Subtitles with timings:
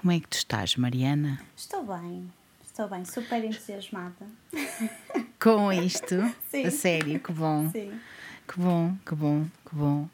[0.00, 1.40] Como é que tu estás, Mariana?
[1.56, 2.30] Estou bem,
[2.64, 4.26] estou bem, super entusiasmada.
[5.42, 6.14] Com isto?
[6.50, 6.66] Sim.
[6.66, 7.68] A sério, que bom.
[7.70, 7.98] Sim.
[8.46, 10.08] Que bom, que bom, que bom.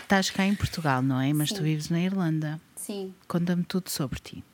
[0.00, 1.32] Estás cá em Portugal, não é?
[1.32, 1.62] Mas tu Sim.
[1.64, 2.60] vives na Irlanda.
[2.76, 3.14] Sim.
[3.26, 4.44] Conta-me tudo sobre ti.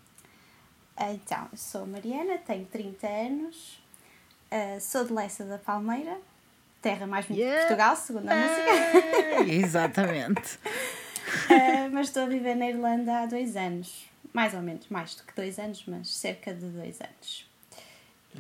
[0.99, 3.83] Então, sou Mariana, tenho 30 anos,
[4.51, 6.17] ah, sou de Leça da Palmeira,
[6.81, 7.63] terra mais bonita Yeah.
[7.63, 10.59] de Portugal, segundo a música, Exatamente.
[11.51, 15.23] Ah, mas estou a viver na Irlanda há dois anos, mais ou menos, mais do
[15.25, 17.47] que dois anos, mas cerca de dois anos.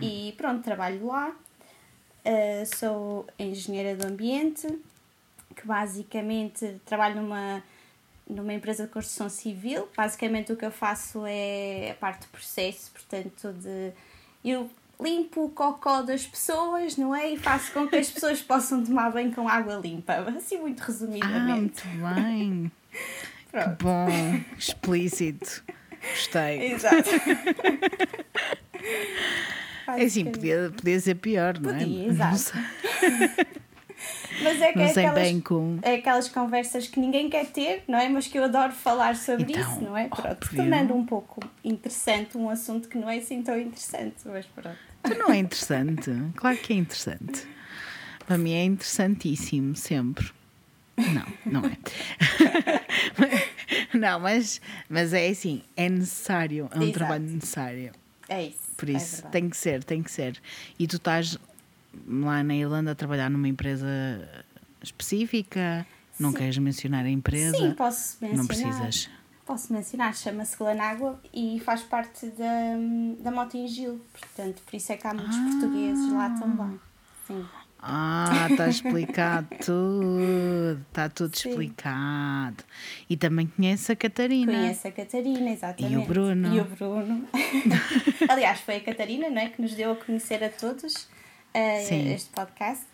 [0.00, 1.34] E pronto, trabalho lá,
[2.24, 4.66] Ah, sou engenheira do ambiente,
[5.56, 7.62] que basicamente trabalho numa,
[8.28, 9.88] numa empresa de construção civil.
[9.96, 13.92] Basicamente o que eu faço é a parte do processo, portanto, de
[14.44, 17.30] eu limpo o cocó das pessoas, não é?
[17.32, 20.14] E faço com que as pessoas possam tomar banho com água limpa.
[20.36, 21.84] Assim, muito Ah, resumidamente.
[21.86, 22.72] muito bem.
[23.52, 24.08] Que bom,
[24.56, 25.62] explícito.
[26.10, 26.72] Gostei.
[26.72, 27.10] Exato.
[29.94, 31.78] É assim, podia, podia ser pior, não é?
[31.80, 32.52] Podia, exato.
[34.42, 35.78] Mas é que é aquelas, bem como.
[35.82, 38.08] é aquelas conversas que ninguém quer ter, não é?
[38.08, 40.08] Mas que eu adoro falar sobre Então, isso, não é?
[40.08, 40.56] Pronto, óbvio.
[40.56, 44.76] tornando um pouco interessante um assunto que não é assim tão interessante, mas pronto.
[45.02, 46.10] Tu não é interessante?
[46.36, 47.46] Claro que é interessante.
[48.26, 50.30] Para mim é interessantíssimo, sempre.
[50.96, 51.26] Não,
[51.60, 51.76] não é.
[53.98, 56.92] não, mas, mas é assim, é necessário, é um Exato.
[56.92, 57.92] trabalho necessário.
[58.28, 58.58] É isso.
[58.76, 59.32] Por é isso, verdade.
[59.32, 60.40] tem que ser, tem que ser.
[60.78, 61.38] E tu estás
[62.06, 63.86] lá na Irlanda a trabalhar numa empresa
[64.82, 65.86] específica?
[66.18, 66.36] Não Sim.
[66.36, 67.56] queres mencionar a empresa?
[67.56, 68.36] Sim, posso mencionar.
[68.38, 69.10] Não precisas.
[69.44, 72.76] Posso mencionar, chama-se Glanágua e faz parte da,
[73.20, 76.80] da Motengil, portanto, por isso é que há muitos portugueses lá também.
[77.26, 77.44] Sim.
[77.82, 80.80] Ah, está explicado tudo.
[80.88, 81.48] Está tudo Sim.
[81.50, 82.62] explicado.
[83.10, 84.52] E também conhece a Catarina.
[84.52, 85.94] Conheço a Catarina, exatamente.
[85.94, 86.54] E o Bruno.
[86.54, 87.28] E o Bruno.
[88.28, 91.08] Aliás, foi a Catarina não é, que nos deu a conhecer a todos
[91.86, 92.12] Sim.
[92.12, 92.84] este podcast.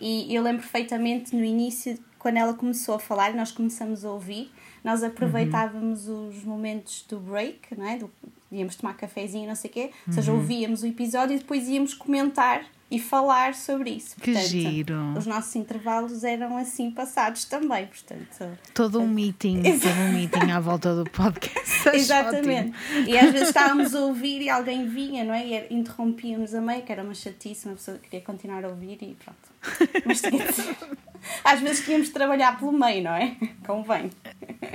[0.00, 4.52] E eu lembro perfeitamente no início, quando ela começou a falar, nós começamos a ouvir,
[4.84, 7.96] nós aproveitávamos os momentos do break, não é?
[7.98, 8.10] Do,
[8.52, 9.90] íamos tomar cafezinho, não sei o quê.
[10.06, 10.38] Ou seja, Uhum.
[10.38, 14.14] ouvíamos o episódio e depois íamos comentar e falar sobre isso.
[14.16, 15.18] Que Portanto, giro.
[15.18, 18.58] Os nossos intervalos eram assim passados também, portanto.
[18.72, 21.88] Todo um meeting, todo um meeting à volta do podcast.
[21.92, 22.76] Exatamente.
[22.76, 23.08] ótimo.
[23.08, 25.46] E às vezes estávamos a ouvir e alguém vinha, não é?
[25.46, 29.16] E interrompíamos a meio, que era uma chatice, uma pessoa queria continuar a ouvir e
[29.16, 30.04] pronto.
[30.04, 30.22] Mas.
[31.42, 33.36] Às vezes tínhamos de trabalhar pelo meio, não é?
[33.66, 34.10] Convém.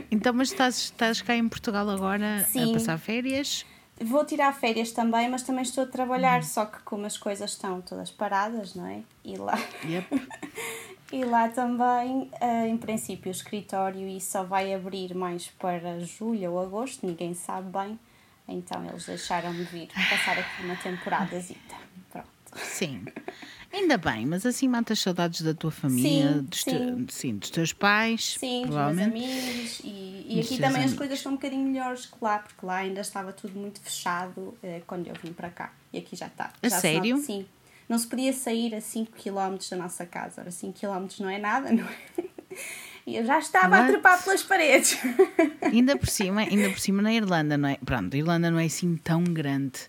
[0.09, 2.71] Então, mas estás, estás cá em Portugal agora Sim.
[2.71, 3.65] a passar férias?
[4.03, 7.81] Vou tirar férias também, mas também estou a trabalhar, só que como as coisas estão
[7.81, 9.01] todas paradas, não é?
[9.23, 10.07] E lá, Yep.
[11.11, 16.53] e lá também, eh, em princípio, o escritório e só vai abrir mais para julho
[16.53, 17.99] ou agosto, ninguém sabe bem.
[18.47, 21.75] Então eles deixaram-me vir passar aqui uma temporadazita.
[22.11, 22.27] Pronto.
[22.55, 23.05] Sim.
[23.71, 27.05] Ainda bem, mas assim matas saudades da tua família, Sim, dos, te- sim.
[27.09, 29.87] sim, dos teus pais, Sim, dos meus amigos e,
[30.35, 30.93] e aqui também as amigos.
[30.97, 34.81] coisas estão um bocadinho melhores que lá, porque lá ainda estava tudo muito fechado eh,
[34.87, 35.73] quando eu vim para cá.
[35.93, 36.51] E aqui já está.
[36.61, 37.15] A Já sério?
[37.15, 37.45] nota- sim.
[37.89, 40.39] Não se podia sair a 5 km da nossa casa.
[40.41, 42.23] Ora, 5 km não é nada, não é?
[43.07, 43.91] E eu já estava a What?
[43.93, 44.95] trepar pelas paredes.
[45.63, 47.77] Ainda por cima, ainda por cima na Irlanda, não é?
[47.83, 49.79] Pronto, a Irlanda não é assim tão grande,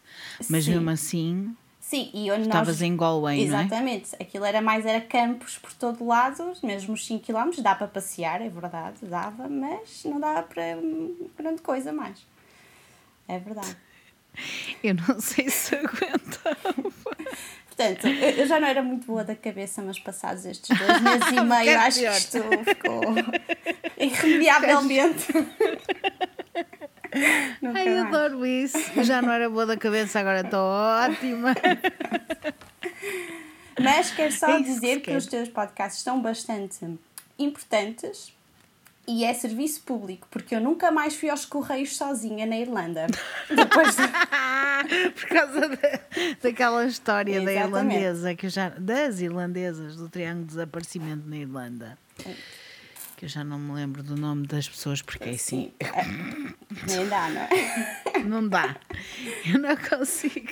[0.49, 0.71] mas Sim.
[0.73, 1.57] mesmo assim
[1.93, 2.83] Sim, e onde estavas nós...
[2.83, 3.61] em Galway, não é?
[3.61, 4.17] Exatamente.
[4.19, 8.41] Aquilo era mais, era campos por todo lado, mesmo os 5 km, dá para passear,
[8.41, 12.27] é verdade, dava, mas não dava para hum, grande coisa mais.
[13.29, 13.77] É verdade.
[14.83, 16.57] Eu não sei se aguenta.
[17.67, 21.41] Portanto, eu já não era muito boa da cabeça, mas passados estes dois meses e
[21.45, 23.03] meio, acho que isto ficou
[23.99, 25.27] irremediavelmente.
[27.61, 28.07] Nunca Ai, mais.
[28.07, 28.79] adoro isso.
[28.97, 31.55] Eu já não era boa da cabeça, agora estou ótima.
[33.81, 35.17] Mas quero só É que dizer se que, quer.
[35.17, 36.79] os teus podcasts estão bastante
[37.39, 38.33] importantes
[39.09, 43.07] e é serviço público, porque eu nunca mais fui aos Correios sozinha na Irlanda.
[43.51, 44.03] Depois de...
[45.15, 46.01] Por causa da,
[46.43, 47.95] daquela história da Exatamente.
[47.97, 51.99] irlandesa, que eu já, das irlandesas, do Triângulo de Desaparecimento na Irlanda.
[53.23, 55.87] Que eu já não me lembro do nome das pessoas, porque é assim, Sim, é,
[56.91, 58.19] nem dá, não é?
[58.27, 58.77] não dá.
[59.47, 60.51] Eu não consigo,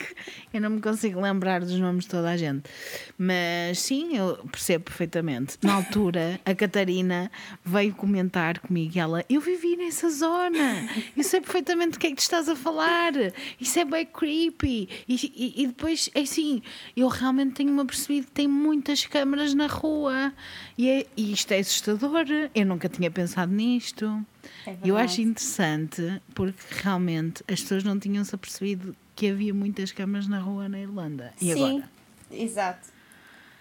[0.54, 2.70] eu não me consigo lembrar dos nomes de toda a gente.
[3.18, 5.58] Mas sim, eu percebo perfeitamente.
[5.62, 7.28] Na altura, a Catarina
[7.64, 12.10] veio comentar comigo e ela, eu vivi nessa zona, eu sei perfeitamente do que é
[12.10, 13.14] que tu estás a falar,
[13.60, 14.88] isso é bem creepy.
[15.08, 16.62] E, e, e depois, é assim,
[16.96, 20.32] eu realmente tenho-me apercebido que tem muitas câmaras na rua
[20.78, 22.24] e, é, e isto é assustador.
[22.60, 24.24] Eu nunca tinha pensado nisto.
[24.66, 30.28] É eu acho interessante porque realmente as pessoas não tinham-se apercebido que havia muitas câmaras
[30.28, 31.32] na rua na Irlanda.
[31.40, 31.90] E Sim, agora?
[32.30, 32.88] exato.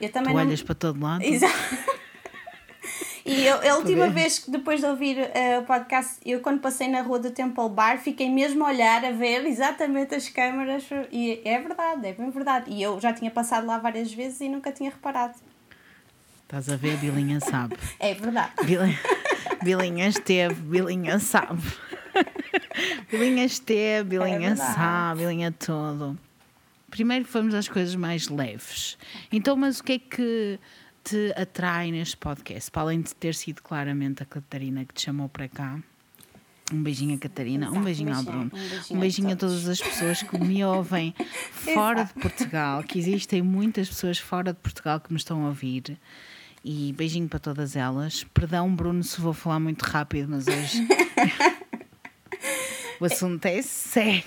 [0.01, 0.41] Eu Tu também não...
[0.41, 1.23] olhas para todo lado?
[1.23, 1.55] Exato.
[3.25, 4.13] E eu, a última ver.
[4.13, 7.69] vez que depois de ouvir eh, o podcast, eu quando passei na rua do Temple
[7.69, 12.31] Bar, fiquei mesmo a olhar, a ver exatamente as câmaras e é verdade, é bem
[12.31, 12.71] verdade.
[12.71, 15.35] E eu já tinha passado lá várias vezes e nunca tinha reparado.
[16.49, 16.97] Estás a ver?
[16.97, 17.75] Bilinha sabe.
[17.99, 18.53] É verdade.
[18.65, 18.99] Bilinha,
[19.63, 21.61] Bilinha esteve, Bilinha sabe.
[23.11, 24.73] Bilinha esteve, Bilinha verdade.
[24.75, 26.17] sabe, Bilinha tudo.
[26.89, 28.97] Primeiro vamos às coisas mais leves.
[29.31, 30.59] Então, mas o que é que
[31.03, 32.71] te atrai neste podcast?
[32.71, 35.77] Para além de ter sido claramente a Catarina que te chamou para cá.
[36.73, 39.35] Um beijinho a Catarina, um Exato, beijinho ao Bruno, um beijinho um a beijinho a
[39.35, 39.61] todos.
[39.63, 41.13] todas as pessoas que me ouvem
[41.73, 42.19] fora de Exato.
[42.19, 45.95] Portugal, que existem muitas pessoas fora de Portugal que me estão a ouvir.
[46.63, 48.25] E beijinho para todas elas.
[48.33, 50.85] Perdão, Bruno, se vou falar muito rápido, mas hoje
[52.99, 54.23] o assunto é sério.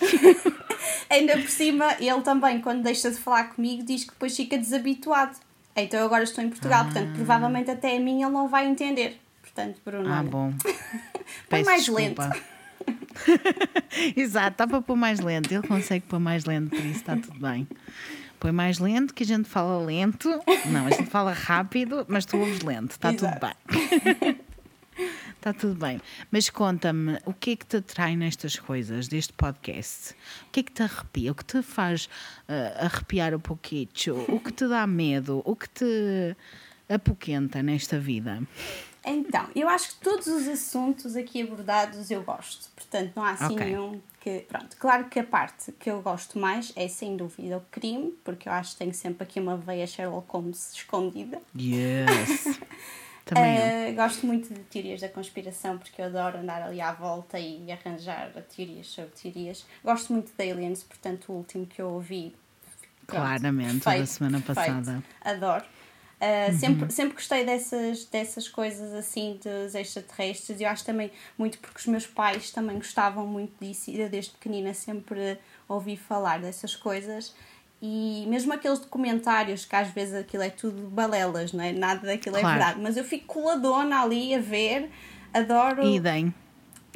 [1.11, 5.37] Ainda por cima, ele também, quando deixa de falar comigo, diz que depois fica desabituado.
[5.77, 9.21] Então eu agora estou em Portugal, portanto, provavelmente até a mim ele não vai entender.
[9.43, 10.55] Portanto, Bruno, Ah, olha, bom.
[11.51, 12.31] Põe mais desculpa.
[14.17, 15.53] Exato, está para pôr mais lento.
[15.53, 17.69] Ele consegue pôr mais lento, por isso está tudo bem.
[18.43, 20.29] Põe mais lento, que a gente fala lento.
[20.67, 22.91] Não, a gente fala rápido, mas tu ouves lento.
[22.91, 24.37] Está tudo bem.
[25.37, 26.01] Está tudo bem.
[26.29, 30.15] Mas conta-me, o que é que te atrai nestas coisas, deste podcast?
[30.49, 31.31] O que é que te arrepia?
[31.31, 32.09] O que te faz
[32.49, 33.89] ah, arrepiar um pouquinho?
[34.27, 35.41] O que te dá medo?
[35.45, 36.37] O que te
[36.89, 38.43] apoquenta nesta vida?
[39.07, 42.69] Então, eu acho que todos os assuntos aqui abordados eu gosto.
[42.75, 43.67] Portanto, não há assim Ok.
[43.67, 44.41] nenhum que.
[44.49, 48.49] Pronto, claro que a parte que eu gosto mais é sem dúvida o crime, porque
[48.49, 51.41] eu acho que tenho sempre aqui uma veia Sherlock Holmes escondida.
[51.59, 52.61] Yes!
[53.25, 53.65] Também eu.
[53.65, 57.71] Eh, gosto muito de teorias da conspiração, porque eu adoro andar ali à volta e
[57.71, 59.65] arranjar teorias sobre teorias.
[59.85, 62.35] Gosto muito de Aliens, portanto, o último que eu ouvi.
[63.07, 64.69] pronto, Claramente, o da perfeito, semana perfeito.
[64.69, 65.05] passada.
[65.21, 65.65] Adoro.
[66.23, 71.59] Uh, sempre, sempre gostei dessas, dessas coisas assim dos extraterrestres e eu acho também muito
[71.59, 75.37] porque os meus pais também gostavam muito disso e eu desde pequenina sempre
[75.69, 77.35] ouvi falar dessas coisas
[77.83, 81.73] e mesmo aqueles documentários que às vezes aquilo é tudo balelas, não é?
[81.73, 82.47] Nada daquilo Claro.
[82.47, 84.89] é verdade, mas eu fico coladona ali a ver,
[85.35, 85.85] adoro.
[85.85, 86.33] Idem.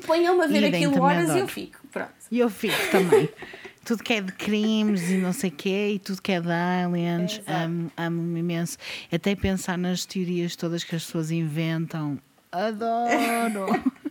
[0.07, 1.49] Ponham-me a ver idem, aquilo horas e eu adoro.
[1.49, 2.13] fico, pronto.
[2.31, 3.29] E eu fico também.
[3.87, 6.51] tudo que é de crimes e não sei o quê, e tudo que é de
[6.51, 7.51] aliens, Exato.
[7.65, 8.77] amo, amo imenso.
[9.13, 12.19] Até pensar nas teorias todas que as pessoas inventam.
[12.53, 13.67] Adoro!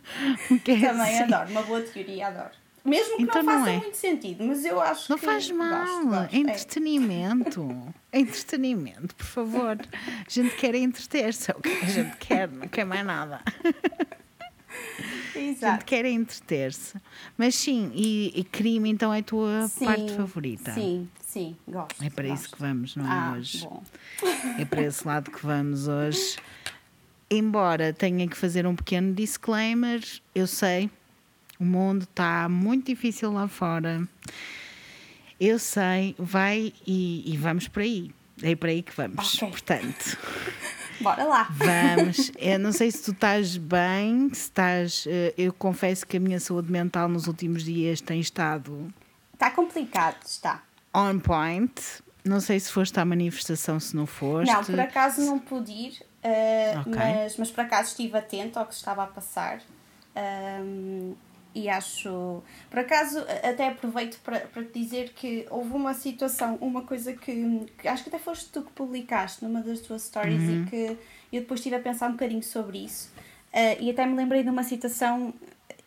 [0.48, 2.50] É Também assim, adoro, uma boa teoria, adoro.
[2.84, 3.76] Mesmo que Então não não faça é.
[3.78, 5.80] muito sentido, mas eu acho Não que faz mal.
[5.84, 6.40] gosto, gosto, é é.
[6.40, 7.94] entretenimento.
[8.12, 9.76] É entretenimento, por favor.
[9.80, 11.50] A gente quer entreter-se.
[11.50, 13.40] É o que a gente quer, não quer mais nada.
[15.36, 15.84] A gente Exato.
[15.84, 16.94] quer entreter-se.
[17.36, 20.72] Mas sim, e, e crime então é a tua Sim, parte favorita.
[20.72, 22.02] Sim, sim, gosto.
[22.02, 22.56] É para isso gosto.
[22.56, 23.08] que vamos, não é?
[23.10, 23.58] ah, hoje.
[23.60, 23.82] Bom.
[24.58, 26.36] É para esse lado que vamos hoje.
[27.30, 30.00] Embora tenha que fazer um pequeno disclaimer,
[30.34, 30.88] eu sei,
[31.58, 34.06] o mundo está muito difícil lá fora.
[35.38, 38.10] Eu sei, vai e, e vamos por aí.
[38.42, 39.34] É para aí que vamos.
[39.34, 39.48] Ok.
[39.50, 40.18] Portanto,
[41.00, 41.48] Bora lá.
[41.50, 42.30] vamos.
[42.38, 45.04] Eu não sei se tu estás bem, se estás.
[45.06, 48.92] eh, Eu confesso que a minha saúde mental nos últimos dias tem estado
[49.34, 50.62] Está complicado, está.
[50.94, 51.72] on point.
[52.24, 54.50] Não sei se foste à manifestação, se não foste.
[54.52, 56.92] Não, por acaso não pude ir, eh, Ok.
[56.94, 59.60] mas, mas por acaso estive atento ao que estava a passar.
[60.16, 61.12] Ahm,
[61.56, 62.42] e acho.
[62.68, 67.66] Por acaso, até aproveito para, para te dizer que houve uma situação, uma coisa que,
[67.78, 70.98] que acho que até foste tu que publicaste numa das tuas stories e que
[71.32, 73.10] eu depois estive a pensar um bocadinho sobre isso.
[73.54, 75.32] Eh, e até me lembrei de uma situação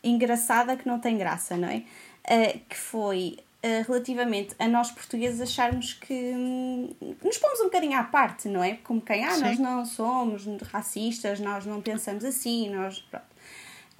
[0.03, 1.83] engraçada que não tem graça, não é?
[2.23, 7.99] Eh, que foi eh, relativamente a nós portugueses acharmos que hum, nos pomos um bocadinho
[7.99, 8.79] à parte, não é?
[8.83, 9.61] Como quem, ah, nós Sim.
[9.61, 12.99] não somos racistas, nós não pensamos assim, nós.
[12.99, 13.25] Pronto.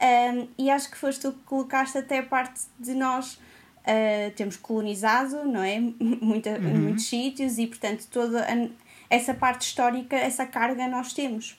[0.01, 4.55] Um, e acho que foste tu que colocaste até a parte de nós uh, termos
[4.55, 5.79] colonizado, não é?
[5.99, 8.67] Muita, Muitos sítios e, portanto, toda a-
[9.09, 11.57] essa parte histórica, essa carga nós temos.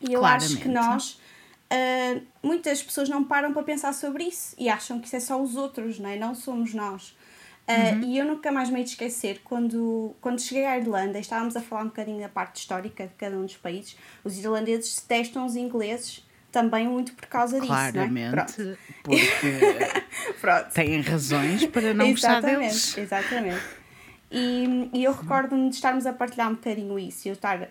[0.00, 0.88] E eu acho que Claramente.
[0.88, 1.20] nós,
[1.72, 5.40] uh, muitas pessoas não param para pensar sobre isso e acham que isso é só
[5.40, 6.16] os outros, não é?
[6.16, 7.14] Não somos nós.
[7.68, 11.54] Uh, E eu nunca mais me hei de esquecer, quando, quando cheguei à Irlanda estávamos
[11.56, 15.44] a falar um bocadinho da parte histórica de cada um dos países, os irlandeses detestam
[15.46, 16.23] os ingleses
[16.54, 17.90] também muito por causa disso, não é?
[17.90, 18.78] Claramente, Pronto.
[19.02, 22.96] porque têm razões para não gostar deles.
[22.96, 23.60] exatamente.
[24.30, 27.68] E, e eu recordo-me de estarmos a partilhar um bocadinho isso e eu estar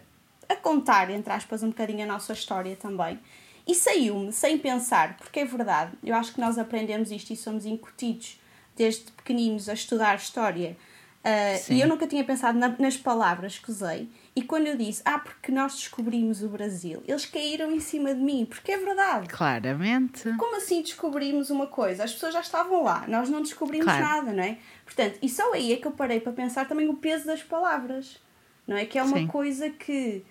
[0.50, 3.18] a contar, entre aspas, um bocadinho a nossa história também.
[3.66, 7.66] E saiu-me sem pensar, porque é verdade, eu acho que nós aprendemos isto e somos
[7.66, 8.42] incutidos
[8.76, 10.76] desde pequeninos a estudar história.
[11.24, 14.10] Uh, e eu nunca tinha pensado na, nas palavras que usei.
[14.36, 18.20] E quando eu disse, ah, porque nós descobrimos o Brasil, eles caíram em cima de
[18.20, 19.28] mim, porque é verdade.
[19.28, 20.24] Claramente.
[20.38, 22.04] Como assim descobrimos uma coisa?
[22.04, 24.04] As pessoas já estavam lá, nós não descobrimos claro.
[24.04, 24.58] nada, não é?
[24.84, 28.20] Portanto, e só aí é que eu parei para pensar também o peso das palavras,
[28.66, 28.86] não é?
[28.86, 29.28] Que é uma Sim.
[29.28, 30.24] coisa que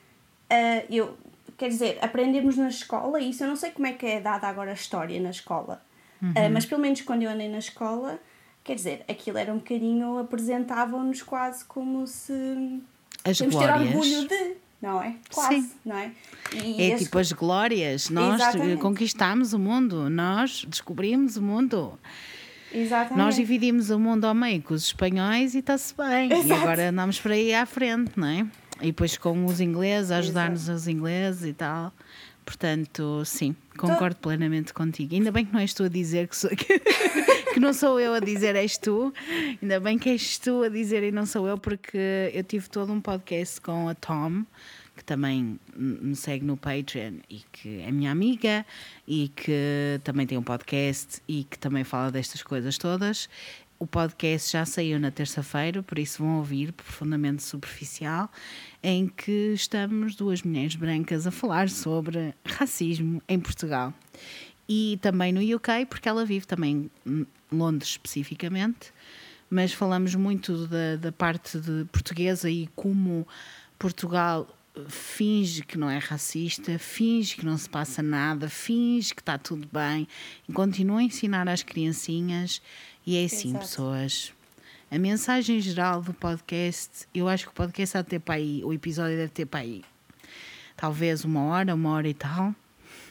[0.50, 1.16] uh, eu,
[1.56, 4.48] quer dizer, aprendemos na escola, e isso eu não sei como é que é dada
[4.48, 5.80] agora a história na escola,
[6.20, 6.30] uhum.
[6.30, 8.18] uh, mas pelo menos quando eu andei na escola,
[8.64, 12.82] quer dizer, aquilo era um bocadinho, apresentavam-nos quase como se
[13.24, 13.78] as Temos glórias.
[13.78, 15.14] ter orgulho de, não é?
[15.32, 15.70] Quase, Sim.
[15.84, 16.10] não é?
[16.54, 18.10] E é tipo as glórias.
[18.10, 18.80] Nós Exatamente.
[18.80, 21.98] conquistámos o mundo, nós descobrimos o mundo.
[22.74, 23.18] Exatamente.
[23.18, 26.32] Nós dividimos o mundo ao meio com os espanhóis e está-se bem.
[26.32, 26.48] Exato.
[26.48, 28.46] E agora andamos por aí à frente, não é?
[28.80, 31.92] E depois com os ingleses, ajudar-nos os ingleses e tal.
[32.44, 34.28] Portanto, sim, concordo Tô...
[34.28, 35.14] plenamente contigo.
[35.14, 36.50] Ainda bem que não és tu a dizer que, sou,
[37.52, 39.12] que não sou eu a dizer, és tu.
[39.60, 42.92] Ainda bem que és tu a dizer e não sou eu, porque eu tive todo
[42.92, 44.44] um podcast com a Tom,
[44.96, 48.64] que também me segue no Patreon e que é minha amiga
[49.06, 53.28] e que também tem um podcast e que também fala destas coisas todas.
[53.78, 58.30] O podcast já saiu na terça-feira, por isso vão ouvir profundamente superficial,
[58.82, 63.92] em que estamos duas mulheres brancas a falar sobre racismo em Portugal
[64.68, 68.92] e também no UK, porque ela vive também em Londres especificamente,
[69.50, 73.26] mas falamos muito da, da parte de portuguesa e como
[73.78, 74.48] Portugal
[74.88, 79.68] finge que não é racista, finge que não se passa nada, finge que está tudo
[79.70, 80.08] bem
[80.48, 82.62] e continua a ensinar às criancinhas
[83.06, 83.64] e é assim, Exato.
[83.64, 84.32] pessoas.
[84.90, 88.72] A mensagem geral do podcast, eu acho que o podcast deve ter para aí, o
[88.72, 89.82] episódio deve ter para aí,
[90.76, 92.54] talvez uma hora, uma hora e tal.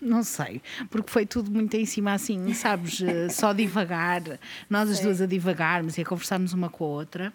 [0.01, 4.39] Não sei, porque foi tudo muito em cima assim, sabes, eh, só divagar,
[4.69, 7.33] nós as duas a divagarmos e a conversarmos uma com a outra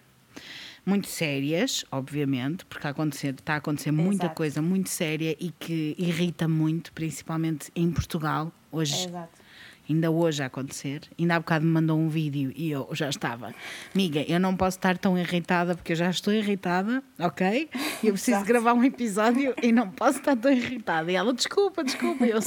[0.85, 4.37] muito sérias, obviamente, porque acontecer, está a acontecer muita Exato.
[4.37, 9.08] coisa muito séria e que irrita muito, principalmente em Portugal hoje.
[9.08, 9.45] Exato
[9.88, 11.02] ainda hoje a acontecer.
[11.19, 13.55] Ainda há bocado me mandou um vídeo e eu já estava.
[13.95, 17.69] Amiga, eu não posso estar tão irritada porque eu já estou irritada, ok?
[18.02, 21.11] E eu preciso gravar um episódio e não posso estar tão irritada.
[21.11, 22.40] E ela, desculpa, desculpa, eu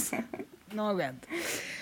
[0.74, 1.28] não aguento.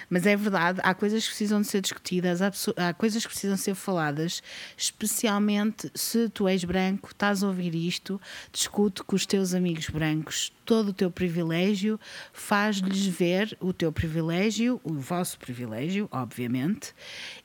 [0.09, 3.57] Mas é verdade, há coisas que precisam de ser discutidas, há, há, coisas que precisam
[3.57, 4.41] ser faladas,
[4.77, 8.19] especialmente se tu és branco, estás a ouvir isto,
[8.51, 11.97] discute com os teus amigos brancos todo o teu privilégio,
[12.33, 16.93] faz-lhes ver o teu privilégio, o vosso privilégio, obviamente,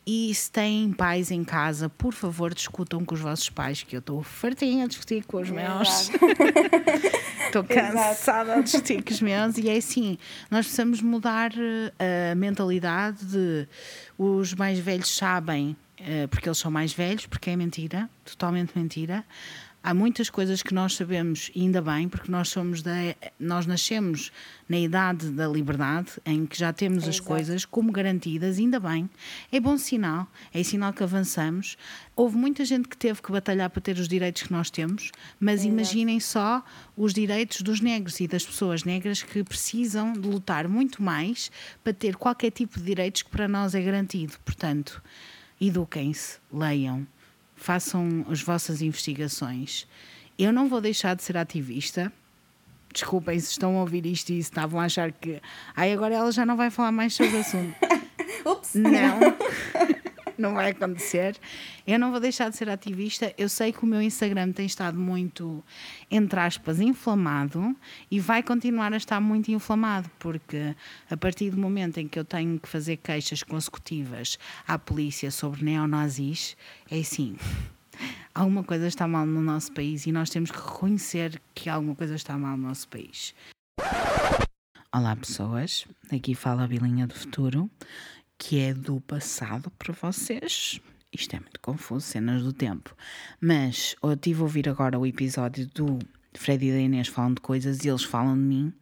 [0.05, 4.01] e se têm pais em casa, por favor, discutam com os vossos pais, que eu
[4.01, 6.11] estou fartinha a discutir com os meus.
[7.47, 10.19] Estou cansada de discutir com os meus, e é assim:
[10.51, 11.53] nós precisamos mudar
[11.99, 13.69] eh, a mentalidade de
[14.19, 19.25] os mais velhos sabem eh, porque eles são mais velhos, porque é mentira, totalmente mentira
[19.83, 22.93] há muitas coisas que nós sabemos, e ainda bem, porque nós somos da,
[23.39, 24.31] nós nascemos
[24.69, 27.29] na idade da liberdade, em que já temos é as exato.
[27.29, 29.11] coisas como garantidas, ainda bem.
[29.51, 31.77] É bom sinal, é sinal que avançamos.
[32.15, 35.11] Houve muita gente que teve que batalhar para ter os direitos que nós temos,
[35.41, 36.65] mas é imaginem só
[36.97, 41.51] os direitos dos negros e das pessoas negras que precisam de lutar muito mais
[41.83, 44.35] para ter qualquer tipo de direitos que para nós é garantido.
[44.45, 45.03] Portanto,
[45.61, 47.07] eduquem-se, leiam
[47.63, 49.87] façam as vossas investigações.
[50.39, 52.13] Eu não vou deixar de ser ativista.
[52.93, 55.41] Desculpem se estão a ouvir isto e estavam a achar que.
[55.75, 57.75] Ai, agora ela já não vai falar mais sobre o assunto.
[58.45, 58.75] Ups!
[58.75, 58.93] Não.
[60.39, 61.37] não vai acontecer.
[61.87, 63.33] Eu não vou deixar de ser ativista.
[63.37, 65.63] Eu sei que o meu Instagram tem estado muito,
[66.11, 67.77] entre aspas, inflamado
[68.11, 70.75] e vai continuar a estar muito inflamado, porque
[71.11, 75.65] a partir do momento em que eu tenho que fazer queixas consecutivas à polícia sobre
[75.65, 76.57] neonazis,
[76.91, 77.37] é assim.
[78.35, 82.15] Alguma coisa está mal no nosso país e nós temos que reconhecer que alguma coisa
[82.15, 83.35] está mal no nosso país.
[84.95, 85.87] Olá, pessoas.
[86.11, 87.71] Aqui fala a Bilinha do Futuro
[88.43, 90.81] que é do passado para vocês.
[91.13, 92.93] Isto é muito confuso, cenas do tempo.
[93.41, 96.01] Mas eu tive a ouvir agora o episódio do
[96.35, 98.73] Fred e da Inês falam de coisas e eles falam de mim.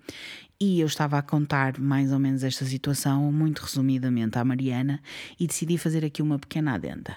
[0.63, 5.01] E eu estava a contar mais ou menos esta situação, muito resumidamente, à Mariana,
[5.39, 7.17] e decidi fazer aqui uma pequena adenda.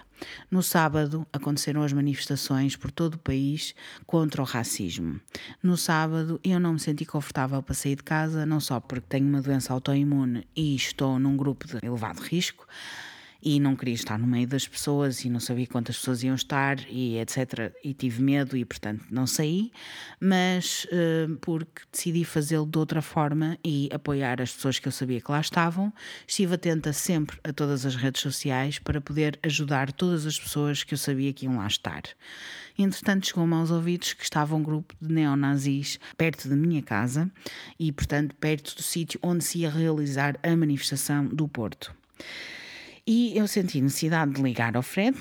[0.50, 5.20] No sábado aconteceram as manifestações por todo o país contra o racismo.
[5.62, 9.28] No sábado eu não me senti confortável para sair de casa, não só porque tenho
[9.28, 12.66] uma doença autoimune e estou num grupo de elevado risco,
[13.44, 16.80] e não queria estar no meio das pessoas e não sabia quantas pessoas iam estar
[16.90, 17.74] e etc.
[17.84, 19.72] E tive medo e, portanto, não saí,
[20.20, 25.20] mas uh, porque decidi fazê-lo de outra forma e apoiar as pessoas que eu sabia
[25.20, 25.92] que lá estavam,
[26.26, 30.94] estive atenta sempre a todas as redes sociais para poder ajudar todas as pessoas que
[30.94, 32.04] eu sabia que iam lá estar.
[32.78, 37.30] Entretanto, chegou-me aos ouvidos que estava um grupo de neonazis perto da minha casa
[37.78, 41.94] e, portanto, perto do sítio onde se ia realizar a manifestação do Porto.
[43.06, 45.18] E eu senti necessidade de ligar ao Fred,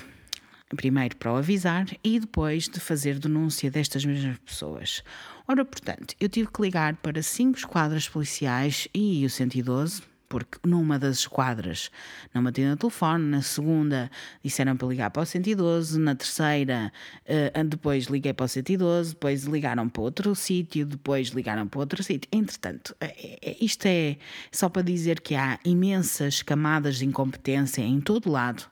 [0.73, 5.03] primeiro para o avisar e depois de fazer denúncia destas mesmas pessoas.
[5.45, 10.01] Ora, portanto, eu tive que ligar para cinco esquadras policiais e o 112
[10.33, 11.91] porque numa das esquadras
[12.33, 14.09] não me atendiam o telefone, na segunda
[14.43, 16.91] disseram para ligar para o 112, na terceira
[17.27, 22.01] uh, depois liguei para o 112, depois ligaram para outro sítio, depois ligaram para outro
[22.01, 22.27] sítio.
[22.31, 24.17] Entretanto, é, é, isto é
[24.51, 28.63] só para dizer que há imensas camadas de incompetência em todo lado,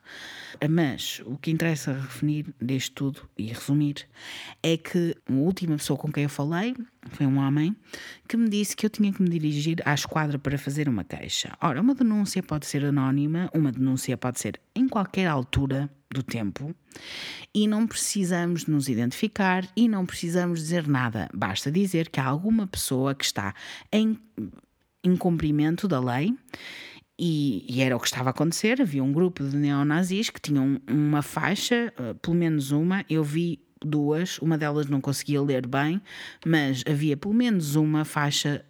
[0.68, 4.08] mas o que interessa referir deste tudo e resumir
[4.64, 6.74] é que a última pessoa com quem eu falei
[7.10, 7.76] foi um homem
[8.28, 11.56] que me disse que eu tinha que me dirigir à esquadra para fazer uma queixa.
[11.60, 16.74] Ora, uma denúncia pode ser anónima, uma denúncia pode ser em qualquer altura do tempo
[17.54, 21.28] e não precisamos nos identificar e não precisamos dizer nada.
[21.34, 23.54] Basta dizer que há alguma pessoa que está
[23.90, 24.18] em
[25.02, 26.34] incumprimento da lei.
[27.18, 28.80] E, e, era o que estava a acontecer.
[28.80, 33.04] Havia um grupo de neonazis que tinham uma faixa, eh, pelo menos uma.
[33.08, 36.00] Eu vi duas, uma delas não conseguia ler bem,
[36.44, 38.64] mas havia pelo menos uma faixa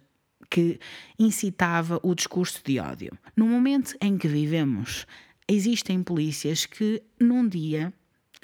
[0.49, 0.79] que
[1.17, 3.17] incitava o discurso de ódio.
[3.35, 5.07] No momento em que vivemos,
[5.47, 7.91] existem polícias que num dia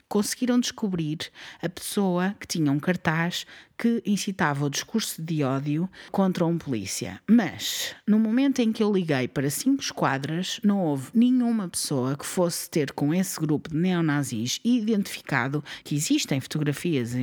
[0.10, 1.20] conseguiram descobrir
[1.62, 3.46] a pessoa que tinha um cartaz
[3.78, 7.22] que incitava o discurso de ódio contra um polícia.
[7.30, 12.26] Mas, no momento em que eu liguei para cinco esquadras, não houve nenhuma pessoa que
[12.26, 17.14] fosse ter com esse grupo de neonazis identificado que existem fotografias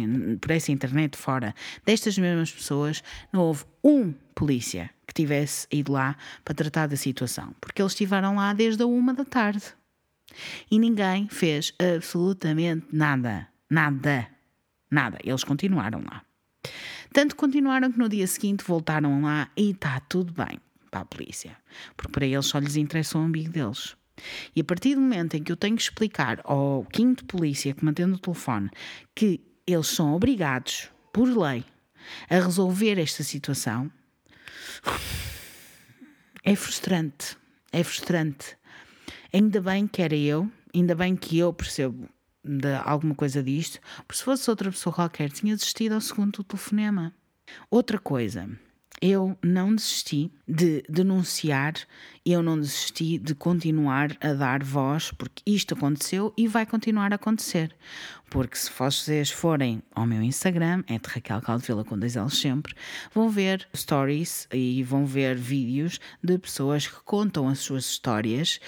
[0.40, 3.02] por essa internet fora destas mesmas pessoas,
[3.33, 8.37] não houve um polícia que tivesse ido lá para tratar da situação, porque eles estiveram
[8.37, 9.62] lá desde a uma da tarde.
[10.71, 13.49] E ninguém fez absolutamente nada.
[13.71, 14.28] Nada.
[14.90, 15.18] Nada.
[15.25, 16.22] Eles continuaram lá.
[17.12, 20.59] Tanto continuaram que no dia seguinte voltaram lá e está tudo bem
[20.90, 21.57] para a polícia.
[21.96, 23.96] Porque para eles só lhes interessa o amigo deles.
[24.55, 27.85] E a partir do momento em que eu tenho que explicar ao quinto polícia que
[27.85, 28.70] mantém o telefone
[29.14, 31.64] que eles são obrigados, por lei,
[32.31, 33.90] a resolver esta situação,
[36.44, 37.37] é frustrante.
[37.72, 38.57] É frustrante.
[39.32, 42.08] Ainda bem que era eu, ainda bem que eu percebo
[42.44, 47.12] de alguma coisa disto, porque se fosse outra pessoa qualquer, tinha desistido ao segundo telefonema.
[47.70, 48.48] Outra coisa,
[49.00, 51.74] eu não desisti de denunciar,
[52.24, 57.16] eu não desisti de continuar a dar voz, porque isto aconteceu e vai continuar a
[57.16, 57.74] acontecer.
[58.30, 62.74] Porque se vocês forem ao meu Instagram, é de Raquel Caldevila com dois L's sempre,
[63.12, 68.60] vão ver stories e vão ver vídeos de pessoas que contam as suas histórias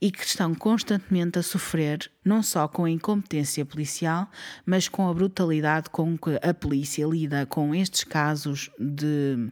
[0.00, 4.30] e que estão constantemente a sofrer não só com a incompetência policial,
[4.64, 9.50] mas com a brutalidade com que a polícia lida com estes casos de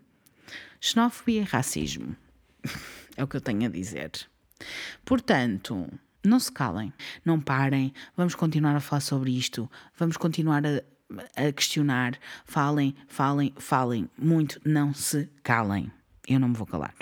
[0.81, 2.17] xenofobia e racismo.
[3.17, 4.13] É o que eu tenho a dizer.
[5.05, 5.89] Portanto,
[6.25, 6.93] não se calem,
[7.25, 10.83] não parem, vamos continuar a falar sobre isto, vamos continuar a,
[11.35, 15.91] a questionar, falem, falem, falem muito, não se calem.
[16.29, 16.95] Eu não me vou calar.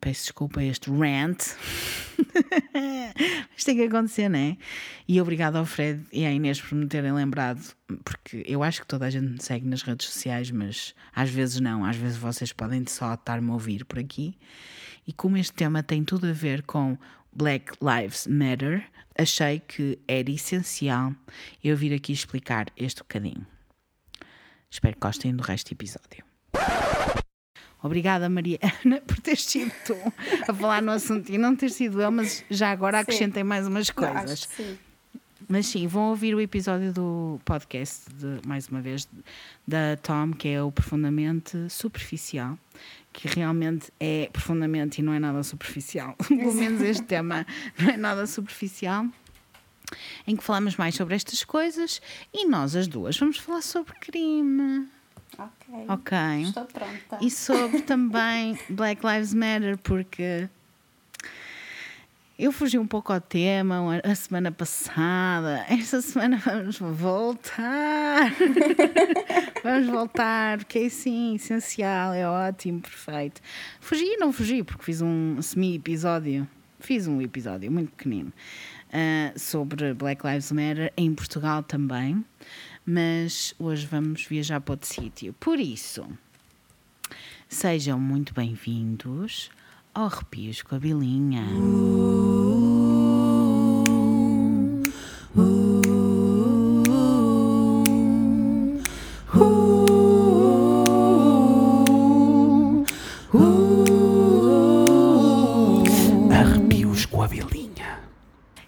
[0.00, 1.42] Peço desculpa a este rant.
[3.56, 4.56] Isto tem que acontecer, não é?
[5.06, 7.60] E obrigado ao Fred e à Inês por me terem lembrado,
[8.02, 11.60] porque eu acho que toda a gente me segue nas redes sociais, mas às vezes
[11.60, 14.38] não, às vezes vocês podem só estar-me a ouvir por aqui.
[15.06, 16.96] E como este tema tem tudo a ver com
[17.30, 18.86] Black Lives Matter,
[19.18, 21.14] achei que era essencial
[21.62, 23.46] eu vir aqui explicar este bocadinho.
[24.70, 26.24] Espero que gostem do resto do episódio.
[27.84, 29.94] Obrigada, Maria Ana, por ter sido tu
[30.48, 33.90] a falar no assunto e não ter sido eu, mas já agora acrescentei mais umas
[33.90, 34.48] coisas.
[34.56, 34.78] sim.
[35.46, 39.06] Mas sim, vão ouvir o episódio do podcast, de, mais uma vez,
[39.68, 42.58] da Tom, que é o profundamente superficial,
[43.12, 46.16] que realmente é profundamente e não é nada superficial.
[46.26, 47.46] Pelo menos este tema
[47.78, 49.06] não é nada superficial.
[50.26, 52.00] Em que falamos mais sobre estas coisas
[52.32, 54.88] e nós, as duas, vamos falar sobre crime.
[55.38, 55.84] Ok.
[55.88, 56.18] Ok.
[56.42, 57.18] Estou pronta.
[57.20, 60.48] E sobre também Black Lives Matter, porque
[62.38, 65.64] eu fugi um pouco ao tema a semana passada.
[65.68, 68.32] Esta semana vamos voltar.
[69.62, 73.40] vamos voltar, porque é sim, essencial, é ótimo, perfeito.
[73.80, 76.48] Fugi e não fugi, porque fiz um semi-episódio
[76.84, 78.30] fiz um episódio muito pequenino
[78.90, 82.22] uh, sobre Black Lives Matter em Portugal também,
[82.86, 85.34] mas hoje vamos viajar para outro sítio.
[85.40, 86.06] Por isso,
[87.48, 89.50] sejam muito bem-vindos
[89.94, 91.42] ao Arrepios com a Bilinha.
[91.42, 92.63] Arrepios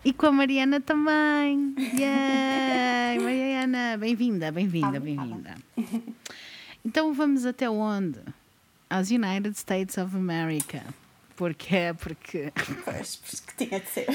[0.07, 1.75] E com a Mariana também.
[1.99, 3.19] Yay!
[3.19, 5.57] Mariana, bem-vinda, bem-vinda, bem-vinda.
[6.85, 8.21] Então vamos até onde?
[8.88, 10.81] Aos United States of America.
[11.35, 11.92] Porquê?
[11.99, 12.53] Porque,
[12.85, 14.07] Pois, porque tinha de ser.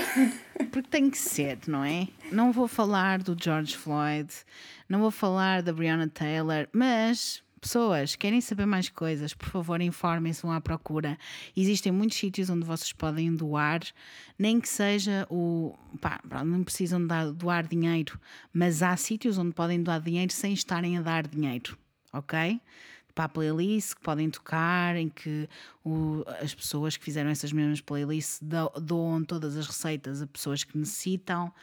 [0.71, 2.07] porque tem que ser, não é?
[2.31, 4.31] Não vou falar do George Floyd,
[4.87, 10.41] não vou falar da Breonna Taylor, mas pessoas querem saber mais coisas, por favor, informem-se,
[10.41, 11.17] vão à procura.
[11.55, 13.81] Existem muitos sítios onde vocês podem doar,
[14.37, 15.77] nem que seja o.
[16.01, 16.99] Pá, não precisam
[17.37, 18.19] doar dinheiro,
[18.51, 21.77] mas há sítios onde podem doar dinheiro sem estarem a dar dinheiro,
[22.11, 22.59] ok?
[23.13, 25.47] Para a playlist que podem tocar, em que
[25.85, 30.63] o- as pessoas que fizeram essas mesmas playlists do- doam todas as receitas a pessoas
[30.63, 31.53] que necessitam.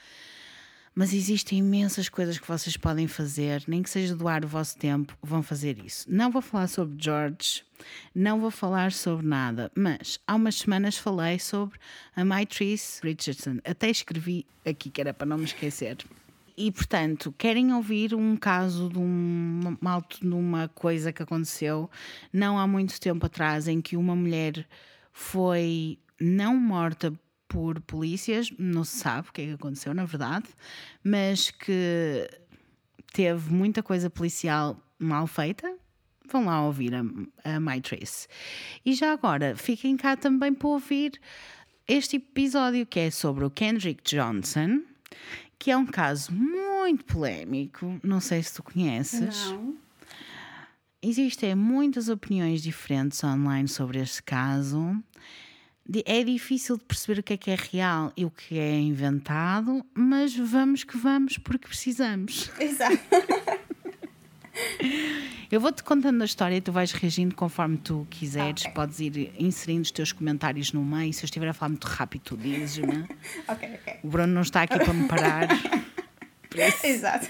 [0.98, 5.16] Mas existem imensas coisas que vocês podem fazer, nem que seja doar o vosso tempo,
[5.22, 6.04] vão fazer isso.
[6.10, 7.62] Não vou falar sobre George,
[8.12, 11.78] não vou falar sobre nada, mas há umas semanas falei sobre
[12.16, 13.58] a Maitrice Richardson.
[13.64, 15.98] Até escrevi aqui que era para não me esquecer.
[16.56, 21.88] E portanto, querem ouvir um caso de, um, uma, de uma coisa que aconteceu
[22.32, 24.66] não há muito tempo atrás, em que uma mulher
[25.12, 27.12] foi não morta
[27.48, 30.46] por polícias, não se sabe o que é que aconteceu, na verdade,
[31.02, 32.28] mas que
[33.12, 35.74] teve muita coisa policial mal feita.
[36.30, 37.00] Vão lá ouvir a,
[37.44, 38.28] a My Trace.
[38.84, 41.18] E já agora, fiquem cá também para ouvir
[41.86, 44.82] este episódio que é sobre o Kendrick Johnson,
[45.58, 47.98] que é um caso muito polémico.
[48.02, 49.50] Não sei se tu conheces.
[49.50, 49.76] Não.
[51.00, 55.02] Existem muitas opiniões diferentes online sobre este caso.
[56.04, 59.82] É difícil de perceber o que é que é real e o que é inventado,
[59.94, 62.50] mas vamos que vamos porque precisamos.
[62.60, 62.98] Exato.
[65.50, 68.64] Eu vou-te contando a história e tu vais reagindo conforme tu quiseres.
[68.64, 68.74] Ok.
[68.74, 71.12] Podes ir inserindo os teus comentários no meio.
[71.14, 73.06] Se eu estiver a falar muito rápido, tu dizes-me.
[73.48, 73.94] ok, ok.
[74.02, 75.48] O Bruno não está aqui para me parar.
[76.54, 77.26] Isso, Exato.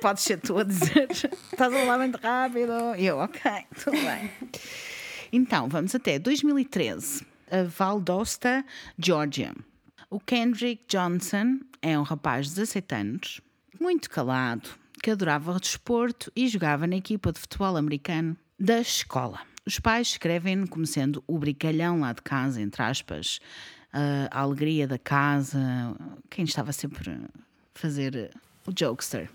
[0.00, 2.72] podes ser tu a dizer estás a falar muito rápido.
[2.98, 3.50] Eu, ok,
[3.82, 4.30] tudo bem.
[5.32, 7.33] Então, vamos até 2013, a
[7.68, 8.64] Valdosta,
[8.98, 9.54] Georgia.
[10.10, 13.40] O Kendrick Johnson é um rapaz de 17 anos,
[13.80, 14.68] muito calado,
[15.02, 19.40] que adorava o desporto e jogava na equipa de futebol americano da escola.
[19.66, 23.40] Os pais escrevem-no como sendo o brincalhão lá de casa, entre aspas,
[24.30, 25.58] a alegria da casa,
[26.30, 27.18] quem estava sempre a
[27.74, 28.30] fazer
[28.66, 29.30] o jokester.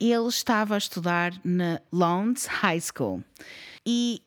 [0.00, 3.24] Ele estava a estudar na Lawrence High School
[3.86, 4.20] e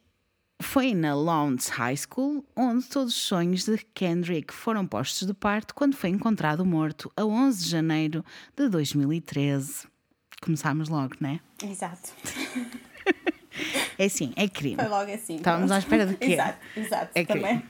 [0.60, 5.74] foi na Lawrence High School onde todos os sonhos de Kendrick foram postos de parte
[5.74, 9.88] quando foi encontrado morto a 11 de janeiro de 2013.
[10.41, 11.39] Começámos logo, né?
[11.63, 12.12] Exato.
[13.98, 14.76] É assim, é crime.
[14.76, 15.38] Foi logo assim.
[15.38, 15.74] Estávamos pronto.
[15.76, 16.34] à espera de quê?
[16.34, 17.12] Exato, exato.
[17.15, 17.63] É que- Também.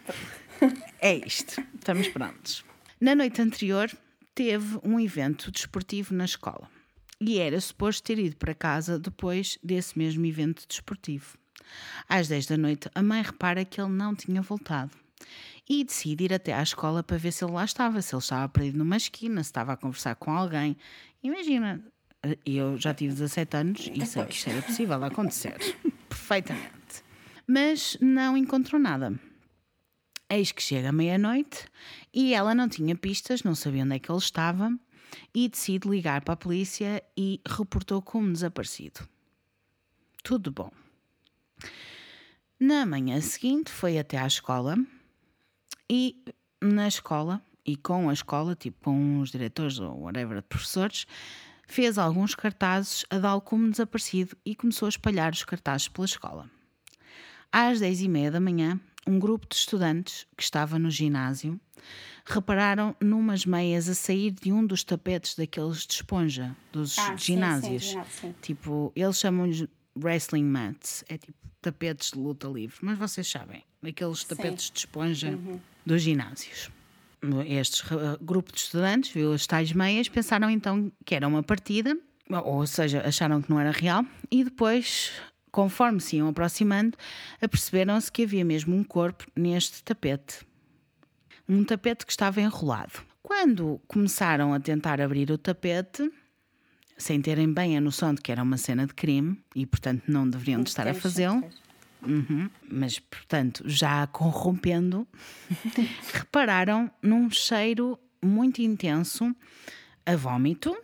[1.00, 2.66] É isto, estamos prontos.
[3.00, 3.90] Na noite anterior,
[4.36, 6.70] teve um evento desportivo na escola
[7.22, 11.38] e era suposto ter ido para casa depois desse mesmo evento desportivo.
[12.08, 14.92] Às 10 da noite, a mãe repara que ele não tinha voltado
[15.70, 18.48] e decide ir até à escola para ver se ele lá estava, se ele estava
[18.48, 20.78] perdido numa esquina, se estava a conversar com alguém.
[21.22, 21.84] Imagina,
[22.46, 25.58] eu já tive 17 anos e sei que isto era possível acontecer
[26.08, 27.04] perfeitamente.
[27.46, 29.14] Mas não encontrou nada.
[30.30, 31.66] Eis que chega meia-noite
[32.14, 34.78] e ela não tinha pistas, não sabia onde é que ele estava
[35.34, 39.08] e decide ligar para a polícia e reportou como desaparecido.
[40.24, 40.70] Tudo bom.
[42.60, 44.78] Na manhã seguinte foi até à escola
[45.90, 46.24] e
[46.62, 51.06] na escola e com a escola, tipo com os diretores ou whatever, professores,
[51.68, 56.50] fez alguns cartazes a dá-lo como desaparecido e começou a espalhar os cartazes pela escola.
[57.52, 61.60] Às dez e meia da manhã, um grupo de estudantes que estava no ginásio
[62.26, 67.34] repararam numas meias a sair de um dos tapetes daqueles de esponja dos Ah, sim,
[67.36, 67.84] ginásios.
[67.84, 68.36] sim, ginásio, sim.
[68.42, 69.66] Tipo, eles chamam-lhes
[70.04, 75.30] wrestling mats, é tipo tapetes de luta livre, mas vocês sabem, aqueles tapetes de esponja
[75.32, 75.60] Uhum.
[75.86, 76.70] dos ginásios.
[77.48, 81.98] Este uh, grupo de estudantes viu as tais meias, pensaram então que era uma partida,
[82.30, 85.12] ou seja, acharam que não era real, e depois,
[85.52, 86.96] conforme se iam aproximando,
[87.42, 90.46] aperceberam-se que havia mesmo um corpo neste tapete.
[91.50, 93.02] um tapete que estava enrolado.
[93.24, 96.10] Quando começaram a tentar abrir o tapete,
[96.98, 100.28] sem terem bem a noção de que era uma cena de crime e, portanto, não
[100.28, 101.44] deveriam de estar a fazê-lo.
[102.02, 102.50] Uhum.
[102.70, 105.08] Mas, portanto, já corrompendo,
[106.14, 109.36] repararam num cheiro muito intenso
[110.06, 110.76] a vômito.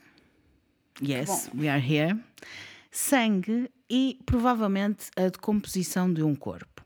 [1.02, 2.20] Yes, we are here.
[2.92, 6.86] Sangue e provavelmente a decomposição de um corpo.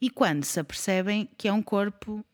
[0.00, 2.24] E quando se apercebem que é um corpo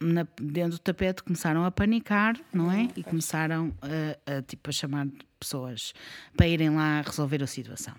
[0.00, 2.88] na- dentro do tapete, começaram a panicar, não é?
[2.96, 5.06] E começaram a, a, tipo, a chamar
[5.38, 5.92] pessoas
[6.36, 7.94] para irem lá resolver a situação.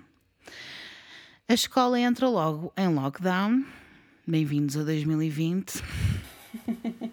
[1.48, 3.64] A escola entra logo em lockdown.
[4.26, 5.74] Bem-vindos a 2020.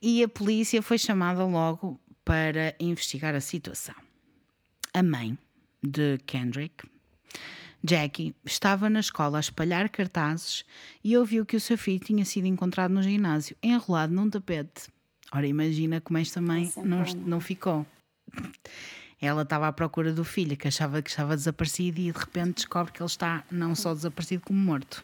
[0.00, 3.94] e a polícia foi chamada logo para investigar a situação.
[4.94, 5.36] A mãe
[5.82, 6.88] de Kendrick,
[7.88, 10.62] Jackie, estava na escola a espalhar cartazes
[11.02, 14.88] e ouviu que o seu filho tinha sido encontrado no ginásio, enrolado num tapete.
[15.32, 17.86] Ora, imagina como esta mãe Essa não, não ficou.
[19.18, 22.92] Ela estava à procura do filho, que achava que estava desaparecido, e de repente descobre
[22.92, 25.02] que ele está não só desaparecido como morto.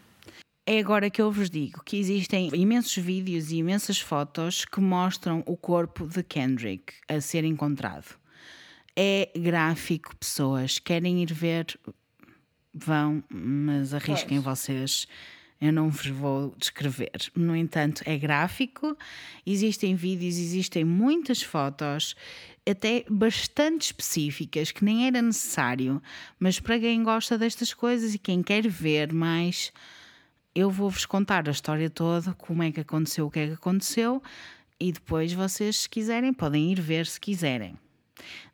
[0.66, 5.42] É agora que eu vos digo que existem imensos vídeos e imensas fotos que mostram
[5.46, 8.14] o corpo de Kendrick a ser encontrado.
[8.94, 10.78] É gráfico, pessoas.
[10.78, 11.66] Querem ir ver,
[12.74, 14.58] vão, mas arrisquem Pois.
[14.58, 15.08] vocês.
[15.60, 17.30] Eu não vos vou descrever.
[17.34, 18.96] No entanto, é gráfico,
[19.46, 22.16] existem vídeos, existem muitas fotos,
[22.68, 26.02] até bastante específicas, que nem era necessário,
[26.38, 29.72] mas para quem gosta destas coisas e quem quer ver mais,
[30.54, 34.22] eu vou-vos contar a história toda, como é que aconteceu, o que é que aconteceu,
[34.78, 37.78] e depois vocês, se quiserem, podem ir ver se quiserem.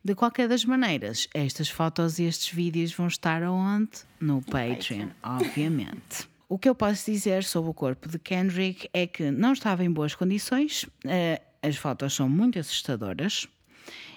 [0.03, 3.91] De qualquer das maneiras, estas fotos e estes vídeos vão estar aonde?
[4.19, 6.27] No Patreon, obviamente.
[6.49, 9.91] O que eu posso dizer sobre o corpo de Kendrick é que não estava em
[9.91, 13.47] boas condições, eh, as fotos são muito assustadoras.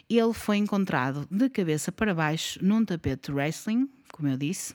[0.09, 4.75] Ele foi encontrado de cabeça para baixo num tapete de wrestling, como eu disse,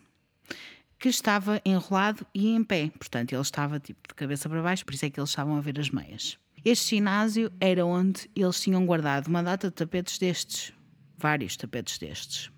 [0.98, 2.92] que estava enrolado e em pé.
[2.98, 5.62] Portanto, ele estava tipo de cabeça para baixo, por isso é que eles estavam a
[5.62, 6.38] ver as meias.
[6.64, 10.74] Este ginásio era onde eles tinham guardado uma data de tapetes destes,
[11.18, 12.52] vários tapetes destes.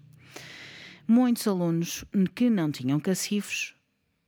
[1.07, 3.75] Muitos alunos que não tinham cacifos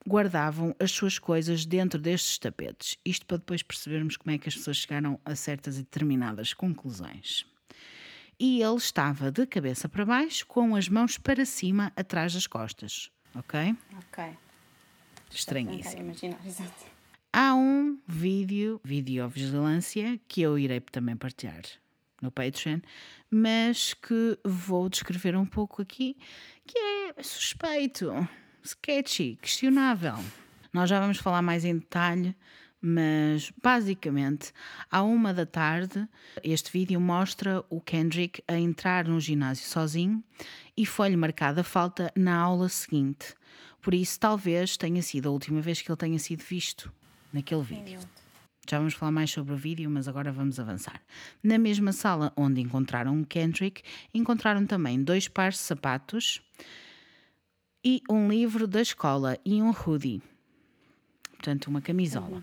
[0.07, 2.97] guardavam as suas coisas dentro destes tapetes.
[3.05, 7.45] Isto para depois percebermos como é que as pessoas chegaram a certas e determinadas conclusões.
[8.39, 13.09] E ele estava de cabeça para baixo, com as mãos para cima, atrás das costas.
[13.35, 13.75] Ok?
[13.97, 14.23] Ok.
[15.31, 16.01] Estranhíssimo.
[16.01, 16.92] Imaginar, exato.
[17.35, 21.63] Há um vídeo, videovigilância, que eu irei também partilhar
[22.21, 22.79] no Patreon,
[23.27, 26.15] mas que vou descrever um pouco aqui,
[26.63, 28.11] que é suspeito,
[28.61, 30.13] sketchy, questionável.
[30.71, 32.35] Nós já vamos falar mais em detalhe,
[32.79, 34.53] mas basicamente,
[34.91, 36.07] à uma da tarde,
[36.43, 40.23] este vídeo mostra o Kendrick a entrar no ginásio sozinho
[40.77, 43.33] e foi-lhe marcada falta na aula seguinte.
[43.81, 46.93] Por isso, talvez tenha sido a última vez que ele tenha sido visto
[47.33, 47.99] naquele vídeo.
[48.69, 51.01] Já vamos falar mais sobre o vídeo, mas agora vamos avançar.
[51.43, 53.81] Na mesma sala onde encontraram o Kendrick,
[54.13, 56.41] encontraram também dois pares de sapatos
[57.83, 60.21] e um livro da escola e um hoodie.
[61.31, 62.41] Portanto, uma camisola.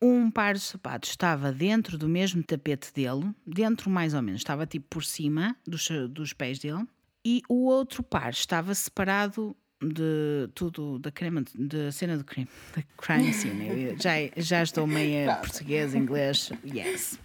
[0.00, 4.66] Um par de sapatos estava dentro do mesmo tapete dele, dentro mais ou menos, estava
[4.66, 6.86] tipo por cima dos, dos pés dele,
[7.24, 12.82] e o outro par estava separado de tudo, da crema, da cena do crime, da
[12.96, 13.96] crime scene.
[14.00, 17.18] Já, já estou meio português, inglês, yes.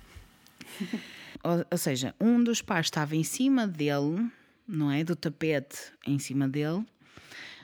[1.43, 4.29] Ou, ou seja, um dos pares estava em cima dele,
[4.67, 5.03] não é?
[5.03, 6.85] Do tapete em cima dele.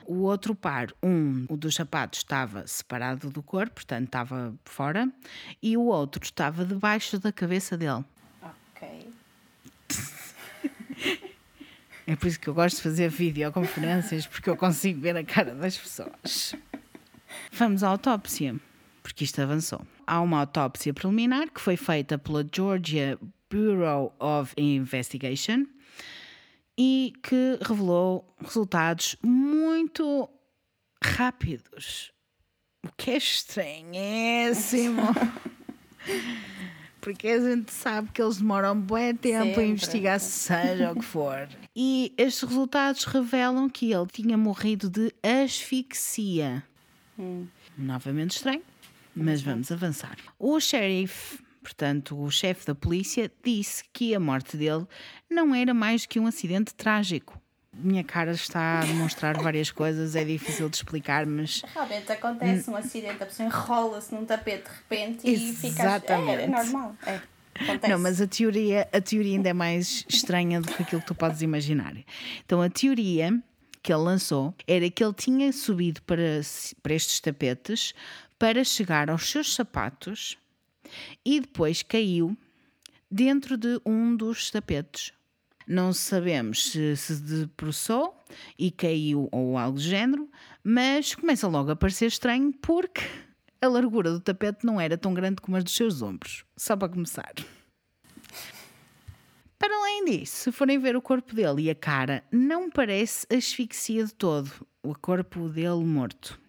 [0.06, 5.12] O outro par, um o dos sapatos, estava separado do corpo, portanto estava fora,
[5.62, 8.04] e o outro estava debaixo da cabeça dele.
[8.42, 9.08] Ok.
[12.08, 15.54] É por isso que eu gosto de fazer videoconferências, porque eu consigo ver a cara
[15.54, 16.54] das pessoas.
[17.52, 18.56] Vamos à autópsia,
[19.02, 19.86] porque isto avançou.
[20.06, 23.18] Há uma autópsia preliminar que foi feita pela Georgia
[23.50, 25.66] Bureau of Investigation
[26.78, 30.30] e que revelou resultados muito
[31.04, 32.10] rápidos.
[32.86, 35.02] O que é estranhíssimo.
[37.08, 39.64] Porque a gente sabe que eles demoram um bom tempo a Sempre.
[39.64, 41.48] investigar, seja o que for.
[41.74, 46.62] E estes resultados revelam que ele tinha morrido de asfixia.
[47.78, 48.60] Novamente estranho,
[49.16, 50.18] mas vamos avançar.
[50.38, 54.86] O sheriff, portanto, o chefe da polícia, disse que a morte dele
[55.30, 57.37] não era mais que um acidente trágico.
[57.78, 62.76] Minha cara está a demonstrar várias coisas, é difícil de explicar, mas Realmente acontece um
[62.76, 66.02] acidente, a pessoa enrola-se num tapete de repente e fica.
[66.06, 66.96] É, é normal.
[67.06, 67.20] É.
[67.60, 67.92] Acontece.
[67.92, 71.14] Não, mas a teoria, a teoria ainda é mais estranha do que aquilo que tu
[71.14, 71.94] podes imaginar.
[72.44, 73.36] Então, a teoria
[73.82, 76.40] que ele lançou era que ele tinha subido para,
[76.82, 77.94] para estes tapetes
[78.38, 80.38] para chegar aos seus sapatos
[81.24, 82.36] e depois caiu
[83.10, 85.12] dentro de um dos tapetes.
[85.68, 88.16] Não sabemos se se debruçou
[88.58, 90.26] e caiu ou algo do género,
[90.64, 93.02] mas começa logo a parecer estranho porque
[93.60, 96.42] a largura do tapete não era tão grande como a dos seus ombros.
[96.56, 97.34] Só para começar.
[99.58, 104.06] Para além disso, se forem ver o corpo dele e a cara, não parece asfixia
[104.06, 104.50] de todo,
[104.82, 106.40] o corpo dele morto.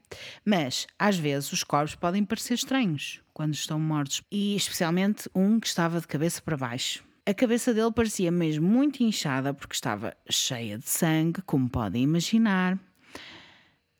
[0.45, 5.67] Mas, às vezes, os corpos podem parecer estranhos quando estão mortos, e especialmente um que
[5.67, 7.08] estava de cabeça para baixo.
[7.29, 12.75] A cabeça dele parecia mesmo muito inchada porque estava cheia de sangue, como podem imaginar.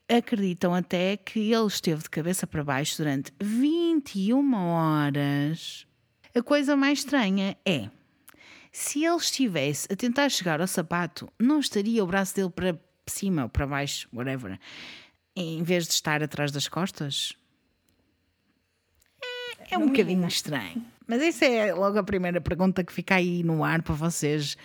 [0.09, 5.85] Acreditam até que ele esteve de cabeça para baixo durante 21 horas.
[6.35, 7.91] A coisa mais estranha é
[8.71, 13.43] se ele estivesse a tentar chegar ao sapato, não estaria o braço dele para cima
[13.43, 14.59] ou para baixo, whatever,
[15.35, 17.33] em vez de estar atrás das costas?
[19.69, 20.83] É, é um bocadinho estranho.
[21.09, 24.55] Mas essa é logo a primeira pergunta que fica aí no ar para vocês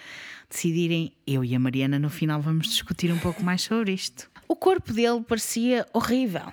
[0.46, 1.10] decidirem.
[1.26, 4.30] Eu e a Mariana, no final, vamos discutir um pouco mais sobre isto.
[4.46, 6.52] O corpo dele parecia horrível.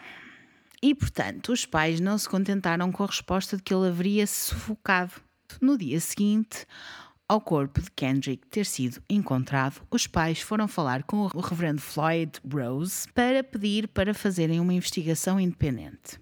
[0.82, 5.12] E, portanto, os pais não se contentaram com a resposta de que ele haveria sufocado.
[5.60, 6.65] No dia seguinte,
[7.27, 12.32] ao corpo de Kendrick ter sido encontrado, os pais foram falar com o reverendo Floyd
[12.49, 16.17] Rose para pedir para fazerem uma investigação independente.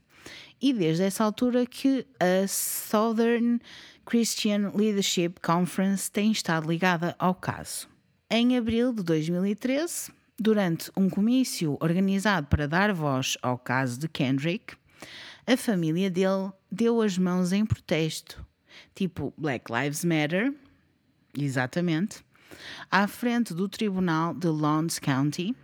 [0.61, 3.59] E desde essa altura que a Southern
[4.05, 7.87] Christian Leadership Conference tem estado ligada ao caso.
[8.29, 14.75] Em abril de 2013, durante um comício organizado para dar voz ao caso de Kendrick,
[15.45, 18.45] a família dele deu as mãos em protesto,
[18.93, 20.53] tipo Black Lives Matter,
[21.37, 22.23] exatamente,
[22.91, 25.55] à frente do tribunal de Lawrence County.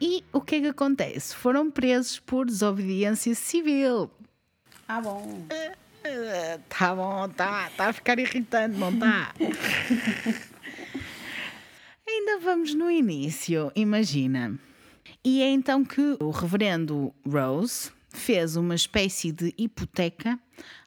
[0.00, 1.34] E o que é que acontece?
[1.34, 4.10] Foram presos por desobediência civil.
[4.88, 5.46] Ah, bom.
[6.68, 9.34] Tá bom, tá, tá a ficar irritante, não tá?
[12.06, 14.56] Ainda vamos no início, imagina.
[15.24, 20.38] E é então que o reverendo Rose fez uma espécie de hipoteca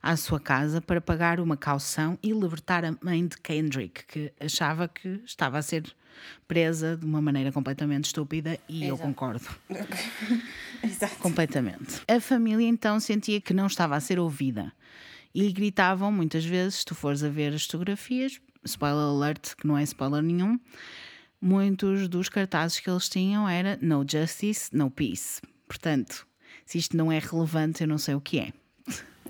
[0.02, 4.88] à sua casa para pagar uma caução e libertar a mãe de Kendrick, que achava
[4.88, 5.84] que estava a ser
[6.48, 9.02] presa de uma maneira completamente estúpida e eu Exato.
[9.04, 9.48] concordo.
[10.84, 11.16] Exato.
[11.18, 12.02] Completamente.
[12.08, 14.74] A família então sentia que não estava a ser ouvida
[15.34, 19.78] e gritavam muitas vezes, se tu fores a ver as fotografias, spoiler alert, que não
[19.78, 20.60] é spoiler nenhum,
[21.40, 25.42] muitos dos cartazes que eles tinham era no justice, no peace.
[25.68, 26.28] Portanto,
[26.70, 28.54] se isto não é relevante, eu não sei o que é.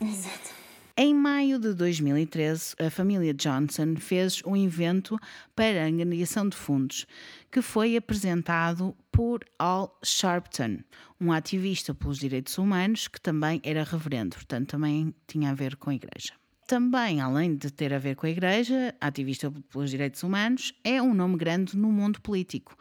[0.02, 0.60] Exato.
[0.97, 5.17] Em maio de 2013, a família Johnson fez um evento
[5.56, 7.06] para a angariação de fundos,
[7.49, 10.80] que foi apresentado por Al Sharpton,
[11.17, 15.91] um ativista pelos direitos humanos que também era reverendo, portanto também tinha a ver com
[15.91, 16.34] a igreja.
[16.67, 21.13] Também, além de ter a ver com a igreja, ativista pelos direitos humanos, é um
[21.13, 22.75] nome grande no mundo político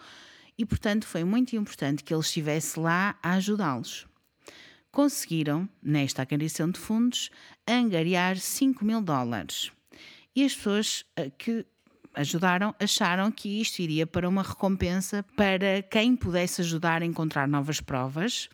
[0.59, 4.09] e, portanto, foi muito importante que ele estivesse lá a ajudá-los
[4.91, 7.31] conseguiram, nesta aquisição de fundos,
[7.67, 9.71] angariar 5 mil dólares.
[10.35, 11.67] E as pessoas eh, que
[12.15, 17.81] ajudaram acharam que isto iria para uma recompensa para quem pudesse ajudar a encontrar novas
[17.81, 18.49] provas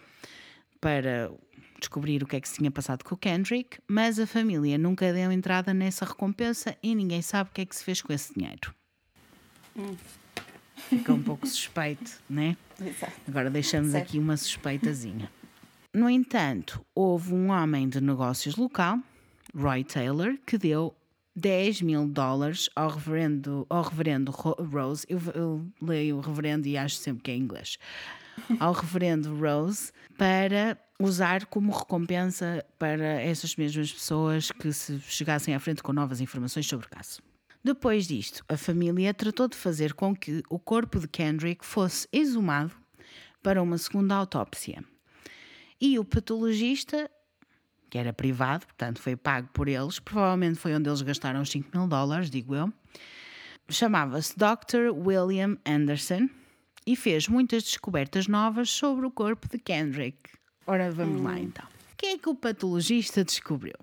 [0.81, 1.31] para
[1.79, 5.13] descobrir o que é que se tinha passado com o Kendrick, mas a família nunca
[5.13, 8.35] deu entrada nessa recompensa e ninguém sabe o que é que se fez com esse
[8.35, 8.75] dinheiro.
[10.89, 12.57] Fica um pouco suspeito, né?
[12.81, 13.13] Exato.
[13.29, 14.05] Agora deixamos Certo.
[14.05, 15.31] aqui uma suspeitazinha.
[15.95, 18.99] No entanto, houve um homem de negócios local,
[19.55, 20.93] Roy Taylor, que deu
[21.37, 25.07] 10 mil dólares ao reverendo, ao reverendo Ro- Rose.
[25.09, 27.79] Eu, eu leio o reverendo e acho sempre que é inglês.
[28.59, 35.61] Ao reverendo Rose para usar como recompensa para essas mesmas pessoas que se chegassem à
[35.61, 37.21] frente com novas informações sobre o caso.
[37.63, 42.73] Depois disto, a família tratou de fazer com que o corpo de Kendrick fosse exumado
[43.43, 44.85] para uma segunda autópsia.
[45.85, 47.11] E o patologista,
[47.91, 51.77] que era privado, portanto foi pago por eles, provavelmente foi onde eles gastaram os 5
[51.77, 52.73] mil dólares, digo eu,
[53.69, 54.91] chamava-se Dr.
[54.95, 56.31] William Anderson
[56.87, 60.31] e fez muitas descobertas novas sobre o corpo de Kendrick.
[60.67, 61.67] Ora, vamos lá então.
[61.93, 63.77] O que é que o patologista descobriu?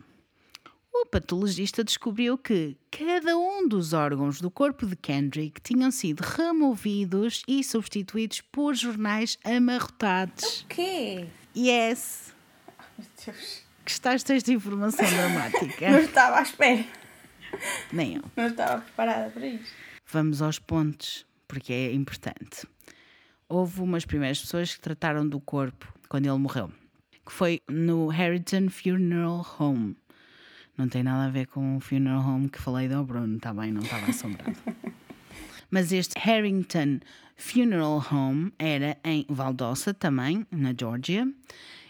[0.92, 7.44] O patologista descobriu que cada um dos órgãos do corpo de Kendrick tinham sido removidos
[7.48, 10.62] e substituídos por jornais amarrotados.
[10.62, 11.28] O quê?
[11.56, 12.34] Yes!
[12.98, 13.64] Meu Deus.
[13.86, 16.00] Gostaste desta informação Não dramática?
[16.00, 16.86] estava à espera.
[17.92, 18.24] Nem eu.
[18.36, 19.68] Não estava preparada para isto.
[20.08, 22.66] Vamos aos pontos, porque é importante.
[23.50, 26.72] Houve umas primeiras pessoas que trataram do corpo quando ele morreu,
[27.26, 29.98] que foi no Harrington Funeral Home.
[30.78, 33.72] Não tem nada a ver com o funeral home que falei do Bruno, está bem?
[33.72, 34.58] Não estava assombrado.
[35.72, 37.00] Mas este Harrington
[37.36, 41.28] Funeral Home era em Valdosta também, na Geórgia,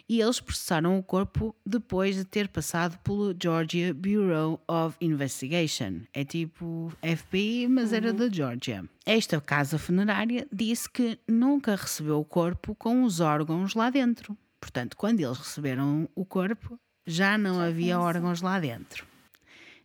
[0.07, 6.01] e eles processaram o corpo depois de ter passado pelo Georgia Bureau of Investigation.
[6.13, 8.85] É tipo FBI, mas era da Geórgia.
[9.05, 14.37] Esta casa funerária disse que nunca recebeu o corpo com os órgãos lá dentro.
[14.59, 16.77] Portanto, quando eles receberam o corpo,
[17.07, 19.05] já não havia órgãos lá dentro.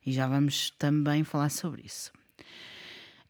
[0.04, 2.12] E já vamos também falar sobre isso.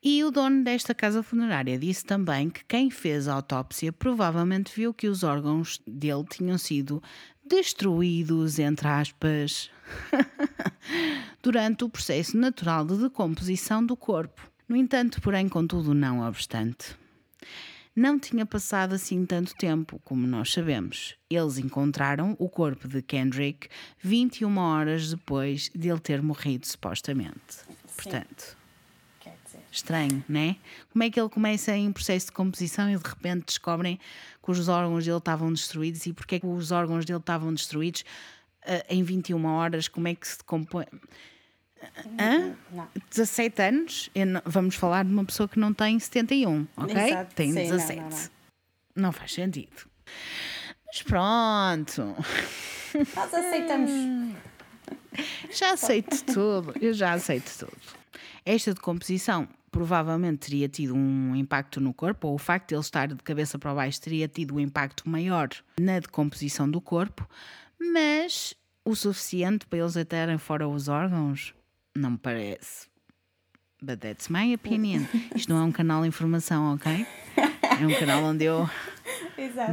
[0.09, 4.95] E o dono desta casa funerária disse também que quem fez a autópsia provavelmente viu
[4.95, 7.03] que os órgãos dele tinham sido
[7.45, 9.69] destruídos, entre aspas,
[11.43, 14.49] durante o processo natural de decomposição do corpo.
[14.69, 16.97] No entanto, porém, contudo, não obstante.
[17.93, 21.17] Não tinha passado assim tanto tempo, como nós sabemos.
[21.29, 27.57] Eles encontraram o corpo de Kendrick 21 horas depois de ele ter morrido, supostamente.
[27.97, 28.66] Portanto, Quer dizer.
[29.77, 30.57] Estranho, né?
[30.93, 33.99] Como é que ele começa em processo de composição e de repente descobrem
[34.43, 38.05] que os órgãos dele estavam destruídos e porque é que os órgãos dele estavam destruídos
[38.65, 39.89] ah, em 21 horas?
[39.89, 40.87] Como é que se decompõe?
[42.19, 42.57] Hã?
[42.73, 42.89] Não.
[43.11, 44.11] 17 anos?
[44.15, 46.97] Não- vamos falar de uma pessoa que não tem 71, ok?
[46.97, 48.01] Exato, Tem sim, não, 17.
[48.01, 48.19] não, Não,
[48.97, 49.13] não.
[49.13, 49.87] faz sentido.
[50.87, 52.17] Mas pronto,
[53.15, 53.91] Nós aceitamos.
[55.53, 56.75] já aceito tudo.
[56.81, 57.96] Eu já aceito tudo.
[58.45, 63.09] Esta decomposição provavelmente teria tido um impacto no corpo, ou o facto de ele estar
[63.09, 65.49] de cabeça para baixo teria tido um impacto maior
[65.79, 67.29] na decomposição do corpo,
[67.79, 68.55] mas
[68.85, 71.55] o suficiente para eles deitarem fora os órgãos?
[71.95, 72.89] Não me parece.
[73.83, 75.05] But that's my opinion.
[75.35, 77.07] Isto não é um canal de informação, ok?
[77.37, 78.69] É um canal onde eu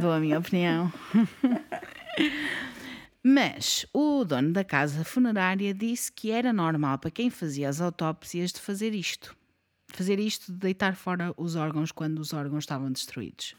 [0.00, 0.92] dou a minha opinião.
[3.26, 8.52] Mas o dono da casa funerária disse que era normal para quem fazia as autópsias
[8.52, 9.34] de fazer isto.
[9.88, 13.56] Fazer isto de deitar fora os órgãos quando os órgãos estavam destruídos.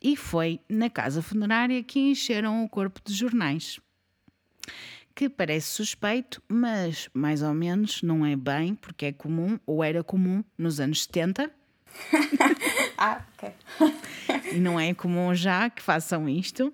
[0.00, 3.80] E foi na casa funerária que encheram o corpo de jornais.
[5.16, 10.04] Que parece suspeito, mas mais ou menos não é bem, porque é comum, ou era
[10.04, 11.50] comum, nos anos 70,
[12.96, 13.52] Ah, ok.
[14.60, 16.72] não é comum já que façam isto.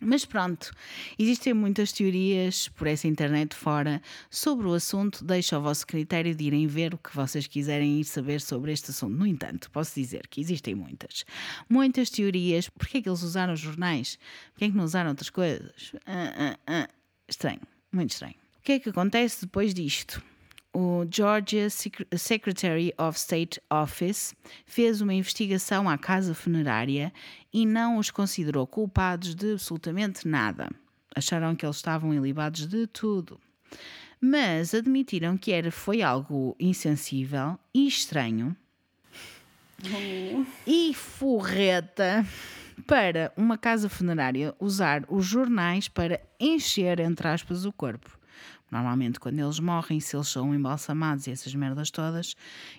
[0.00, 0.72] Mas pronto,
[1.18, 4.00] existem muitas teorias por essa internet fora
[4.30, 5.24] sobre o assunto.
[5.24, 8.92] Deixo ao vosso critério de irem ver o que vocês quiserem ir saber sobre este
[8.92, 9.16] assunto.
[9.16, 11.24] No entanto, posso dizer que existem muitas.
[11.68, 12.68] Muitas teorias.
[12.68, 14.18] Porquê é que eles usaram jornais?
[14.52, 15.92] Porquê é que não usaram outras coisas?
[16.06, 16.88] Ah, ah, ah.
[17.28, 17.60] Estranho,
[17.90, 18.36] muito estranho.
[18.60, 20.22] O que é que acontece depois disto?
[20.72, 24.34] O Georgia Sec- Secretary of State Office
[24.66, 27.12] fez uma investigação à casa funerária
[27.52, 30.68] e não os considerou culpados de absolutamente nada.
[31.16, 33.40] Acharam que eles estavam ilibados de tudo.
[34.20, 38.56] Mas admitiram que era, foi algo insensível e estranho
[40.66, 42.26] e forreta
[42.86, 48.17] para uma casa funerária usar os jornais para encher, entre aspas, o corpo.
[48.70, 52.34] Normalmente, quando eles morrem, se eles são embalsamados e essas merdas todas,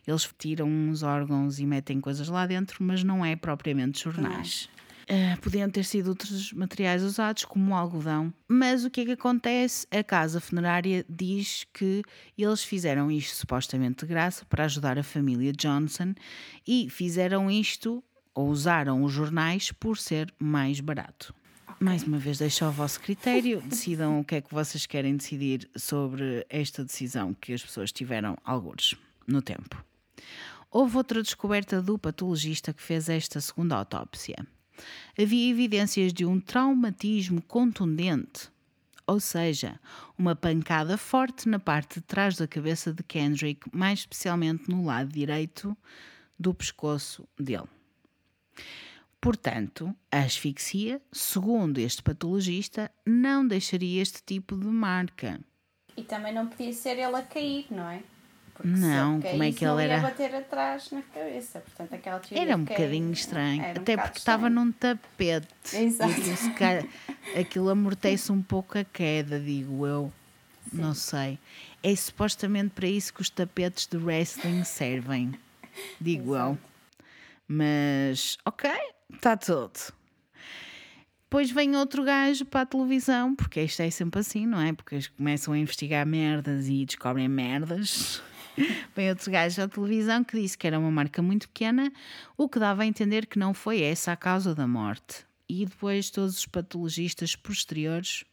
[0.08, 4.70] eles tiram os órgãos e metem coisas lá dentro, mas não é propriamente jornais.
[5.12, 8.32] Ah, podiam ter sido outros materiais usados, como o algodão.
[8.48, 9.88] Mas o que é que acontece?
[9.90, 12.04] A casa funerária diz que
[12.38, 16.14] eles fizeram isto supostamente de graça para ajudar a família Johnson
[16.68, 18.04] e fizeram isto
[18.36, 21.34] ou usaram os jornais por ser mais barato.
[21.82, 25.70] Mais uma vez, deixo ao vosso critério, decidam o que é que vocês querem decidir
[25.78, 29.82] sobre esta decisão que as pessoas tiveram alguns no tempo.
[30.70, 34.46] Houve outra descoberta do patologista que fez esta segunda autópsia.
[35.18, 38.50] Havia evidências de um traumatismo contundente,
[39.08, 39.80] ou seja,
[40.18, 45.14] uma pancada forte na parte de trás da cabeça de Kendrick, mais especialmente no lado
[45.14, 45.78] direito
[46.38, 47.70] do pescoço dele.
[49.22, 55.40] Portanto, a asfixia, segundo este patologista, não deixaria este tipo de marca.
[55.98, 58.02] E também não podia ser ele a cair, não é?
[58.54, 60.02] Porque Não, como é que ele era?
[60.02, 61.62] bater atrás na cabeça.
[61.62, 65.78] Portanto, aquela Era um bocadinho estranho, um até bocado porque estava num tapete.
[65.78, 66.14] Exato.
[67.36, 70.12] E aquilo, amortece um pouco a queda, digo eu.
[70.74, 71.40] Não sei.
[71.82, 75.34] É supostamente para isso que os tapetes de wrestling servem,
[76.00, 76.52] digo eu.
[76.52, 76.70] Exato.
[77.48, 78.70] Mas, ok,
[79.14, 79.94] está tudo.
[81.24, 84.74] Depois vem outro gajo para a televisão, porque isto é sempre assim, não é?
[84.74, 88.22] Porque eles começam a investigar merdas e descobrem merdas.
[88.96, 91.94] Vem outro gajo à televisão que disse que era uma marca muito pequena,
[92.36, 95.26] o que dava a entender que não foi essa a causa da morte.
[95.48, 98.26] E depois todos os patologistas posteriores,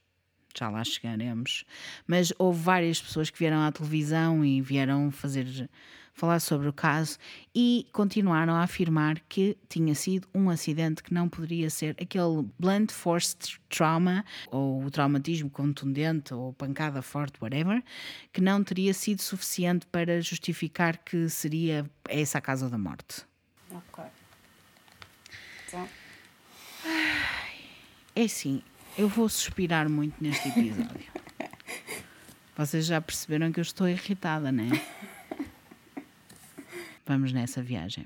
[0.58, 1.64] já lá chegaremos,
[2.06, 5.68] mas houve várias pessoas que vieram à televisão e vieram fazer
[6.16, 7.18] falar sobre o caso
[7.54, 12.90] e continuaram a afirmar que tinha sido um acidente que não poderia ser aquele blunt
[12.90, 13.36] force
[13.68, 17.84] trauma ou o traumatismo contundente ou pancada forte, whatever,
[18.32, 23.22] que não teria sido suficiente para justificar que seria essa a causa da morte.
[23.70, 24.02] Ok.
[25.68, 25.86] Então,
[28.14, 28.62] É assim,
[28.96, 31.12] eu vou suspirar muito neste episódio.
[32.56, 35.05] Vocês já perceberam que eu estou irritada, não é?
[37.06, 38.04] Vamos nessa viagem.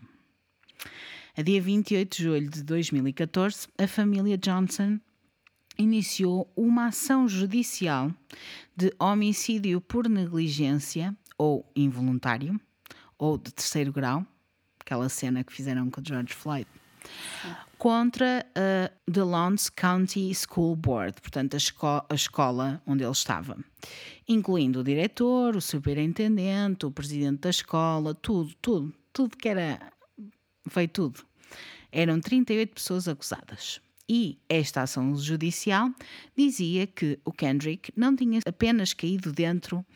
[1.34, 5.01] A dia 28 de julho de 2014, a família Johnson
[5.78, 8.12] iniciou uma ação judicial
[8.76, 12.61] de homicídio por negligência ou involuntário
[13.16, 14.26] ou de terceiro grau,
[14.78, 16.68] aquela cena que fizeram com o George Floyd,
[17.78, 23.56] contra a The Lawrence County School Board, portanto a, esco- a escola onde ele estava,
[24.28, 29.80] incluindo o diretor, o superintendente, o presidente da escola, tudo, tudo, tudo que era.
[30.68, 31.24] Foi tudo.
[31.90, 33.80] Eram 38 pessoas acusadas.
[34.08, 35.88] E esta ação judicial
[36.36, 39.86] dizia que o Kendrick não tinha apenas caído dentro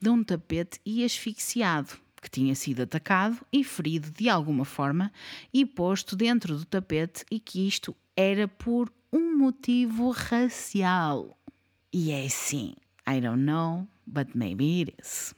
[0.00, 5.12] de um tapete e asfixiado, que tinha sido atacado e ferido de alguma forma
[5.52, 11.36] e posto dentro do tapete e que isto era por um motivo racial.
[11.92, 12.74] E é assim,
[13.08, 15.34] I don't know, but maybe it is.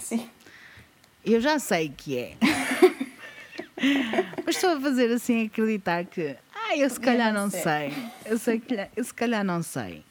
[0.00, 0.28] sim.
[1.24, 2.36] Eu já sei que é.
[4.44, 6.36] Mas estou a fazer assim acreditar que.
[6.54, 7.92] Ah, eu se calhar não sei.
[8.24, 10.04] Eu, sei que, eu se calhar não sei.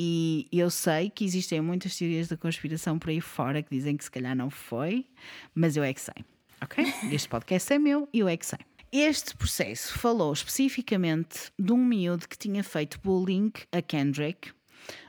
[0.00, 4.04] E eu sei que existem muitas teorias da conspiração por aí fora que dizem que
[4.04, 5.04] se calhar não foi,
[5.52, 6.24] mas eu é que sei.
[6.62, 6.84] Ok?
[7.12, 8.60] Este podcast é meu e eu é que sei.
[8.92, 14.52] Este processo falou especificamente de um miúdo que tinha feito bullying a Kendrick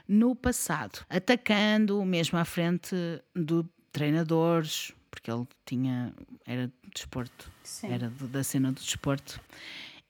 [0.08, 2.96] no passado, atacando mesmo à frente
[3.32, 3.62] do
[3.92, 6.12] treinadores, porque ele tinha
[6.44, 7.92] era de desporto, Sim.
[7.92, 9.40] era da cena do desporto,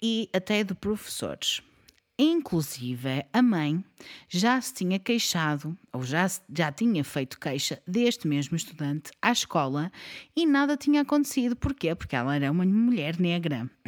[0.01, 1.61] e até de professores.
[2.22, 3.82] Inclusive, a mãe
[4.28, 9.90] já se tinha queixado, ou já, já tinha feito queixa deste mesmo estudante à escola
[10.36, 11.56] e nada tinha acontecido.
[11.56, 11.94] Porquê?
[11.94, 13.70] Porque ela era uma mulher negra.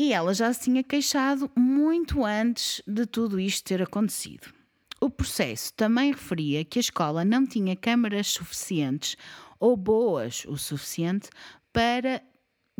[0.00, 4.54] E ela já se tinha queixado muito antes de tudo isto ter acontecido.
[5.00, 9.16] O processo também referia que a escola não tinha câmaras suficientes
[9.58, 11.28] ou boas o suficiente
[11.72, 12.22] para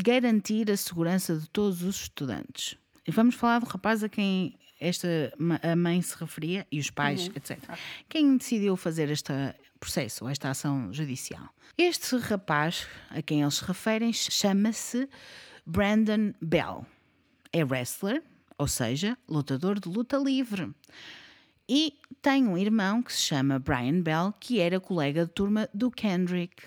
[0.03, 2.77] garantir a segurança de todos os estudantes.
[3.07, 5.33] E vamos falar do rapaz a quem esta
[5.63, 7.59] a mãe se referia e os pais, etc.
[8.09, 9.33] Quem decidiu fazer este
[9.81, 11.49] processo, ou esta ação judicial?
[11.77, 15.09] Este rapaz a quem eles se referem chama-se
[15.67, 16.87] Brandon Bell.
[17.53, 18.23] É wrestler,
[18.57, 20.71] ou seja, lutador de luta livre.
[21.69, 25.91] E tem um irmão que se chama Brian Bell, que era colega de turma do
[25.91, 26.63] Kendrick.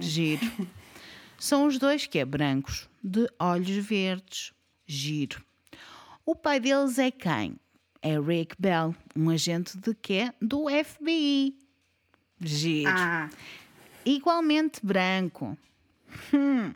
[0.00, 0.40] Giro.
[1.38, 4.52] São os dois que é brancos, de olhos verdes.
[4.86, 5.42] Giro.
[6.26, 7.56] O pai deles é quem?
[8.02, 10.32] É Rick Bell, um agente de quê?
[10.40, 11.54] Do FBI.
[12.40, 12.90] Giro.
[12.90, 13.28] Ah,
[14.04, 15.56] Igualmente branco.
[16.32, 16.72] Hum.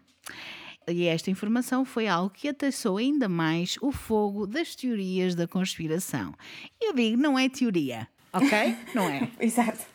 [0.86, 6.34] E esta informação foi algo que ataçou ainda mais o fogo das teorias da conspiração.
[6.80, 8.76] Eu digo, não é teoria, ok?
[8.94, 9.30] Não é.
[9.40, 9.86] exato.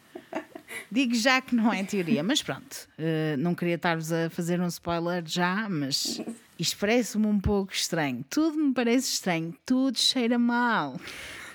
[0.92, 2.88] Digo já que não é teoria, mas pronto.
[2.98, 6.22] eh, não queria estar-vos a fazer um spoiler já, mas
[6.60, 8.24] isto parece-me um pouco estranho.
[8.30, 11.00] Tudo me parece estranho, tudo cheira mal.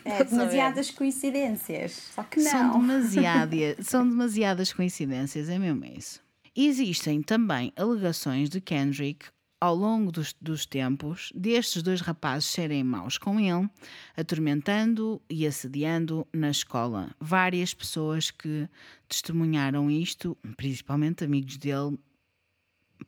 [0.05, 2.11] É, demasiadas coincidências.
[2.15, 2.81] Só que São, não.
[2.81, 6.21] demasiadas, são demasiadas coincidências, é mesmo isso.
[6.57, 9.27] Existem também alegações de Kendrick
[9.63, 13.71] ao longo dos, dos tempos destes dois rapazes serem maus com ele,
[14.17, 17.15] atormentando e assediando na escola.
[17.21, 18.69] Várias pessoas que
[19.09, 21.97] testemunharam isto, principalmente amigos dele,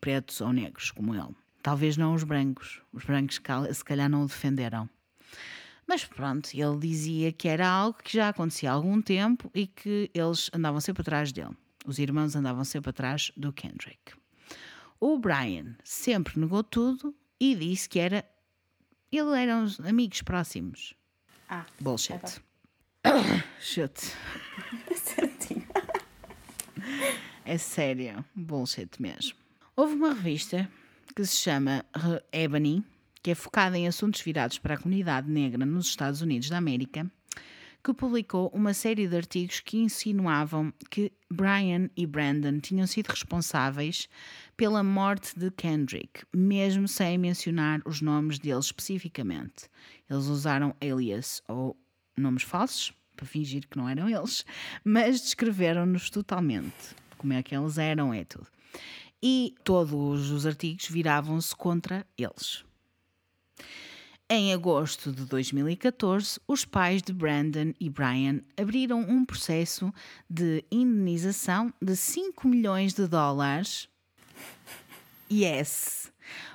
[0.01, 1.35] pretos ou negros, como ele.
[1.61, 2.81] Talvez não os brancos.
[2.93, 3.41] Os brancos
[3.73, 4.89] se calhar não o defenderam.
[5.89, 10.09] Mas pronto, ele dizia que era algo que já acontecia há algum tempo e que
[10.15, 11.57] eles andavam sempre atrás dele.
[11.85, 14.24] Os irmãos andavam sempre atrás do Kendrick.
[15.01, 18.25] O Brian sempre negou tudo e disse que era.
[19.13, 20.95] Ele eram os amigos próximos.
[21.49, 22.43] Ah, Bullshit.
[23.61, 24.13] Chute.
[24.97, 25.67] certinho.
[27.47, 29.37] É sério, bullshit mesmo.
[29.77, 30.69] Houve uma revista
[31.15, 31.85] que se chama
[32.33, 32.83] Ebony,
[33.23, 37.11] que é focada em assuntos virados para a comunidade negra nos Estados Unidos da América,
[37.85, 44.09] que publicou uma série de artigos que insinuavam que Brian e Brandon tinham sido responsáveis
[44.57, 49.69] pela morte de Kendrick, mesmo sem mencionar os nomes deles especificamente.
[50.09, 51.77] Eles usaram alias ou
[52.17, 54.47] nomes falsos para fingir que não eram eles,
[54.83, 56.97] mas descreveram-nos totalmente.
[57.19, 58.47] Como é que eles eram, é tudo.
[59.23, 62.65] E todos os artigos viravam-se contra eles.
[64.31, 69.93] Em agosto de 2014, os pais de Brandon e Brian abriram um processo
[70.29, 73.87] de indenização de 5 milhões de dólares.
[75.31, 76.11] Yes!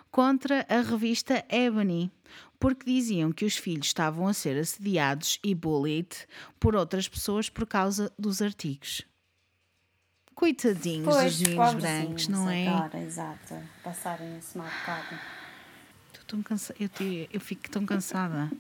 [0.09, 2.11] Contra a revista Ebony,
[2.59, 6.09] porque diziam que os filhos estavam a ser assediados e bullied
[6.59, 9.03] por outras pessoas por causa dos artigos.
[10.33, 12.67] Coitadinhos dos meninos brancos, não é?
[12.67, 13.55] Agora, exato.
[13.83, 15.38] Passarem esse mau bocado.
[16.29, 16.75] Tão cansa...
[16.79, 18.51] eu, te- eu fico tão cansada.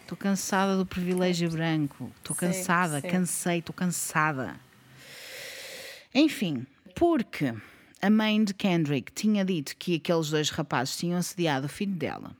[0.00, 2.10] Estou cansada do privilégio branco.
[2.16, 3.08] Estou cansada, sim.
[3.08, 4.56] cansei, estou cansada.
[6.14, 7.54] Enfim, porque
[8.00, 12.34] a mãe de Kendrick tinha dito que aqueles dois rapazes tinham assediado o filho dela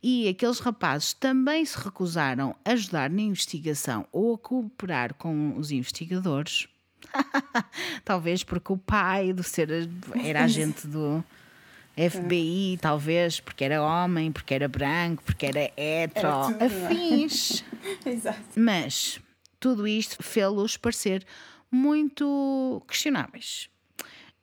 [0.00, 5.72] e aqueles rapazes também se recusaram a ajudar na investigação ou a cooperar com os
[5.72, 6.68] investigadores.
[8.04, 9.68] talvez porque o pai do ser
[10.22, 11.24] era agente do
[11.96, 17.64] FBI, talvez porque era homem, porque era branco, porque era hetero, Era tudo, afins.
[18.04, 18.40] Exato.
[18.54, 19.18] Mas
[19.58, 21.24] tudo isto fê-los parecer
[21.70, 23.70] muito questionáveis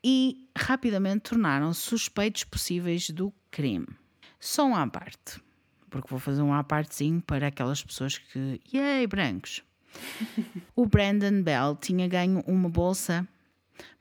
[0.04, 3.88] e rapidamente tornaram-se suspeitos possíveis do crime.
[4.40, 5.40] Só um à parte,
[5.90, 8.60] porque vou fazer um à partezinho para aquelas pessoas que.
[8.74, 9.64] Yay, brancos!
[10.76, 13.28] O Brandon Bell tinha ganho uma bolsa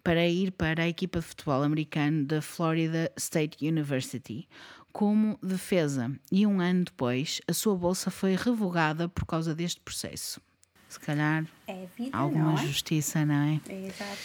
[0.03, 4.49] para ir para a equipa de futebol americano da Florida State University
[4.93, 10.41] como defesa e um ano depois a sua bolsa foi revogada por causa deste processo.
[10.89, 12.67] Se calhar É vida, alguma não é?
[12.67, 13.61] justiça, não é?
[13.73, 14.19] Exato.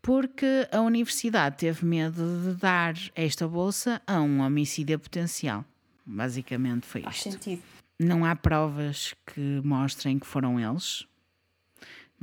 [0.00, 5.64] Porque a universidade teve medo de dar esta bolsa a um homicídio potencial.
[6.06, 7.32] Basicamente foi Faz isto.
[7.32, 7.62] sentido.
[7.98, 11.06] Não há provas que mostrem que foram eles,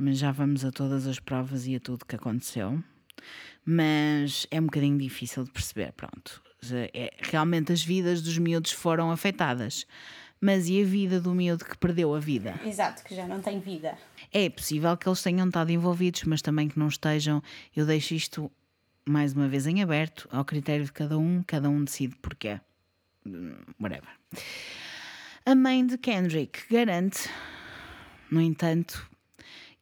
[0.02, 2.82] mas já vamos a todas as provas e a tudo que aconteceu.
[3.64, 6.42] Mas é um bocadinho difícil de perceber, pronto.
[6.92, 9.86] É- realmente as vidas dos miúdos foram afetadas.
[10.40, 12.58] Mas e a vida do miúdo que perdeu a vida?
[12.64, 13.96] Exato, que já não tem vida.
[14.32, 17.40] É possível que eles tenham estado envolvidos, mas também que não estejam.
[17.76, 18.50] Eu deixo isto
[19.06, 22.60] mais uma vez em aberto, ao critério de cada um, cada um decide porquê.
[23.80, 24.10] Whatever.
[25.46, 27.30] A mãe de Kendrick garante,
[28.28, 29.08] no entanto,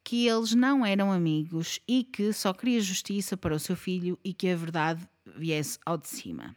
[0.05, 4.32] que eles não eram amigos e que só queria justiça para o seu filho e
[4.32, 6.57] que a verdade viesse ao de cima.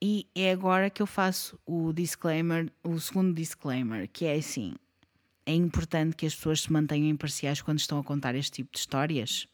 [0.00, 4.74] E é agora que eu faço o disclaimer, o segundo disclaimer, que é assim:
[5.46, 8.78] é importante que as pessoas se mantenham imparciais quando estão a contar este tipo de
[8.80, 9.46] histórias.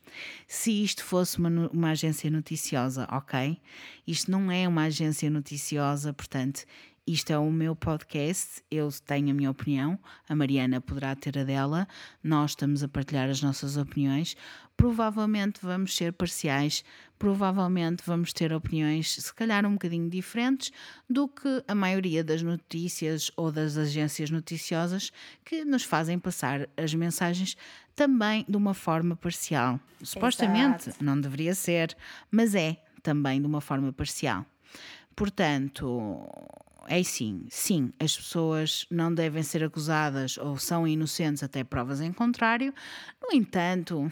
[0.48, 3.60] Se isto fosse uma, uma agência noticiosa, ok?
[4.06, 6.64] Isto não é uma agência noticiosa, portanto,
[7.06, 9.98] isto é o meu podcast, eu tenho a minha opinião,
[10.28, 11.88] a Mariana poderá ter a dela,
[12.22, 14.36] nós estamos a partilhar as nossas opiniões.
[14.76, 16.84] Provavelmente vamos ser parciais,
[17.18, 20.70] provavelmente vamos ter opiniões, se calhar um bocadinho diferentes
[21.10, 25.12] do que a maioria das notícias ou das agências noticiosas
[25.44, 27.56] que nos fazem passar as mensagens
[27.96, 29.80] também de uma forma parcial.
[30.02, 31.04] Supostamente Exato.
[31.04, 31.96] não deveria ser,
[32.30, 34.46] mas é também de uma forma parcial.
[35.14, 36.32] Portanto,
[36.88, 42.12] é sim, sim, as pessoas não devem ser acusadas ou são inocentes até provas em
[42.12, 42.74] contrário.
[43.20, 44.10] No entanto,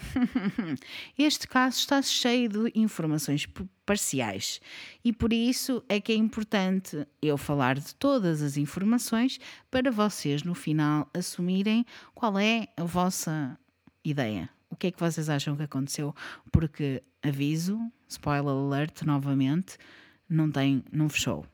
[1.18, 3.46] este caso está cheio de informações
[3.84, 4.60] parciais
[5.04, 9.38] e por isso é que é importante eu falar de todas as informações
[9.70, 13.58] para vocês no final assumirem qual é a vossa
[14.04, 14.48] ideia.
[14.70, 16.14] O que é que vocês acham que aconteceu?
[16.52, 19.76] Porque aviso, spoiler alert novamente,
[20.31, 21.45] não tem, não fechou.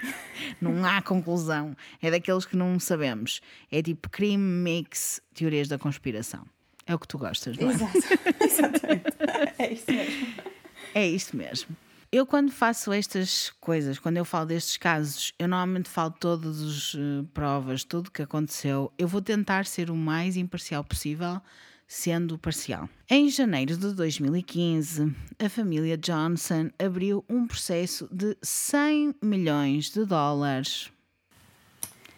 [0.60, 1.76] não há conclusão.
[2.00, 3.40] É daqueles que não sabemos.
[3.70, 6.44] É tipo crime mix teorias da conspiração.
[6.86, 7.74] É o que tu gostas, não é?
[7.74, 7.98] Exato.
[8.42, 9.04] Exatamente.
[9.58, 10.26] É isso mesmo.
[10.94, 11.76] É isto mesmo.
[12.10, 16.92] Eu, quando faço estas coisas, quando eu falo destes casos, eu normalmente falo todas as
[16.92, 18.92] uh, provas, tudo o que aconteceu.
[18.98, 21.40] Eu vou tentar ser o mais imparcial possível,
[21.92, 22.88] sendo parcial.
[23.06, 30.90] Em janeiro de 2015, a família Johnson abriu um processo de 100 milhões de dólares.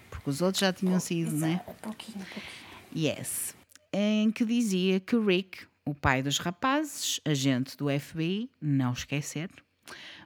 [0.09, 1.61] Porque os outros já tinham sido, né?
[1.83, 2.47] Pouquinho, pouquinho.
[2.95, 3.57] Yes.
[3.93, 9.51] Em que dizia que Rick, o pai dos rapazes, agente do FBI, não esquecer,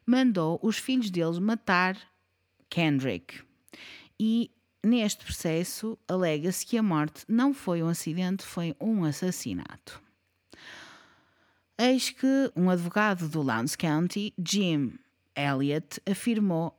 [0.04, 1.96] mandou os filhos deles matar
[2.68, 3.40] Kendrick.
[4.20, 4.50] E
[4.84, 10.02] neste processo alega-se que a morte não foi um acidente, foi um assassinato.
[11.78, 14.98] Eis que um advogado do Lowndes County, Jim
[15.36, 16.76] Elliott, afirmou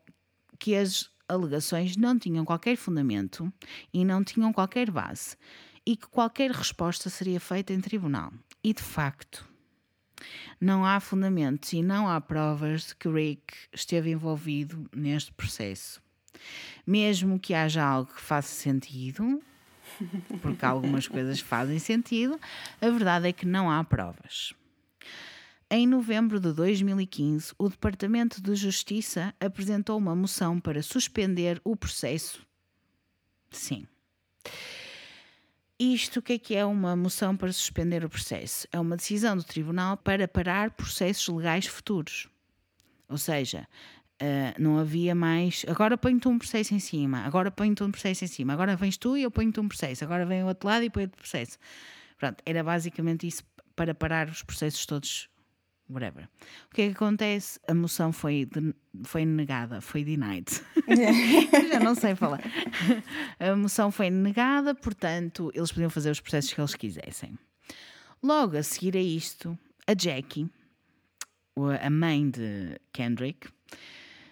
[0.57, 3.51] que as alegações não tinham qualquer fundamento
[3.93, 5.37] e não tinham qualquer base
[5.85, 8.33] e que qualquer resposta seria feita em tribunal.
[8.63, 9.47] E de facto,
[10.59, 16.01] não há fundamentos e não há provas de que Rick esteve envolvido neste processo.
[16.85, 19.41] Mesmo que haja algo que faça sentido,
[20.41, 22.39] porque algumas coisas fazem sentido,
[22.81, 24.53] a verdade é que não há provas.
[25.71, 32.43] Em novembro de 2015, o Departamento de Justiça apresentou uma moção para suspender o processo.
[33.51, 33.87] Sim.
[35.79, 38.67] Isto o que é que é uma moção para suspender o processo?
[38.71, 42.27] É uma decisão do tribunal para parar processos legais futuros.
[43.07, 43.67] Ou seja,
[44.22, 45.65] uh, não havia mais.
[45.67, 49.17] Agora ponho-te um processo em cima, agora ponho-te um processo em cima, agora vens tu
[49.17, 51.57] e eu ponho-te um processo, agora vem o outro lado e ponho-te processo.
[52.17, 53.43] Pronto, era basicamente isso
[53.76, 55.30] para parar os processos todos.
[55.89, 56.30] Whatever.
[56.72, 57.59] O que é que acontece?
[57.67, 60.45] A moção foi, de, foi negada, foi denied.
[61.67, 62.41] Já não sei falar.
[63.39, 67.39] A moção foi negada, portanto, eles podiam fazer os processos que eles quisessem.
[68.22, 69.57] Logo a seguir a isto,
[69.88, 70.47] a Jackie,
[71.82, 73.49] a mãe de Kendrick,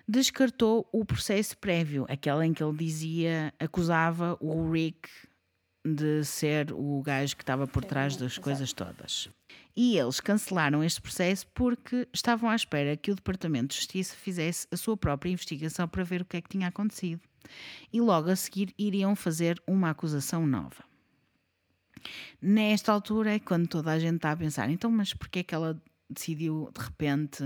[0.07, 5.09] descartou o processo prévio, aquele em que ele dizia, acusava o Rick
[5.85, 9.29] de ser o gajo que estava por trás das coisas todas.
[9.75, 14.67] E eles cancelaram este processo porque estavam à espera que o Departamento de Justiça fizesse
[14.71, 17.21] a sua própria investigação para ver o que é que tinha acontecido.
[17.93, 20.83] E logo a seguir iriam fazer uma acusação nova.
[22.41, 25.55] Nesta altura é quando toda a gente está a pensar: então, mas porquê é que
[25.55, 27.43] ela decidiu de repente.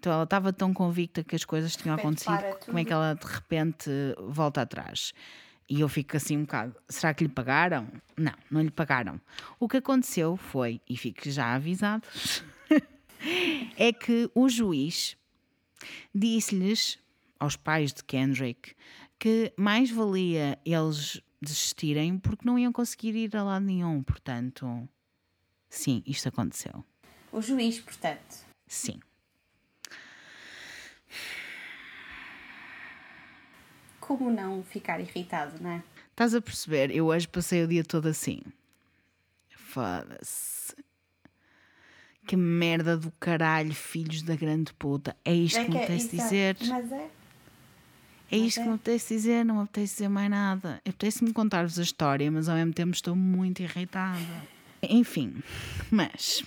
[0.00, 3.26] Então ela estava tão convicta que as coisas tinham acontecido, como é que ela de
[3.26, 5.12] repente volta atrás?
[5.68, 7.86] E eu fico assim um bocado: será que lhe pagaram?
[8.16, 9.20] Não, não lhe pagaram.
[9.58, 12.02] O que aconteceu foi, e fico já avisado,
[13.76, 15.18] é que o juiz
[16.14, 16.98] disse-lhes,
[17.38, 18.74] aos pais de Kendrick,
[19.18, 24.02] que mais valia eles desistirem porque não iam conseguir ir a lado nenhum.
[24.02, 24.88] Portanto,
[25.68, 26.82] sim, isto aconteceu.
[27.30, 28.46] O juiz, portanto.
[28.66, 28.98] Sim.
[34.16, 35.82] Como não ficar irritado, não é?
[36.10, 36.90] Estás a perceber?
[36.90, 38.40] Eu hoje passei o dia todo assim.
[39.54, 40.74] Foda-se.
[42.26, 45.14] Que merda do caralho, filhos da grande puta.
[45.24, 46.56] É isto é que, que me apetece dizer.
[46.66, 47.08] Mas é.
[48.32, 48.62] É isto é.
[48.64, 50.82] que me apetece dizer, não me apetece dizer mais nada.
[50.84, 54.18] Apetece-me contar-vos a história, mas ao mesmo tempo estou muito irritada.
[54.82, 55.40] Enfim,
[55.88, 56.42] mas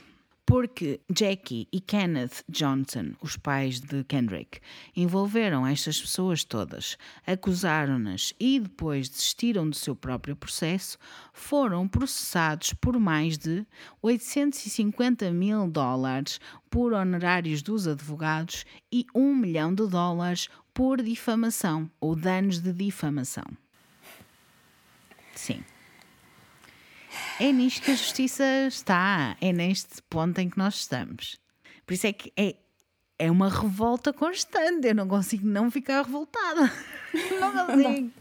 [0.46, 4.60] porque Jackie e Kenneth Johnson, os pais de Kendrick,
[4.96, 10.98] envolveram estas pessoas todas, acusaram-nas e depois desistiram do seu próprio processo,
[11.32, 13.66] foram processados por mais de
[14.02, 16.39] 850 mil dólares
[16.70, 23.46] por honorários dos advogados e 1 milhão de dólares por difamação ou danos de difamação.
[25.36, 25.64] Sim.
[27.40, 31.40] É nisto que a justiça está, é neste ponto em que nós estamos.
[31.86, 32.56] Por isso é que é,
[33.18, 36.72] é uma revolta constante, eu não consigo não ficar revoltada.
[37.40, 38.12] Não consigo.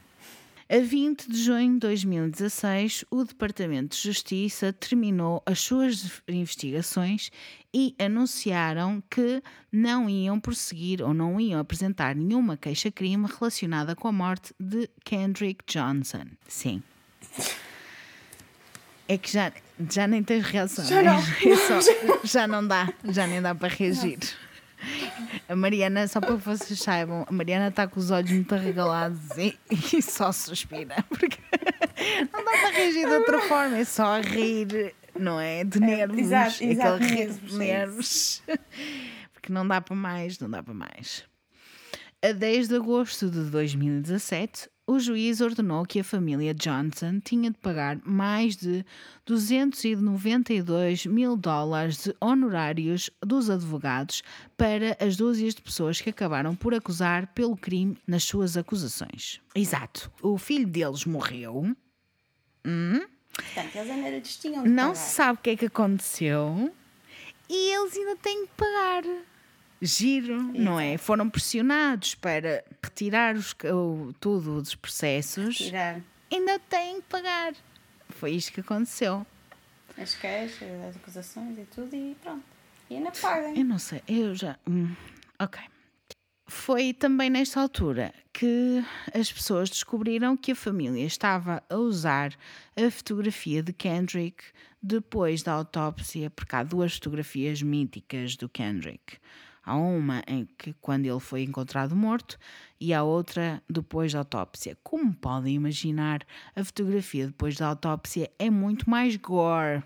[0.69, 7.31] A 20 de junho de 2016, o Departamento de Justiça terminou as suas investigações
[7.75, 14.13] e anunciaram que não iam prosseguir ou não iam apresentar nenhuma queixa-crime relacionada com a
[14.13, 16.25] morte de Kendrick Johnson.
[16.49, 16.83] Sim
[19.09, 19.53] é que já,
[19.91, 20.85] já nem tens reação.
[20.85, 21.19] Já não.
[21.45, 21.81] É só,
[22.25, 24.19] já não dá, já nem dá para reagir.
[25.49, 29.37] A Mariana, só para que vocês saibam, a Mariana está com os olhos muito arregalados
[29.39, 30.97] e, e só suspira.
[31.09, 31.39] Porque
[32.33, 35.63] não dá para reagir de outra forma, é só rir, não é?
[35.63, 36.19] De nervos.
[36.19, 38.43] É, exato, exato, aquele rir de nervos.
[39.33, 41.25] Porque não dá para mais, não dá para mais.
[42.25, 47.59] A 10 de agosto de 2017, o juiz ordenou que a família Johnson tinha de
[47.59, 48.85] pagar mais de
[49.25, 54.23] 292 mil dólares de honorários dos advogados
[54.57, 59.41] para as dúzias de pessoas que acabaram por acusar pelo crime nas suas acusações.
[59.55, 60.11] Exato.
[60.21, 61.75] O filho deles morreu.
[62.63, 64.95] Portanto, eles ainda tinham de Não pagar.
[64.97, 66.73] se sabe o que é que aconteceu
[67.49, 69.03] e eles ainda têm que pagar.
[69.83, 70.97] Giro, não é?
[70.97, 76.01] Foram pressionados para retirar os, o, tudo dos processos, Tirar
[76.35, 77.53] ainda têm que pagar.
[78.09, 79.27] Foi isto que aconteceu.
[79.97, 82.45] as queixas, as acusações e tudo e pronto.
[82.89, 83.55] E ainda pagam.
[83.55, 84.59] Eu não sei, eu já.
[84.69, 84.95] hum,
[85.39, 85.61] ok.
[86.49, 92.35] Foi também nesta altura que as pessoas descobriram que a família estava a usar
[92.77, 94.45] a fotografia de Kendrick
[94.83, 99.19] depois da autópsia, porque há duas fotografias míticas do Kendrick.
[99.65, 102.39] Há uma em que quando ele foi encontrado morto
[102.81, 104.77] e há outra depois da autópsia.
[104.83, 109.83] Como podem imaginar, a fotografia depois da autópsia é muito mais gore.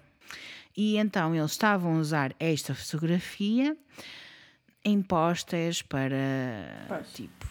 [0.76, 3.76] E então eles estavam a usar esta fotografia
[4.84, 7.12] em posters para Pois.
[7.12, 7.46] tipo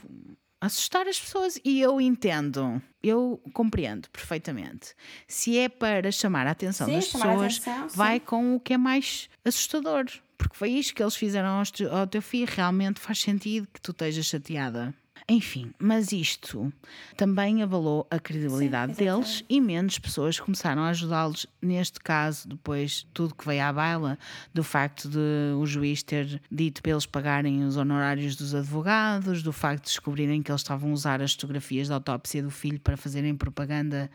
[0.65, 4.95] assustar as pessoas e eu entendo, eu compreendo perfeitamente.
[5.27, 8.77] Se é para chamar a atenção Sim, das pessoas, atenção, vai com o que é
[8.77, 10.05] mais assustador,
[10.37, 11.61] porque foi isto que eles fizeram
[11.91, 14.93] ao teu filho, realmente faz sentido que tu estejas chateada.
[15.27, 16.71] Enfim, mas isto
[17.17, 22.91] também abalou a credibilidade Sim, deles e menos pessoas começaram a ajudá-los neste caso, depois
[22.91, 24.19] de tudo que veio à baila,
[24.53, 29.51] do facto de o juiz ter dito para eles pagarem os honorários dos advogados, do
[29.51, 32.95] facto de descobrirem que eles estavam a usar as fotografias da autópsia do filho para
[32.95, 34.11] fazerem propaganda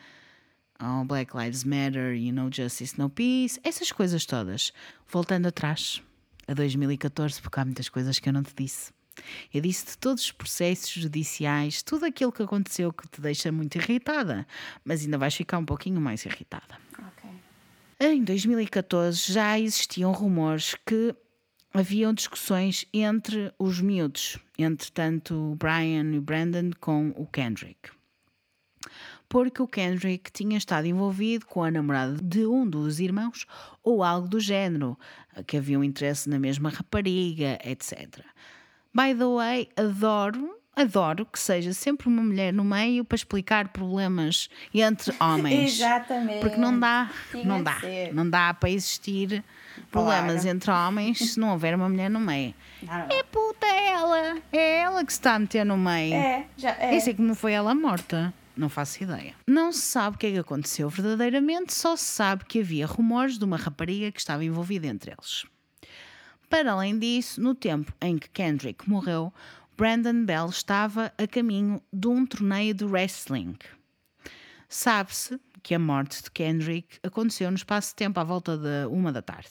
[0.79, 4.73] ao Black Lives Matter e No Justice, No Peace, essas coisas todas.
[5.09, 6.01] Voltando atrás,
[6.47, 8.93] a 2014, porque há muitas coisas que eu não te disse.
[9.53, 14.47] Eu disse-te todos os processos judiciais, tudo aquilo que aconteceu que te deixa muito irritada,
[14.85, 16.79] mas ainda vais ficar um pouquinho mais irritada.
[16.99, 17.31] Ok.
[18.01, 21.15] Em 2014 já existiam rumores que
[21.73, 27.91] haviam discussões entre os miúdos, entre tanto o Brian e o Brandon com o Kendrick.
[29.31, 33.47] Porque o Kendrick tinha estado envolvido com a namorada de um dos irmãos
[33.81, 34.99] ou algo do género,
[35.47, 38.25] que havia um interesse na mesma rapariga, etc.
[38.93, 44.51] By the way, adoro, adoro que seja sempre uma mulher no meio para explicar problemas
[44.75, 45.75] entre homens.
[45.75, 46.41] Exatamente.
[46.41, 47.79] Porque não dá, Tinha não dá,
[48.13, 49.45] não dá para existir
[49.93, 50.49] problemas Claro.
[50.57, 52.53] entre homens se não houver uma mulher no meio.
[52.83, 53.07] Não.
[53.09, 56.15] É puta ela, é ela que se está a meter no meio.
[56.15, 56.99] É, já é.
[56.99, 58.35] Sei que não foi ela morta.
[58.57, 59.35] Não faço ideia.
[59.47, 63.39] Não se sabe o que é que aconteceu verdadeiramente, só se sabe que havia rumores
[63.39, 65.47] de uma rapariga que estava envolvida entre eles.
[66.49, 69.33] Para além disso, no tempo em que Kendrick morreu,
[69.77, 73.57] Brandon Bell estava a caminho de um torneio de wrestling.
[74.69, 79.13] Sabe-se que a morte de Kendrick aconteceu no espaço de tempo à volta de uma
[79.13, 79.51] da tarde.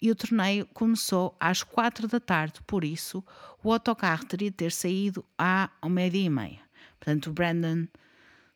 [0.00, 3.24] E o torneio começou às quatro da tarde, por isso
[3.62, 6.60] o autocarro teria de ter saído à meia-dia e meia.
[6.98, 7.86] Portanto, o Brandon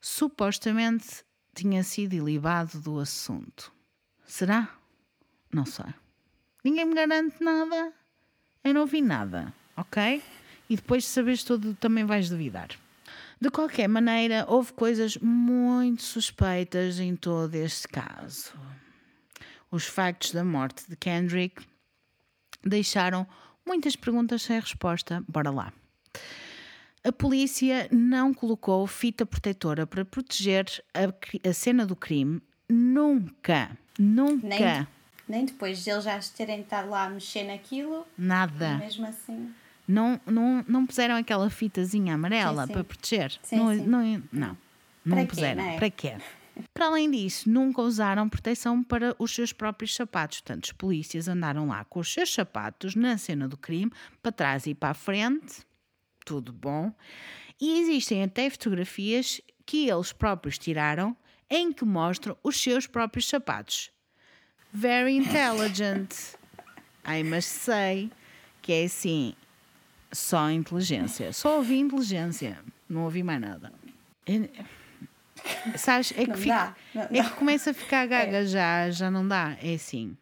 [0.09, 1.23] supostamente
[1.55, 3.71] tinha sido ilibado do assunto.
[4.25, 4.75] Será?
[5.53, 5.93] Não sei.
[6.65, 7.93] Ninguém me garante nada.
[8.65, 10.23] Eu não vi nada, ok?
[10.69, 12.71] E depois de saberes tudo também vais duvidar.
[13.39, 18.53] De qualquer maneira, houve coisas muito suspeitas em todo este caso.
[19.71, 21.65] Os factos da morte de Kendrick
[22.65, 23.27] deixaram
[23.65, 25.23] muitas perguntas sem resposta.
[25.29, 25.73] Bora lá.
[27.09, 32.43] A polícia não colocou fita protetora para proteger a, a cena do crime.
[32.69, 33.71] Nunca.
[33.99, 34.47] Nunca.
[34.47, 34.87] Nem,
[35.27, 38.77] nem depois de eles já terem estado lá a mexer naquilo, Nada.
[38.77, 39.51] mesmo assim.
[39.89, 42.73] Não, não, não puseram aquela fitazinha amarela Sim, sim.
[42.75, 43.33] para proteger?
[43.43, 43.87] Sim, não, sim.
[43.87, 44.59] não, não,
[45.03, 45.65] não Para quê, puseram.
[45.65, 45.77] não é?
[45.79, 46.17] Para quê?
[46.75, 50.41] Para além disso, nunca usaram proteção para os seus próprios sapatos.
[50.41, 53.91] Portanto, os polícias andaram lá com os seus sapatos na cena do crime,
[54.23, 55.67] para trás e para a frente,
[56.29, 56.93] tudo bom.
[57.61, 61.17] E existem até fotografias que eles próprios tiraram
[61.49, 63.91] em que mostram os seus próprios sapatos.
[64.73, 66.13] Very intelligent.
[67.07, 68.11] I must say
[68.61, 69.35] que é assim,
[70.13, 71.33] só inteligência.
[71.33, 72.59] Só ouvi inteligência,
[72.89, 73.73] não ouvi mais nada.
[74.27, 74.49] Eu-
[75.77, 79.57] Sabes, é que, fica- dá, é que começa a ficar gaga já, já não dá.
[79.63, 80.17] É assim.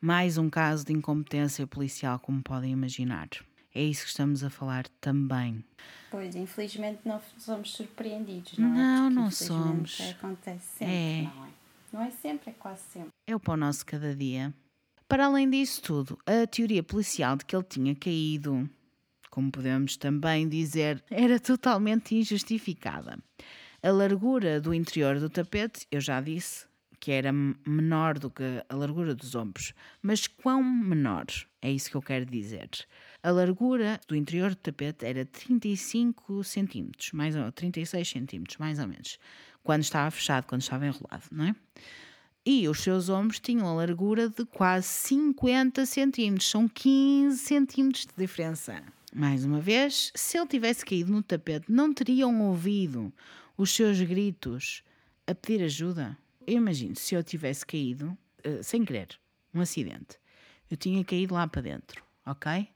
[0.00, 3.28] Mais um caso de incompetência policial, como podem imaginar.
[3.74, 5.64] É isso que estamos a falar também.
[6.10, 9.00] Pois, infelizmente não somos surpreendidos, não, Não, é?
[9.00, 10.00] Porque, não somos.
[10.00, 11.22] Acontece sempre, É.
[11.22, 11.48] não é?
[11.92, 13.10] Não é sempre, é quase sempre.
[13.26, 14.52] É o pão nosso cada dia.
[15.08, 18.68] Para além disso tudo, a teoria policial de que ele tinha caído,
[19.30, 23.18] como podemos também dizer, era totalmente injustificada.
[23.82, 26.66] A largura do interior do tapete, eu já disse
[26.98, 29.74] que era menor do que a largura dos ombros.
[30.00, 31.26] Mas quão menor?
[31.60, 32.70] É isso que eu quero dizer.
[33.24, 38.86] A largura do interior do tapete era 35 centímetros, mais ou 36 centímetros, mais ou
[38.86, 39.18] menos.
[39.62, 41.56] Quando estava fechado, quando estava enrolado, não é?
[42.44, 46.50] E os seus ombros tinham a largura de quase 50 centímetros.
[46.50, 48.82] São 15 centímetros de diferença.
[49.10, 53.10] Mais uma vez, se ele tivesse caído no tapete, não teriam ouvido
[53.56, 54.84] os seus gritos
[55.26, 56.14] a pedir ajuda?
[56.46, 59.18] Eu imagino, se eu tivesse caído, eh, sem querer,
[59.54, 60.18] um acidente,
[60.70, 62.68] eu tinha caído lá para dentro, ok?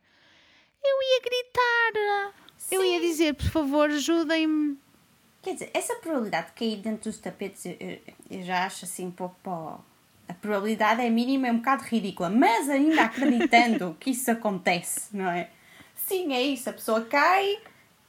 [0.85, 2.33] Eu ia gritar,
[2.71, 4.77] eu ia dizer, por favor, ajudem-me.
[5.43, 7.77] Quer dizer, essa probabilidade de cair dentro dos tapetes, eu,
[8.31, 9.81] eu- já acho assim um pouco pó.
[10.29, 15.31] A probabilidade é mínima, é um bocado ridícula, mas ainda acreditando que isso acontece, não
[15.31, 15.49] é?
[15.97, 16.69] Sim, é isso.
[16.69, 17.59] A pessoa cai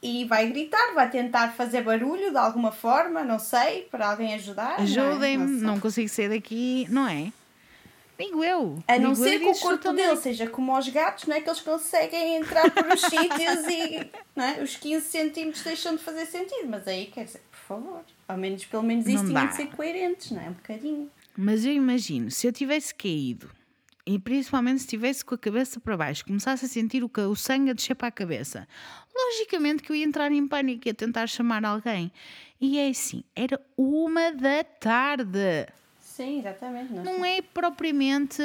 [0.02, 4.72] e vai gritar, vai tentar fazer barulho de alguma forma, não sei, para alguém ajudar.
[4.72, 4.82] não é?
[4.82, 5.66] Ajudem-me, Não sei.
[5.66, 7.32] não consigo sair daqui, não é?
[8.20, 8.82] Digo eu.
[8.86, 10.04] A não ser que o corpo também.
[10.06, 11.40] dele seja como aos gatos, não é?
[11.40, 14.62] Que eles conseguem entrar por os sítios e não é?
[14.62, 16.68] os 15 centímetros deixam de fazer sentido.
[16.68, 19.46] Mas aí, quer dizer, por favor, ao menos, pelo menos isso Não tinha dá.
[19.46, 20.50] de ser coerentes, não é?
[20.50, 21.10] Um bocadinho.
[21.36, 23.50] Mas eu imagino, se eu tivesse caído,
[24.06, 27.70] e principalmente se estivesse com a cabeça para baixo, começasse a sentir o, o sangue
[27.70, 28.66] a descer para a cabeça,
[29.14, 32.12] logicamente que eu ia entrar em pânico e ia tentar chamar alguém.
[32.60, 35.66] E é assim, era uma da tarde.
[36.24, 36.92] Sim, exatamente.
[36.92, 38.42] Não, Não é propriamente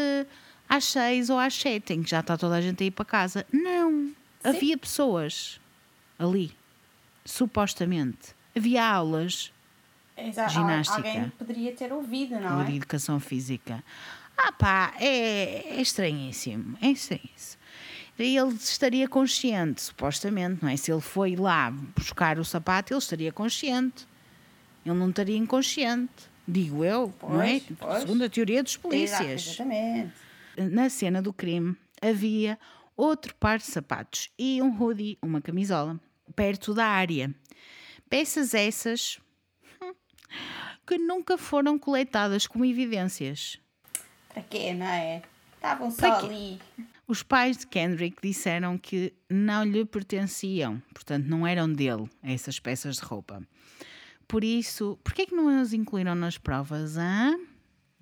[0.70, 3.06] às seis ou às sete, em que já está toda a gente a ir para
[3.06, 3.46] casa.
[3.52, 4.12] Não.
[4.44, 5.60] Havia pessoas
[6.18, 6.52] ali,
[7.26, 8.36] supostamente.
[8.56, 9.52] Havia aulas
[10.18, 10.98] Exa- ginástica.
[10.98, 12.66] Alguém poderia ter ouvido, não ou é?
[12.66, 13.84] de educação física.
[14.38, 17.62] Ah pá, é, é estranhíssimo, é estranhíssimo.
[18.18, 20.78] Ele estaria consciente, supostamente, não é?
[20.78, 24.08] Se ele foi lá buscar o sapato, ele estaria consciente.
[24.86, 27.60] Ele não estaria inconsciente, digo eu, não é?
[27.60, 28.00] Pois, pois.
[28.02, 29.48] Segundo a teoria dos polícias.
[29.48, 30.14] exatamente.
[30.58, 32.58] Na cena do crime havia
[32.96, 36.00] outro par de sapatos e um hoodie, uma camisola,
[36.36, 37.34] perto da área.
[38.10, 39.20] Peças essas
[40.88, 43.60] que nunca foram coletadas como evidências.
[44.30, 45.22] Para quê, não é?
[45.56, 46.60] Estavam só ali.
[47.08, 52.96] Os pais de Kendrick disseram que não lhe pertenciam, portanto não eram dele essas peças
[52.96, 53.44] de roupa.
[54.28, 56.98] Por isso, por que é que não as incluíram nas provas?
[56.98, 57.38] hã?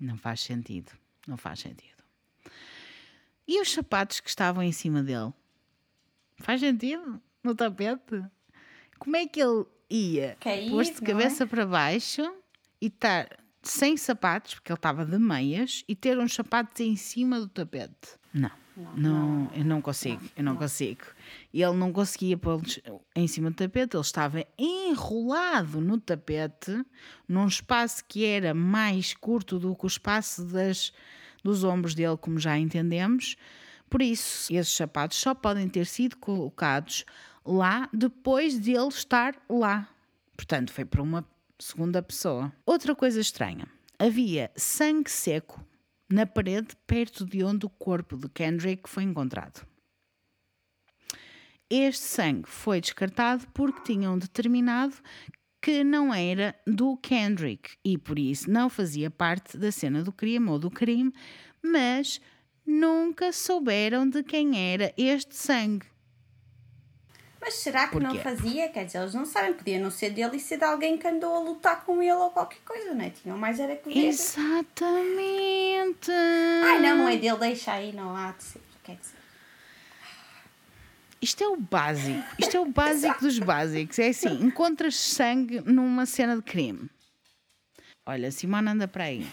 [0.00, 0.92] Não faz sentido,
[1.26, 2.02] não faz sentido.
[3.46, 5.32] E os sapatos que estavam em cima dele?
[6.38, 7.20] Faz sentido?
[7.42, 8.24] No tapete?
[8.98, 11.06] Como é que ele ia Cair, pôr-se de é?
[11.06, 12.22] cabeça para baixo
[12.80, 13.28] e estar
[13.62, 18.18] sem sapatos, porque ele estava de meias, e ter uns sapatos em cima do tapete?
[18.32, 18.50] Não.
[18.96, 21.04] Não, eu não consigo, eu não, consigo.
[21.52, 22.80] E ele não conseguia pô-los
[23.14, 26.84] em cima do tapete, ele estava enrolado no tapete,
[27.28, 30.92] num espaço que era mais curto do que o espaço das,
[31.42, 33.36] dos ombros dele, como já entendemos.
[33.88, 37.04] Por isso, esses sapatos só podem ter sido colocados
[37.44, 39.88] lá depois de ele estar lá.
[40.36, 41.24] Portanto, foi para uma
[41.60, 42.52] segunda pessoa.
[42.66, 43.68] Outra coisa estranha:
[44.00, 45.64] havia sangue seco
[46.08, 49.66] na parede perto de onde o corpo de Kendrick foi encontrado.
[51.68, 54.94] Este sangue foi descartado porque tinham determinado
[55.60, 60.50] que não era do Kendrick e por isso não fazia parte da cena do crime
[60.50, 61.10] ou do crime,
[61.62, 62.20] mas
[62.66, 65.86] nunca souberam de quem era este sangue.
[67.46, 68.22] Mas será que não Porquê?
[68.22, 68.68] fazia?
[68.70, 71.36] Quer dizer, eles não sabem, podia não ser dele e ser de alguém que andou
[71.36, 73.10] a lutar com ele ou qualquer coisa, não é?
[73.10, 74.06] Tinham mais era que ver.
[74.06, 76.10] Exatamente.
[76.64, 78.62] Ai, não, não é dele, deixa aí, não há de ser.
[78.82, 79.16] Quer dizer,
[81.20, 82.24] Isto é o básico.
[82.38, 83.98] Isto é o básico dos básicos.
[83.98, 86.88] É assim: encontras sangue numa cena de crime.
[88.06, 89.26] Olha, Simone anda para aí.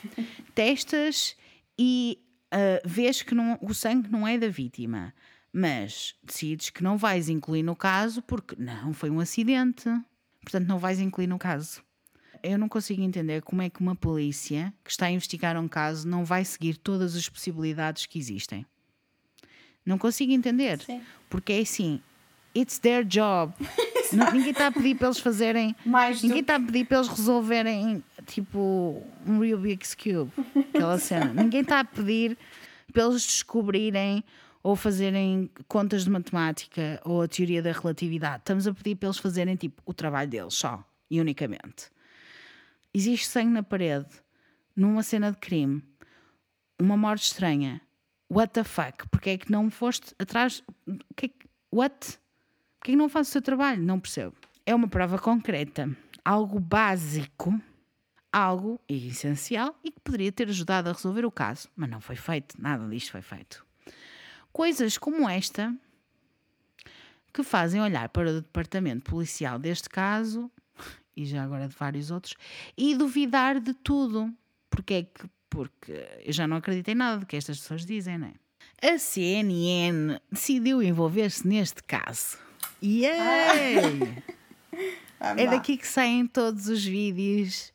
[0.53, 1.37] Testas
[1.79, 2.19] e
[2.51, 5.13] ah, vês que não- o sangue não é da vítima.
[5.53, 9.89] Mas decides que não vais incluir no caso porque não, foi um acidente.
[10.41, 11.81] Portanto, não vais incluir no caso.
[12.41, 16.07] Eu não consigo entender como é que uma polícia que está a investigar um caso
[16.07, 18.65] não vai seguir todas as possibilidades que existem.
[19.85, 20.79] Não consigo entender.
[20.81, 21.01] Sim.
[21.29, 22.01] Porque é assim,
[22.55, 23.53] it's their job.
[24.11, 25.75] Ninguém está a pedir para eles fazerem.
[25.85, 30.31] Mais ninguém que- está a pedir para eles resolverem tipo um Rubik's Cube,
[30.73, 31.31] aquela cena.
[31.41, 32.37] ninguém está a pedir
[32.91, 34.21] para eles descobrirem
[34.63, 38.39] ou fazerem contas de matemática ou a teoria da relatividade.
[38.41, 41.89] Estamos a pedir para eles fazerem tipo o trabalho deles só e unicamente.
[42.93, 44.07] Existe sangue na parede,
[44.75, 45.83] numa cena de crime,
[46.79, 47.81] uma morte estranha.
[48.29, 49.07] What the fuck?
[49.09, 50.63] Porque é que não foste atrás?
[51.15, 52.19] Que é que- what?
[52.79, 53.81] Porquê que não fazes o seu trabalho?
[53.81, 54.35] Não percebo.
[54.65, 55.89] É uma prova concreta.
[56.23, 57.59] algo básico,
[58.31, 62.61] algo essencial e que poderia ter ajudado a resolver o caso, mas não foi feito,
[62.61, 63.65] nada disto foi feito.
[64.51, 65.73] Coisas como esta
[67.33, 70.51] que fazem olhar para o departamento policial deste caso
[71.15, 72.35] e já agora de vários outros
[72.77, 74.33] e duvidar de tudo.
[74.69, 78.17] Porque é que porque eu já não acredito em nada do que estas pessoas dizem,
[78.17, 78.93] não é?
[78.93, 82.37] A CNN decidiu envolver-se neste caso.
[82.81, 83.99] Yay!
[85.19, 87.71] Vamos É daqui que saem todos os vídeos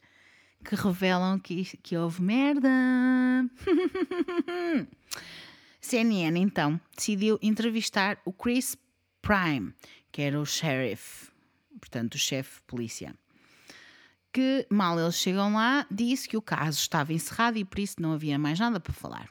[0.64, 2.68] que revelam que, que houve merda.
[5.87, 8.76] CNN, então, decidiu entrevistar o Chris
[9.22, 9.72] Prime,
[10.11, 11.30] que era o sheriff,
[11.80, 13.14] portanto, o chefe de polícia.
[14.32, 18.12] Que, mal eles chegam lá, disse que o caso estava encerrado e por isso não
[18.12, 19.30] havia mais nada para falar.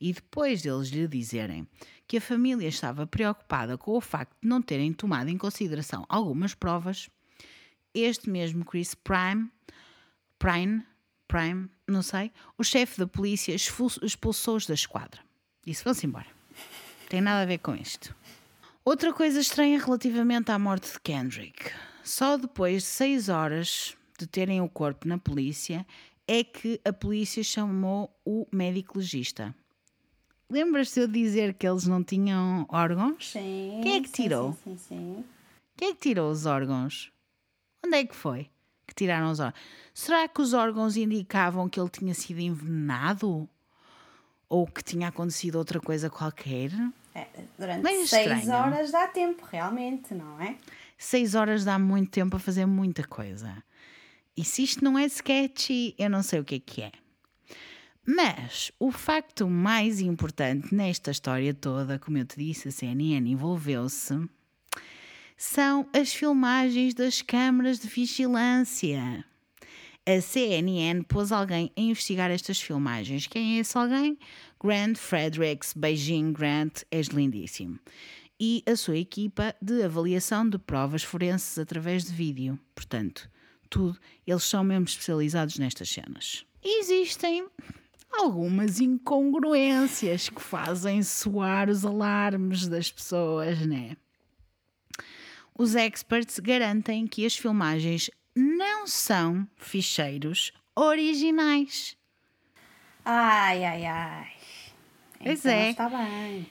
[0.00, 1.66] E depois deles lhe dizerem
[2.06, 6.52] que a família estava preocupada com o facto de não terem tomado em consideração algumas
[6.52, 7.08] provas,
[7.94, 9.50] este mesmo Chris Prime,
[10.38, 10.84] Prime,
[11.28, 15.25] Prime, não sei, o chefe da polícia expul- expulsou-os da esquadra.
[15.66, 16.26] Disse: vão-se embora.
[17.08, 18.14] Tem nada a ver com isto.
[18.84, 21.72] Outra coisa estranha relativamente à morte de Kendrick.
[22.04, 25.84] Só depois de seis horas de terem o corpo na polícia
[26.28, 29.54] é que a polícia chamou o médico legista.
[30.48, 33.32] Lembras-te de eu dizer que eles não tinham órgãos?
[33.32, 33.80] Sim.
[33.82, 34.52] Quem é que sim, tirou?
[34.52, 35.24] Sim, sim, sim.
[35.76, 37.10] Quem é que tirou os órgãos?
[37.84, 38.48] Onde é que foi
[38.86, 39.60] que tiraram os órgãos?
[39.92, 43.48] Será que os órgãos indicavam que ele tinha sido envenenado?
[44.48, 46.70] Ou que tinha acontecido outra coisa qualquer?
[47.14, 47.26] É,
[47.58, 48.52] durante Meio seis estranho.
[48.52, 50.56] horas dá tempo, realmente, não é?
[50.98, 53.62] Seis horas dá muito tempo a fazer muita coisa.
[54.36, 56.92] E se isto não é sketchy, eu não sei o que é que é.
[58.06, 64.14] Mas o facto mais importante nesta história toda, como eu te disse, a CNN envolveu-se,
[65.36, 69.24] são as filmagens das câmaras de vigilância.
[70.08, 73.26] A CNN pôs alguém a investigar estas filmagens.
[73.26, 74.16] Quem é esse alguém?
[74.62, 75.74] Grant Fredericks.
[75.74, 77.80] Beijing, Grant, és lindíssimo.
[78.38, 82.56] E a sua equipa de avaliação de provas forenses através de vídeo.
[82.72, 83.28] Portanto,
[83.68, 83.98] tudo.
[84.24, 86.46] Eles são mesmo especializados nestas cenas.
[86.62, 87.48] Existem
[88.12, 93.96] algumas incongruências que fazem soar os alarmes das pessoas, né?
[95.58, 101.96] Os experts garantem que as filmagens não são ficheiros originais.
[103.02, 104.32] Ai, ai, ai.
[105.18, 105.70] Pois Então é.
[105.70, 106.46] Está bem.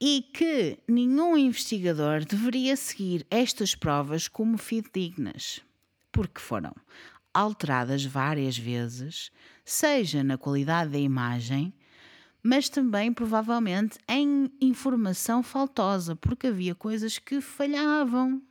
[0.00, 5.60] E que nenhum investigador deveria seguir estas provas como fidedignas,
[6.12, 6.74] porque foram
[7.32, 9.30] alteradas várias vezes,
[9.64, 11.72] seja na qualidade da imagem,
[12.42, 18.42] mas também provavelmente em informação faltosa, porque havia coisas que falhavam.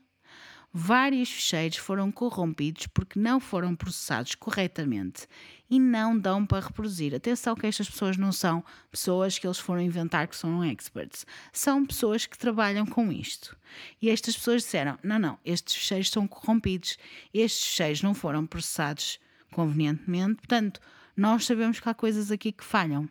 [0.73, 5.27] Vários ficheiros foram corrompidos porque não foram processados corretamente
[5.69, 7.15] e não dão para reproduzir.
[7.15, 11.25] Atenção que estas pessoas não são pessoas que eles foram inventar que são experts.
[11.51, 13.57] São pessoas que trabalham com isto.
[14.01, 16.97] E estas pessoas disseram: não, não, estes ficheiros são corrompidos,
[17.33, 19.19] estes ficheiros não foram processados
[19.51, 20.79] convenientemente, portanto,
[21.15, 23.09] nós sabemos que há coisas aqui que falham.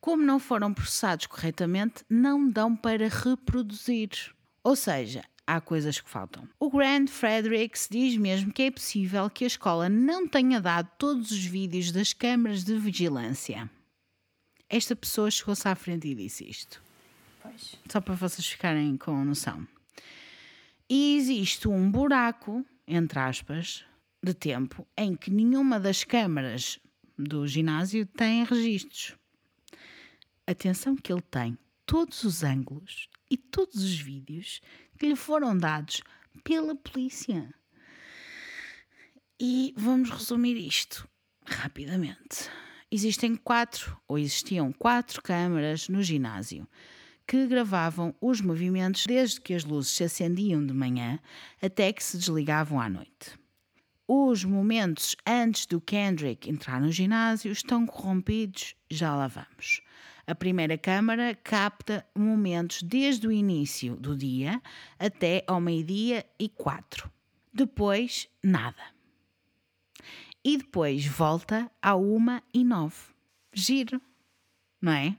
[0.00, 4.10] Como não foram processados corretamente, não dão para reproduzir.
[4.64, 6.48] Ou seja, há coisas que faltam.
[6.58, 11.30] O Grant Fredericks diz mesmo que é possível que a escola não tenha dado todos
[11.30, 13.70] os vídeos das câmaras de vigilância.
[14.68, 16.82] Esta pessoa chegou-se à frente e disse isto.
[17.40, 17.76] Pois.
[17.88, 19.66] Só para vocês ficarem com noção.
[20.88, 23.84] E existe um buraco, entre aspas,
[24.22, 26.80] de tempo em que nenhuma das câmaras
[27.16, 29.14] do ginásio tem registros.
[30.46, 34.60] Atenção que ele tem todos os ângulos e todos os vídeos
[34.98, 36.02] que lhe foram dados
[36.42, 37.52] pela polícia.
[39.40, 41.08] E vamos resumir isto
[41.44, 42.50] rapidamente.
[42.90, 46.66] Existem quatro, ou existiam quatro câmaras no ginásio
[47.26, 51.18] que gravavam os movimentos desde que as luzes se acendiam de manhã
[51.60, 53.36] até que se desligavam à noite.
[54.06, 59.82] Os momentos antes do Kendrick entrar no ginásio estão corrompidos, já lá vamos.
[60.26, 64.60] A primeira câmara capta momentos desde o início do dia
[64.98, 67.10] até ao meio-dia e quatro.
[67.52, 68.82] Depois, nada.
[70.44, 72.96] E depois volta à uma e nove.
[73.52, 74.00] Giro,
[74.82, 75.16] não é?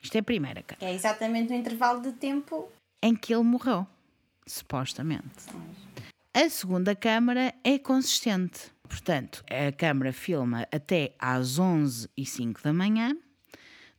[0.00, 2.70] Isto é a primeira câmara é exatamente o intervalo de tempo.
[3.02, 3.86] em que ele morreu,
[4.46, 5.46] supostamente.
[6.32, 8.72] A segunda câmara é consistente.
[8.88, 13.16] Portanto, a câmara filma até às 11 e 05 da manhã.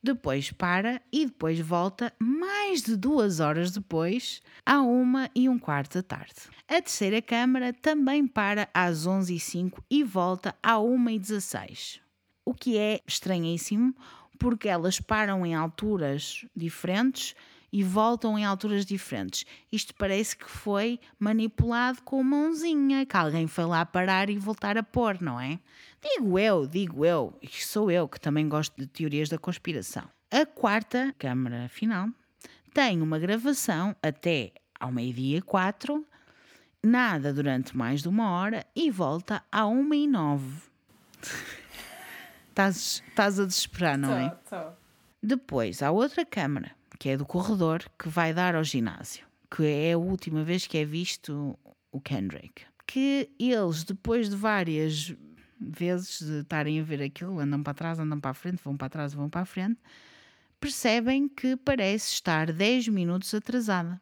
[0.06, 5.96] Depois para e depois volta mais de duas horas depois, à uma e um quarto
[5.96, 6.36] da tarde.
[6.68, 12.00] A terceira câmara também para às 11h05 e volta à 1h16.
[12.46, 13.96] O que é estranhíssimo,
[14.38, 17.36] porque elas param em alturas diferentes
[17.72, 19.46] e voltam em alturas diferentes.
[19.72, 24.84] Isto parece que foi manipulado com mãozinha, que alguém foi lá parar e voltar a
[24.84, 25.60] pôr, não é?
[26.08, 30.08] Digo eu, digo eu, e sou eu que também gosto de teorias da conspiração.
[30.30, 32.10] A quarta câmara final
[32.76, 36.06] tem uma gravação até ao meio-dia 4,
[36.84, 40.62] nada durante mais de uma hora e volta a 1 e 9.
[42.50, 44.30] Estás estás a desesperar, não é?
[44.30, 44.72] Tô, tô.
[45.24, 49.94] Depois há outra câmara, que é do corredor, que vai dar ao ginásio, que é
[49.94, 51.58] a última vez que é visto
[51.92, 52.62] o Kendrick.
[52.86, 55.16] Que eles, depois de várias
[55.60, 58.90] vezes de estarem a ver aquilo, andam para trás, andam para a frente, vão para
[58.90, 59.80] trás, vão para a frente,
[60.60, 64.02] percebem que parece estar 10 minutos atrasada.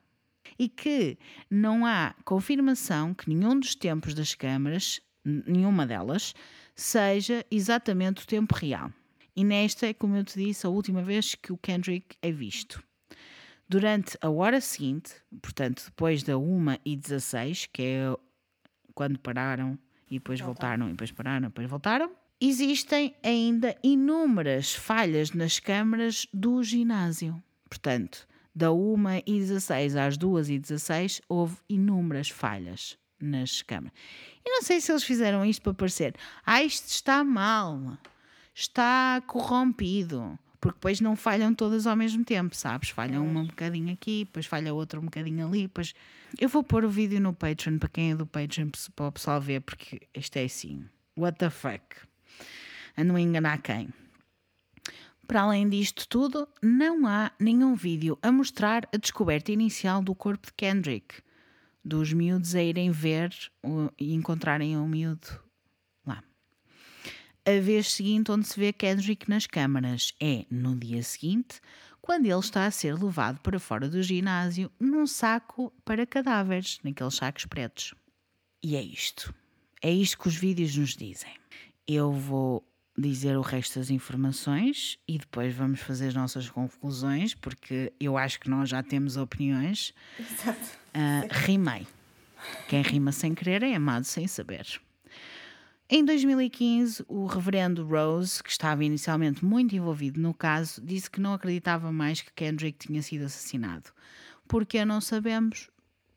[0.59, 1.17] E que
[1.49, 6.33] não há confirmação que nenhum dos tempos das câmaras, nenhuma delas,
[6.75, 8.91] seja exatamente o tempo real.
[9.35, 12.83] E nesta é, como eu te disse, a última vez que o Kendrick é visto.
[13.67, 18.17] Durante a hora seguinte, portanto, depois da 1 e 16, que é
[18.93, 19.79] quando pararam
[20.13, 26.27] e depois voltaram, e depois pararam, e depois voltaram, existem ainda inúmeras falhas nas câmaras
[26.31, 27.41] do ginásio.
[27.67, 33.97] Portanto, da 1 e 16 às 2 e 16 houve inúmeras falhas nas câmaras.
[34.45, 36.15] E não sei se eles fizeram isto para parecer,
[36.45, 37.97] ah, isto está mal,
[38.53, 40.37] está corrompido.
[40.63, 42.87] Porque depois não falham todas ao mesmo tempo, sabes?
[42.87, 45.63] Falham uma um bocadinho aqui, depois falha outra um bocadinho ali.
[45.63, 45.93] Depois...
[46.39, 49.41] Eu vou pôr o vídeo no Patreon para quem é do Patreon para o pessoal
[49.41, 50.85] ver, porque isto é assim.
[51.17, 51.97] What the fuck?
[52.95, 53.89] A enganar quem?
[55.27, 60.47] Para além disto tudo, não há nenhum vídeo a mostrar a descoberta inicial do corpo
[60.47, 61.15] de Kendrick,
[61.83, 63.35] dos miúdos a irem ver
[63.99, 65.42] e encontrarem o miúdo.
[67.45, 71.59] A vez seguinte onde se vê Kendrick nas câmaras é no dia seguinte,
[72.01, 77.15] quando ele está a ser levado para fora do ginásio num saco para cadáveres, naqueles
[77.15, 77.93] sacos pretos.
[78.63, 79.33] E é isto.
[79.81, 81.33] É isto que os vídeos nos dizem.
[81.85, 82.65] Eu vou
[82.97, 88.39] dizer o resto das informações e depois vamos fazer as nossas conclusões, porque eu acho
[88.39, 89.93] que nós já temos opiniões.
[90.17, 90.79] Exato.
[90.93, 91.85] Ah, rimei.
[92.69, 94.65] Quem rima sem querer é amado sem saber.
[95.89, 101.33] Em 2015, o reverendo Rose, que estava inicialmente muito envolvido no caso, disse que não
[101.33, 103.91] acreditava mais que Kendrick tinha sido assassinado.
[104.47, 105.69] Porque não sabemos,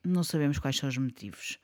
[0.05, 1.59] não sabemos quais são os motivos.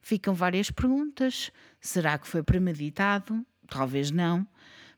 [0.00, 1.50] Ficam várias perguntas.
[1.80, 3.44] Será que foi premeditado?
[3.68, 4.46] Talvez não.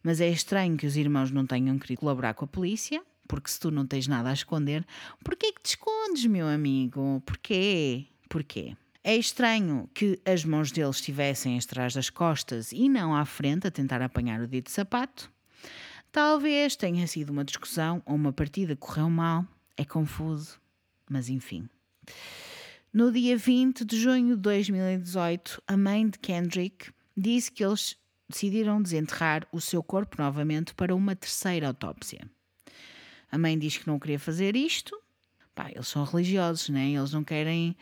[0.03, 3.59] Mas é estranho que os irmãos não tenham querido colaborar com a polícia, porque se
[3.59, 4.87] tu não tens nada a esconder,
[5.25, 7.23] porquê que te escondes, meu amigo?
[7.25, 8.07] Porquê?
[8.29, 8.77] Porquê?
[9.07, 13.71] É estranho que as mãos deles estivessem atrás das costas e não à frente a
[13.71, 15.31] tentar apanhar o de sapato.
[16.11, 19.47] Talvez tenha sido uma discussão ou uma partida que correu mal.
[19.77, 20.59] É confuso,
[21.07, 21.69] mas enfim.
[22.91, 28.81] No dia 20 de junho de 2018, a mãe de Kendrick disse que eles decidiram
[28.81, 32.27] desenterrar o seu corpo novamente para uma terceira autópsia.
[33.31, 34.99] A mãe diz que não queria fazer isto.
[35.55, 36.89] Pá, eles são religiosos, né?
[36.89, 37.77] Eles não querem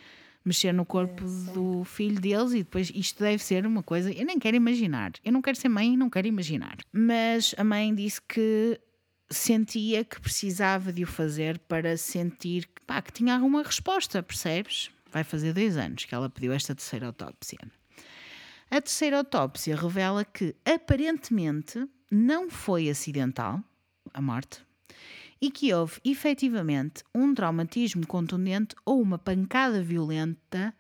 [0.45, 1.25] mexer no corpo
[1.55, 4.13] do filho deles e depois isto deve ser uma coisa.
[4.13, 5.13] Eu nem quero imaginar.
[5.25, 6.77] Eu não quero ser mãe e não quero imaginar.
[6.93, 8.81] Mas a mãe disse que
[9.31, 14.91] sentia que precisava de o fazer para sentir que, pá, que tinha alguma resposta, percebes?
[15.11, 17.59] Vai fazer dois anos que ela pediu esta terceira autópsia.
[18.71, 23.63] A terceira autópsia revela que aparentemente não foi acidental
[24.13, 24.63] a morte
[25.43, 30.73] e que houve efetivamente um traumatismo contundente ou uma pancada violenta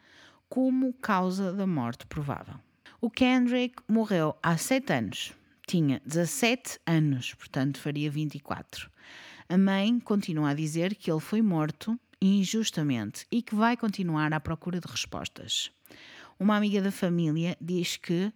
[0.48, 2.54] como causa da morte provável.
[3.00, 5.32] O Kendrick morreu há 7 anos.
[5.66, 8.88] Tinha 17 anos, portanto faria 24.
[9.48, 14.38] A mãe continua a dizer que ele foi morto injustamente e que vai continuar à
[14.38, 15.72] procura de respostas.
[16.38, 18.32] Uma amiga da família diz que,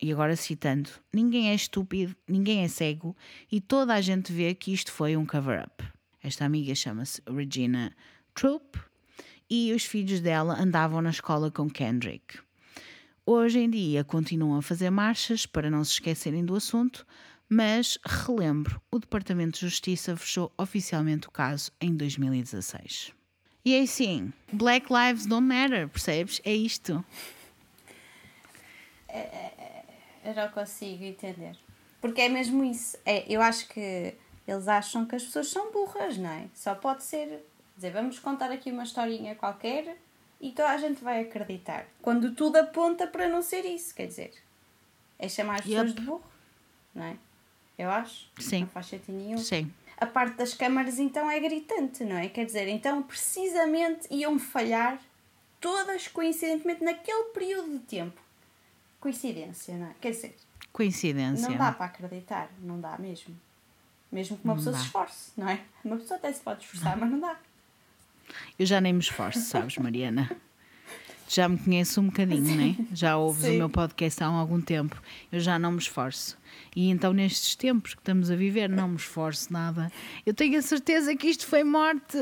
[0.00, 3.16] e agora citando, ninguém é estúpido, ninguém é cego
[3.50, 5.84] e toda a gente vê que isto foi um cover-up.
[6.22, 7.94] Esta amiga chama-se Regina
[8.34, 8.78] Troop
[9.48, 12.38] e os filhos dela andavam na escola com Kendrick.
[13.26, 17.06] Hoje em dia continuam a fazer marchas para não se esquecerem do assunto,
[17.48, 23.12] mas relembro, o Departamento de Justiça fechou oficialmente o caso em 2016.
[23.64, 26.40] E é assim, Black Lives Don't Matter, percebes?
[26.44, 27.02] É isto.
[30.24, 31.56] Eu não consigo entender.
[32.00, 32.96] Porque é mesmo isso.
[33.04, 34.14] É, eu acho que
[34.46, 36.46] Eles acham que as pessoas são burras, não é?
[36.54, 37.44] Só pode ser.
[37.76, 39.96] Dizer, vamos contar aqui uma historinha qualquer
[40.40, 41.86] e toda a gente vai acreditar.
[42.02, 44.32] Quando tudo aponta para não ser isso, quer dizer.
[45.18, 46.00] É chamar as pessoas Yep.
[46.00, 46.22] de burro,
[46.94, 47.16] não é?
[47.78, 48.28] Eu acho.
[48.38, 48.60] Sim.
[48.60, 49.38] Não faz sentido nenhum.
[49.38, 49.72] Sim.
[49.96, 52.28] A parte das câmaras então é gritante, não é?
[52.28, 55.00] Quer dizer, então precisamente iam falhar
[55.60, 58.20] todas coincidentemente naquele período de tempo.
[59.04, 59.90] Coincidência, não é?
[60.00, 60.34] Quer dizer,
[60.72, 61.46] Coincidência.
[61.46, 63.36] não dá para acreditar, não dá mesmo.
[64.10, 64.78] Mesmo que uma Não pessoa dá.
[64.78, 65.60] se esforce, não é?
[65.84, 67.36] Uma pessoa até se pode esforçar, mas não dá.
[68.58, 70.34] Eu já nem me esforço, sabes, Mariana?
[71.28, 72.76] Já me conheço um bocadinho, né?
[72.94, 73.56] Já ouves Sim.
[73.56, 74.98] o meu podcast há algum tempo.
[75.30, 76.38] Eu já não me esforço.
[76.74, 79.92] E então, nestes tempos que estamos a viver, não me esforço nada.
[80.24, 82.16] Eu tenho a certeza que isto foi morte,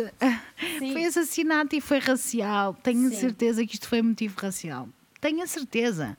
[0.81, 0.93] Sim.
[0.93, 2.75] foi assassinato e foi racial.
[2.75, 4.89] Tenho a certeza que isto foi motivo racial.
[5.21, 6.17] Tenho a certeza.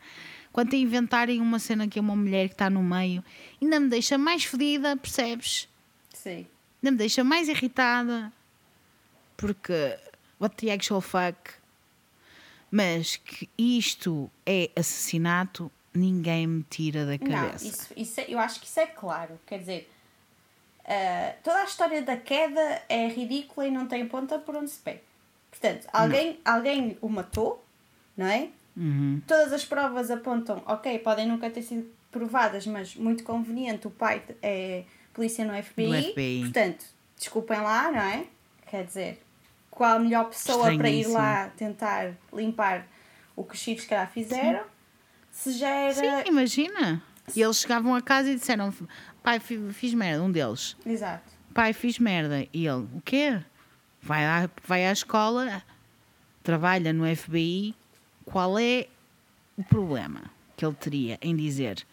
[0.54, 3.22] Quanto a inventarem uma cena que é uma mulher que está no meio,
[3.62, 5.68] ainda me deixa mais fedida, percebes?
[6.14, 6.48] Sim.
[6.82, 8.32] ainda me deixa mais irritada
[9.36, 9.98] porque
[10.40, 11.36] what the actual fuck
[12.72, 18.40] mas que isto é assassinato ninguém me tira da Não, cabeça isso, isso é- eu
[18.40, 19.40] acho que isso é claro.
[19.46, 19.92] Quer dizer,
[20.86, 24.80] ah, toda a história da queda é ridícula e não tem ponta por onde se
[24.80, 25.02] pega.
[25.52, 27.64] Portanto, alguém, alguém o matou,
[28.18, 28.50] não é?
[28.76, 29.22] Uhum.
[29.28, 34.22] Todas as provas apontam, ok, podem nunca ter sido provadas, mas muito conveniente, o pai
[34.41, 34.84] é
[35.14, 36.12] polícia no FBI.
[36.12, 36.40] FBI.
[36.41, 36.86] Portanto,
[37.18, 38.26] desculpem lá, não é?
[38.70, 39.24] Quer dizer,
[39.70, 42.88] qual a melhor pessoa para ir lá tentar limpar
[43.36, 44.64] o que os filhos, se calhar, fizeram?
[45.32, 45.94] Se já era.
[45.94, 47.02] sim imagina
[47.36, 48.72] e eles chegavam a casa e disseram
[49.24, 51.24] pai fi- fiz merda um deles Exato.
[51.54, 53.40] pai fiz merda e ele o quê
[54.02, 55.64] vai à, vai à escola
[56.44, 57.74] trabalha no FBI
[58.26, 58.88] qual é
[59.58, 60.24] o problema
[60.58, 61.86] que ele teria em dizer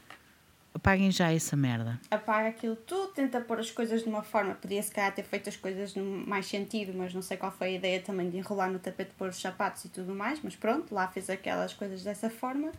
[0.72, 4.54] apaguem já essa merda apaga aquilo tudo, tenta pôr as coisas de uma forma.
[4.54, 7.68] Podia se calhar ter feito as coisas no mais sentido, mas não sei qual foi
[7.68, 10.38] a ideia também de enrolar no tapete, pôr os sapatos e tudo mais.
[10.42, 12.70] Mas pronto, lá fez aquelas coisas dessa forma.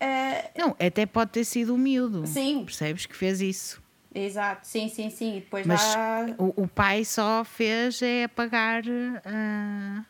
[0.00, 2.26] Ah, Não, até pode ter sido miúdo.
[2.26, 2.64] Sim.
[2.64, 3.82] Percebes que fez isso.
[4.14, 5.38] exato, sim, sim, sim.
[5.38, 6.26] E depois Mas lá.
[6.38, 8.84] o, o pai só fez é apagar.
[9.26, 10.04] ah,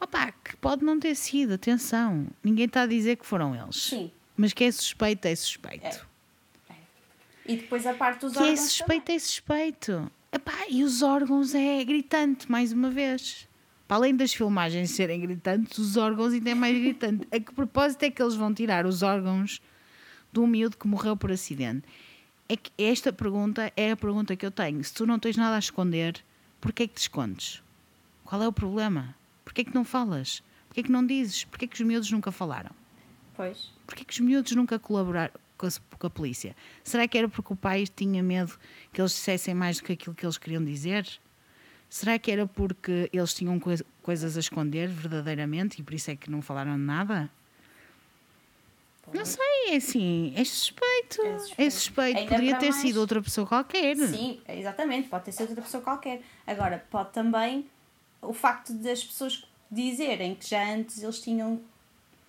[0.00, 2.26] Opa, que pode não ter sido, atenção.
[2.42, 3.76] Ninguém está a dizer que foram eles.
[3.76, 4.10] Sim.
[4.36, 6.06] Mas que é suspeito, é suspeito.
[7.46, 8.60] E depois a parte dos Que é órgãos.
[8.60, 10.12] suspeito, é suspeito.
[10.32, 13.48] Epá, e os órgãos é gritante, mais uma vez.
[13.86, 17.26] Para além das filmagens serem gritantes, os órgãos ainda é mais gritante.
[17.30, 19.62] A que propósito é que eles vão tirar os órgãos
[20.32, 21.84] do miúdo que morreu por acidente?
[22.48, 24.82] É que esta pergunta é a pergunta que eu tenho.
[24.82, 26.22] Se tu não tens nada a esconder,
[26.60, 27.62] porquê é que te escondes?
[28.24, 29.14] Qual é o problema?
[29.46, 30.42] Porquê é que não falas?
[30.68, 31.44] Porquê é que não dizes?
[31.44, 32.72] Porquê é que os miúdos nunca falaram?
[33.36, 33.70] Pois.
[33.86, 36.54] Porquê que os miúdos nunca colaboraram com a, com a polícia?
[36.82, 38.58] Será que era porque o pai tinha medo
[38.92, 41.06] que eles dissessem mais do que aquilo que eles queriam dizer?
[41.88, 46.16] Será que era porque eles tinham coi- coisas a esconder verdadeiramente e por isso é
[46.16, 47.30] que não falaram nada?
[49.14, 51.22] Não sei, é assim, é suspeito.
[51.22, 51.70] É É suspeito.
[51.74, 52.18] suspeito.
[52.18, 53.96] Ainda Poderia ter mais- sido outra pessoa qualquer.
[53.96, 55.08] Sim, exatamente.
[55.08, 56.22] Pode ter sido outra pessoa qualquer.
[56.44, 57.64] Agora, pode também
[58.28, 61.60] o facto das pessoas dizerem que já antes eles tinham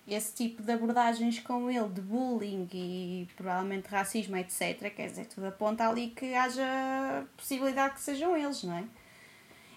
[0.06, 4.90] esse tipo de abordagens com ele, de bullying e provavelmente racismo, etc.
[4.94, 8.84] Quer dizer, tudo aponta ali que haja possibilidade que sejam eles, não é?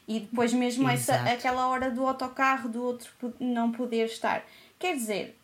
[0.08, 4.44] E depois mesmo essa, aquela hora do autocarro do outro não poder estar.
[4.80, 5.40] Quer dizer,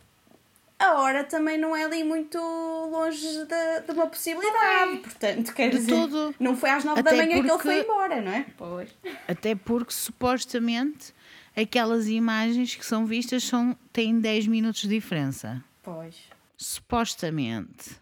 [0.80, 4.98] a hora também não é ali muito longe de, de uma possibilidade.
[4.98, 6.36] Portanto, quer dizer, todo.
[6.40, 8.46] não foi às nove da manhã que ele porque- foi embora, não é?
[8.58, 8.90] Pois.
[9.28, 11.14] Até porque supostamente
[11.56, 15.64] aquelas imagens que são vistas são, têm 10 minutos de diferença.
[15.82, 16.16] Pois.
[16.58, 17.96] supostamente.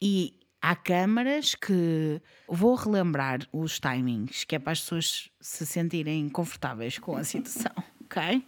[0.00, 0.32] E
[0.62, 6.98] há câmaras que vou relembrar os timings, que é para as pessoas se sentirem confortáveis
[6.98, 7.72] com a situação,
[8.04, 8.42] ok?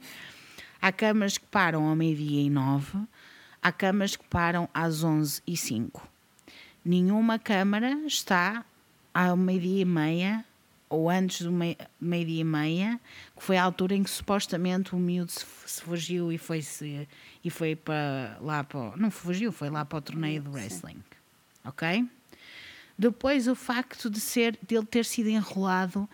[0.81, 2.97] Há câmaras que param ao meio-dia e nove,
[3.63, 6.07] há câmaras que param às onze e cinco.
[6.85, 8.65] Nenhuma câmara está
[9.13, 10.45] ao meio-dia e meia
[10.89, 13.01] ou antes do mei- meio-dia e meia,
[13.37, 17.09] que foi a altura em que supostamente o miúdo se, se fugiu e foi, -se,
[17.45, 18.97] e foi para lá para.
[18.97, 21.03] Não fugiu, foi lá para o torneio do wrestling.
[21.65, 22.09] Ok?
[22.99, 26.09] Depois o facto de ser dele ter sido enrolado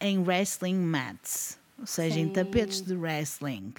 [0.00, 2.32] em wrestling mats, ou seja, em Sim.
[2.32, 3.72] tapetes de wrestling.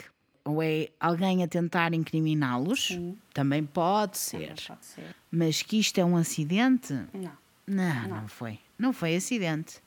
[0.48, 2.98] Ou é alguém a tentar incriminá-los,
[3.34, 4.48] também pode ser.
[4.48, 5.16] Também pode ser.
[5.30, 7.38] Mas que isto é um acidente, Não.
[7.68, 8.60] não, não, foi.
[8.80, 9.82] Não foi acidente.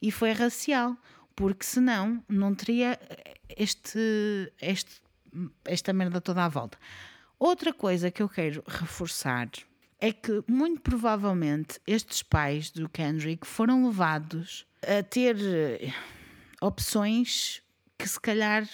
[0.00, 0.96] E foi racial.
[1.36, 2.98] Porque senão não teria
[3.56, 5.00] este, este,
[5.64, 6.76] esta merda toda à volta.
[7.38, 9.48] Outra coisa que eu quero reforçar
[10.00, 15.92] é que, muito provavelmente, estes pais do Kendrick foram levados a ter eh,
[16.60, 17.62] opções
[17.96, 18.68] que, se calhar,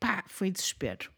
[0.00, 1.12] pá, foi desespero.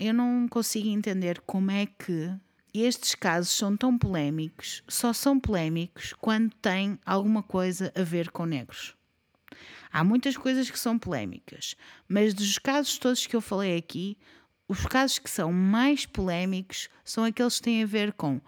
[0.00, 2.34] Eu não consigo entender como é que
[2.74, 8.44] estes casos são tão polémicos, só são polémicos quando têm alguma coisa a ver com
[8.44, 8.94] negros.
[9.90, 11.76] Há muitas coisas que são polémicas,
[12.08, 14.18] mas dos casos todos que eu falei aqui,
[14.68, 18.40] os casos que são mais polémicos são aqueles que têm a ver com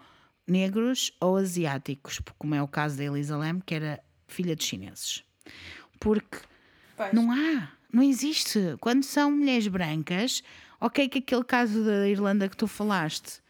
[0.45, 5.23] negros ou asiáticos, como é o caso da Elisa Lam, que era filha de chineses.
[5.99, 6.39] Porque
[6.95, 7.13] Pois.
[7.13, 8.59] não há, não existe.
[8.79, 10.43] Quando são mulheres brancas,
[10.79, 13.41] ok, que aquele caso da Irlanda que tu falaste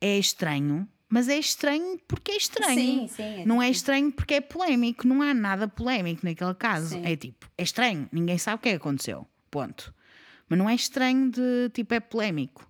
[0.00, 2.74] é estranho, mas é estranho porque é estranho.
[2.74, 5.06] Sim, sim, é não é tipo- estranho porque é polémico.
[5.06, 6.88] Não há nada polémico naquele caso.
[6.90, 7.02] Sim.
[7.04, 9.26] É tipo, é estranho, ninguém sabe o que é que aconteceu.
[9.50, 9.94] Ponto.
[10.48, 12.68] Mas não é estranho de tipo, é polémico.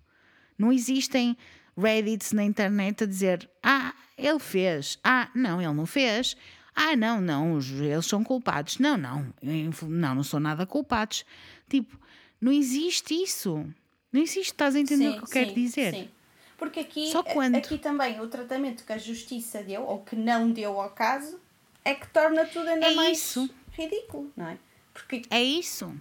[0.57, 1.37] Não existem
[1.77, 6.35] Reddits na internet a dizer ah, ele fez, ah, não, ele não fez.
[6.75, 8.79] Ah, não, não, eles são culpados.
[8.79, 11.23] Não, não, não, não são nada culpados.
[11.69, 11.97] Tipo,
[12.41, 13.65] não existe isso.
[14.11, 15.93] Não existe, estás a entender o que eu quero sim, dizer?
[15.93, 16.09] sim.
[16.57, 17.55] Porque aqui, Só quando?
[17.55, 21.39] aqui também o tratamento que a justiça deu, ou que não deu ao caso,
[21.83, 23.49] é que torna tudo ainda É mais isso.
[23.71, 24.57] ridículo, não é?
[24.93, 25.93] Porque, É isso.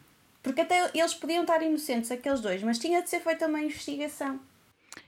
[0.42, 4.38] porque até eles podiam estar inocentes, aqueles dois, mas tinha de ser feita uma investigação.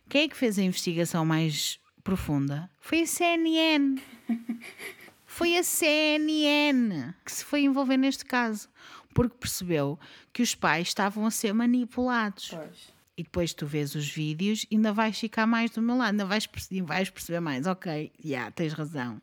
[0.09, 2.69] Quem é que fez a investigação mais profunda?
[2.81, 4.01] Foi a CNN.
[5.37, 8.69] Foi a CNN que se foi envolver neste caso.
[9.13, 9.99] Porque percebeu
[10.33, 12.51] que os pais estavam a ser manipulados.
[12.51, 12.95] Pois.
[13.17, 16.25] E depois tu vês os vídeos e ainda vais ficar mais do meu lado, ainda
[16.25, 17.67] vais, perce- vais perceber mais.
[17.67, 19.21] Ok, já, tens razão.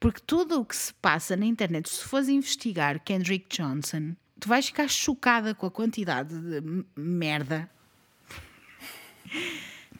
[0.00, 4.66] Porque tudo o que se passa na internet, se fores investigar Kendrick Johnson, tu vais
[4.66, 7.70] ficar chocada com a quantidade de merda.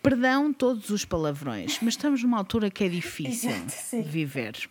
[0.03, 4.69] Perdão todos os palavrões, mas estamos numa altura que é difícil Exato, viver.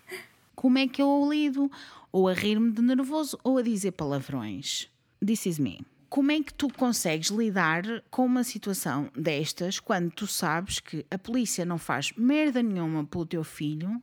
[0.56, 1.72] Como é que eu lido?
[2.12, 4.90] Ou a rir-me de nervoso ou a dizer palavrões.
[5.26, 5.86] This is me.
[6.10, 11.18] Como é que tu consegues lidar com uma situação destas quando tu sabes que a
[11.18, 14.00] polícia não faz merda nenhuma pelo teu filho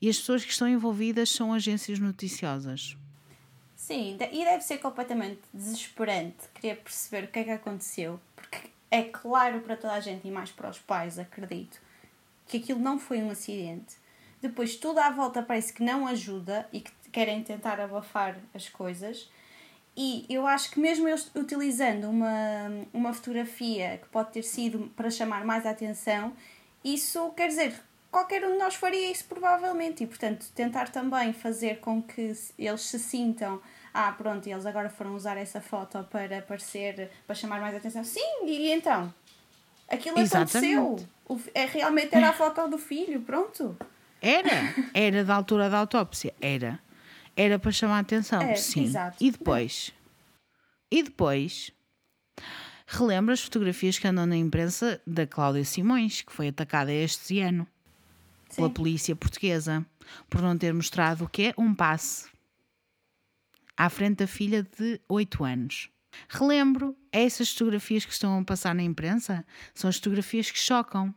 [0.00, 2.96] e as pessoas que estão envolvidas são agências noticiosas?
[3.74, 9.04] Sim, e deve ser completamente desesperante querer perceber o que é que aconteceu, porque é
[9.04, 11.80] claro para toda a gente e mais para os pais, acredito,
[12.46, 13.96] que aquilo não foi um acidente.
[14.40, 19.28] Depois tudo à volta parece que não ajuda e que querem tentar abafar as coisas.
[19.96, 25.10] E eu acho que mesmo eles utilizando uma, uma fotografia que pode ter sido para
[25.10, 26.32] chamar mais a atenção,
[26.84, 27.74] isso quer dizer,
[28.10, 30.04] qualquer um de nós faria isso provavelmente.
[30.04, 33.60] E portanto, tentar também fazer com que eles se sintam,
[33.92, 38.04] ah, pronto, eles agora foram usar essa foto para aparecer, para chamar mais atenção.
[38.04, 39.12] Sim, e então?
[39.88, 40.76] Aquilo Exatamente.
[40.76, 41.08] aconteceu.
[41.54, 43.76] É, realmente era a foto do filho, pronto.
[44.20, 46.78] Era, era da altura da autópsia, era.
[47.36, 48.84] Era para chamar a atenção, É, sim.
[48.84, 49.16] exato.
[49.22, 49.92] E depois?
[50.90, 51.70] E depois?
[52.86, 57.66] Relembra as fotografias que andam na imprensa da Cláudia Simões, que foi atacada este ano
[58.54, 58.72] pela Sim.
[58.74, 59.84] polícia portuguesa
[60.30, 61.52] por não ter mostrado o quê?
[61.58, 62.26] Um passe
[63.76, 65.90] à frente da filha de 8 anos.
[66.30, 71.14] Relembro, essas fotografias que estão a passar na imprensa são as fotografias que chocam.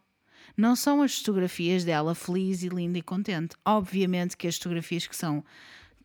[0.62, 3.56] Não são as fotografias dela feliz e linda e contente.
[3.66, 5.44] Obviamente que as fotografias que são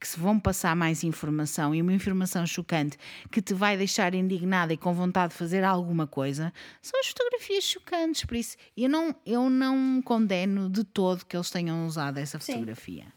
[0.01, 2.97] que se vão passar mais informação e uma informação chocante
[3.31, 7.65] que te vai deixar indignada e com vontade de fazer alguma coisa, são as fotografias
[7.65, 8.25] chocantes.
[8.25, 12.55] Por isso, eu não, eu não condeno de todo que eles tenham usado essa Sim.
[12.55, 13.13] fotografia.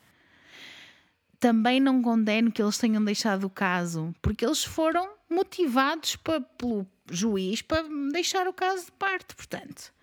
[1.40, 7.62] Também não condeno que eles tenham deixado o caso, porque eles foram motivados pelo juiz
[7.62, 9.34] para deixar o caso de parte.
[9.36, 9.94] Portanto,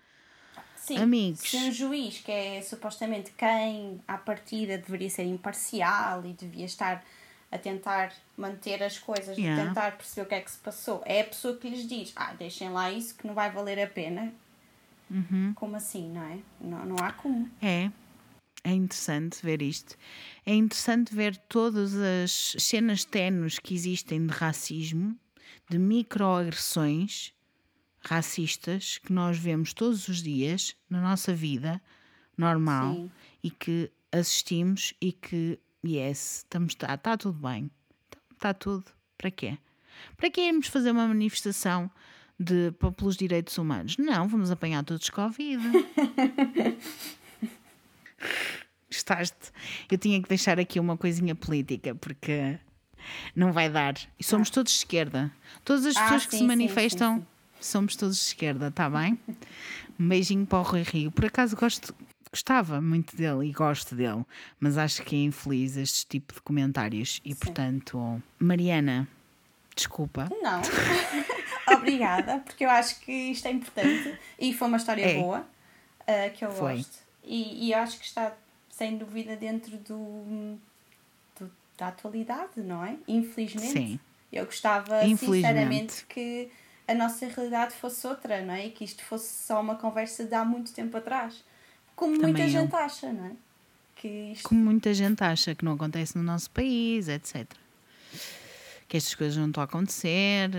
[0.87, 1.41] Sim, Amigos.
[1.41, 7.03] se um juiz, que é supostamente quem à partida deveria ser imparcial e devia estar
[7.51, 9.65] a tentar manter as coisas, Yeah.
[9.65, 12.33] tentar perceber o que é que se passou, é a pessoa que lhes diz: ah,
[12.39, 14.33] deixem lá isso que não vai valer a pena.
[15.11, 15.51] Uhum.
[15.55, 16.39] Como assim, não é?
[16.61, 17.49] Não, não há como.
[17.61, 17.91] É,
[18.63, 19.97] é interessante ver isto.
[20.45, 25.17] É interessante ver todas as cenas tenues que existem de racismo,
[25.69, 27.33] de microagressões
[28.07, 31.81] racistas que nós vemos todos os dias na nossa vida
[32.37, 33.11] normal Sim.
[33.43, 37.69] e que assistimos e que, yes, estamos, está tá tudo bem.
[38.33, 38.85] Está tudo.
[39.17, 39.57] Para quê?
[40.15, 41.89] Para que irmos fazer uma manifestação
[42.39, 43.97] de, pelos direitos humanos?
[43.97, 45.61] Não, vamos apanhar todos Covid.
[48.89, 49.51] Gostaste?
[49.91, 52.57] Eu tinha que deixar aqui uma coisinha política, porque
[53.35, 53.95] não vai dar.
[54.19, 55.31] E somos todos de esquerda.
[55.65, 57.25] Todas as Ah, pessoas que sim, se sim, manifestam, sim,
[57.59, 59.19] somos todos de esquerda, está bem?
[59.99, 61.11] Um beijinho para o Rui Rio.
[61.11, 61.93] Por acaso gosto,
[62.31, 64.23] gostava muito dele e gosto dele,
[64.59, 69.07] mas acho que é infeliz este tipo de comentários e, portanto, Mariana,
[69.75, 70.27] desculpa.
[70.41, 70.61] Não.
[71.75, 75.19] Obrigada, porque eu acho que isto é importante e foi uma história É.
[75.19, 75.39] boa
[76.01, 76.77] uh, que eu Foi.
[76.77, 76.99] gosto.
[77.23, 78.33] E, e acho que está,
[78.69, 80.57] sem dúvida, dentro do,
[81.37, 82.95] do- da atualidade, não é?
[83.07, 83.71] Infelizmente.
[83.73, 83.99] Sim.
[84.31, 86.49] Eu gostava, sinceramente, que
[86.87, 88.67] a nossa realidade fosse outra, não é?
[88.67, 91.43] E que isto fosse só uma conversa de há muito tempo atrás.
[91.95, 92.49] Como Também muita eu.
[92.49, 93.31] gente acha, não é?
[93.95, 97.45] Que isto Como muita gente acha que não acontece no nosso país, etc.
[98.87, 100.51] Que estas coisas não estão a acontecer,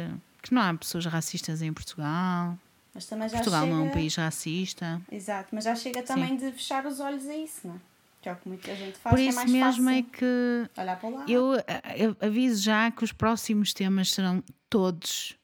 [0.43, 2.59] que não há pessoas racistas em Portugal.
[2.93, 3.75] Mas também já Portugal chega...
[3.75, 5.01] não é um país racista.
[5.11, 7.79] Exato, mas já chega também de fechar os olhos a isso, não é?
[8.21, 10.81] Que é o que muita gente faz, Por é isso mais mesmo fácil é que
[10.81, 11.25] olhar para lá.
[11.29, 11.53] eu,
[11.97, 15.39] eu aviso já que os próximos temas serão todos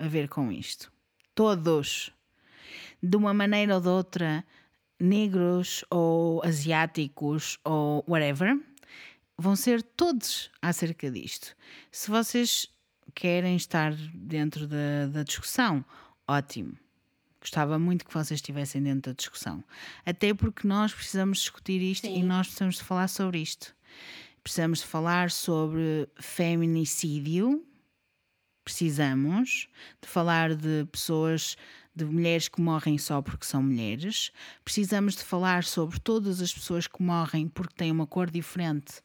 [0.00, 0.92] a ver com isto.
[1.34, 2.10] Todos.
[3.02, 4.44] De uma maneira ou de outra,
[4.98, 8.58] negros ou asiáticos ou whatever,
[9.38, 11.56] vão ser todos acerca disto.
[11.90, 12.68] Se vocês
[13.14, 15.84] querem estar dentro da, da discussão,
[16.28, 16.76] ótimo.
[17.40, 19.64] Gostava muito que vocês estivessem dentro da discussão.
[20.04, 22.20] Até porque nós precisamos discutir isto Sim.
[22.20, 23.74] e nós precisamos de falar sobre isto.
[24.42, 27.64] Precisamos de falar sobre feminicídio.
[28.70, 29.68] Precisamos
[30.00, 31.56] de falar de pessoas,
[31.92, 34.30] de mulheres que morrem só porque são mulheres.
[34.64, 39.02] Precisamos de falar sobre todas as pessoas que morrem porque têm uma cor diferente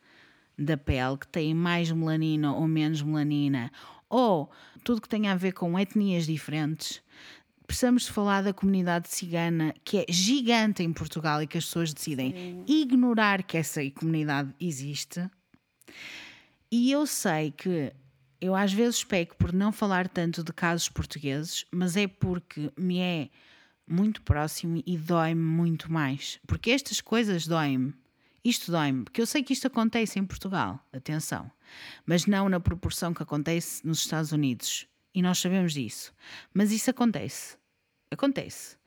[0.56, 3.72] da pele, que têm mais melanina ou menos melanina,
[4.08, 4.52] ou
[4.84, 7.02] tudo que tem a ver com etnias diferentes.
[7.66, 11.92] Precisamos de falar da comunidade cigana, que é gigante em Portugal e que as pessoas
[11.92, 15.28] decidem ignorar que essa comunidade existe.
[16.72, 17.92] E eu sei que
[18.40, 22.99] eu às vezes peco por não falar tanto de casos portugueses, mas é porque me
[22.99, 23.30] é
[23.88, 26.40] muito próximo e dói-me muito mais.
[26.48, 27.94] Porque estas coisas doem-me.
[28.44, 31.52] Isto dói-me, porque eu sei que isto acontece em Portugal, atenção,
[32.06, 34.88] mas não na proporção que acontece nos Estados Unidos.
[35.16, 36.14] E nós sabemos disso.
[36.53, 37.57] Mas isso acontece.
[38.12, 38.78] Acontece.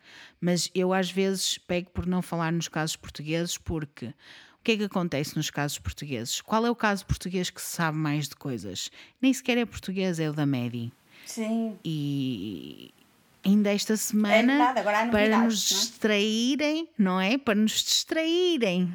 [0.41, 4.15] Mas eu às vezes pego por não falar nos casos portugueses, porque
[4.69, 6.43] que é que acontece nos casos portugueses?
[6.43, 8.91] Qual é o caso português que se sabe mais de coisas?
[9.19, 10.93] Nem sequer é português, é o da Medi.
[11.25, 12.91] Sim, E
[13.43, 15.75] ainda esta semana, verdade, agora há para nos é?
[15.75, 17.39] distraírem, não é?
[17.39, 18.93] Para nos distraírem.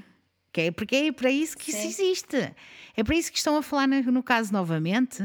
[0.61, 1.87] É, porque é para isso que isso Sim.
[1.87, 2.53] existe.
[2.95, 5.23] É para isso que estão a falar no, caso novamente.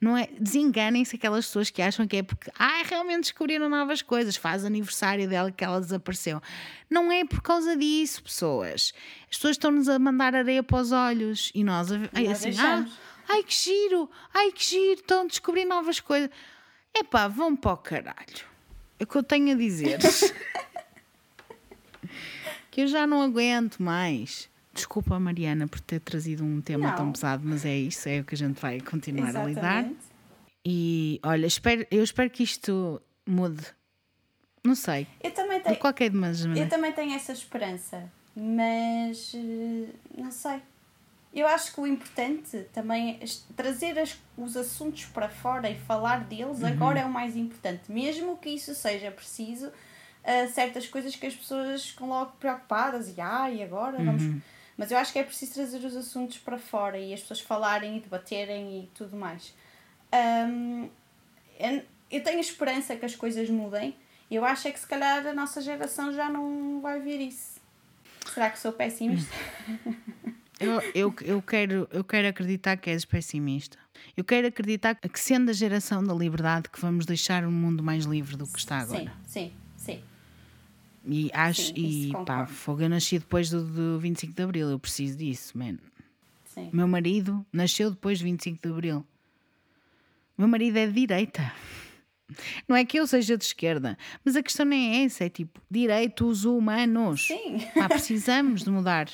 [0.00, 0.28] Não é?
[0.38, 5.28] Desenganem-se aquelas pessoas que acham que é porque ah, realmente descobriram novas coisas, faz aniversário
[5.28, 6.40] dela que ela desapareceu.
[6.88, 8.94] Não é por causa disso, pessoas.
[9.22, 12.86] As pessoas estão-nos a mandar areia para os olhos e nós, nós assim, ah,
[13.28, 16.30] ai que giro, ai que giro, estão a descobrir novas coisas.
[16.96, 18.46] Epá, vão para o caralho.
[18.98, 19.98] É o que eu tenho a dizer.
[22.70, 24.48] que eu já não aguento mais.
[24.78, 26.96] Desculpa, Mariana, por ter trazido um tema Não.
[26.96, 29.80] tão pesado, mas é isso, é o que a gente vai continuar a lidar.
[29.80, 29.98] exatamente.
[30.66, 33.64] E olha, espero, eu espero que isto mude.
[34.64, 36.58] Não sei, Eu também de tenho, qualquer maneira.
[36.58, 40.60] eu também tenho essa esperança, mas eh, não sei.
[41.32, 43.24] Eu acho que o importante também é
[43.54, 46.66] trazer as- os assuntos para fora e falar deles Uhum.
[46.68, 47.90] agora é o mais importante.
[47.90, 49.70] Mesmo que isso seja preciso,
[50.24, 54.22] a certas coisas que as pessoas ficam logo preocupadas e ah, e agora vamos.
[54.78, 57.96] Mas eu acho que é preciso trazer os assuntos para fora e as pessoas falarem
[57.96, 59.52] e debaterem e tudo mais.
[60.14, 60.88] Hum,
[62.10, 63.96] eu- tenho esperança que as coisas mudem.
[64.30, 67.58] Eu acho é que se calhar a nossa geração já não vai ver isso.
[68.32, 69.34] Será que sou pessimista?
[70.60, 73.78] Eu, eu, eu, quero, eu quero acreditar que és pessimista.
[74.16, 78.04] Eu quero acreditar que, sendo a geração da liberdade, que vamos deixar um mundo mais
[78.06, 79.04] livre do que está agora.
[79.04, 79.52] Sim, sim.
[81.06, 84.78] E acho, Sim, e pá, fogo, eu nasci depois do, do 25 de Abril, eu
[84.78, 85.76] preciso disso, man.
[86.44, 86.68] sim.
[86.72, 89.06] Meu marido nasceu depois do 25 de Abril.
[90.36, 91.52] Meu marido é de direita.
[92.68, 95.60] Não é que eu seja de esquerda, mas a questão nem é essa, é tipo,
[95.70, 97.26] direitos humanos.
[97.26, 97.58] Sim.
[97.74, 99.08] Pá, precisamos de mudar.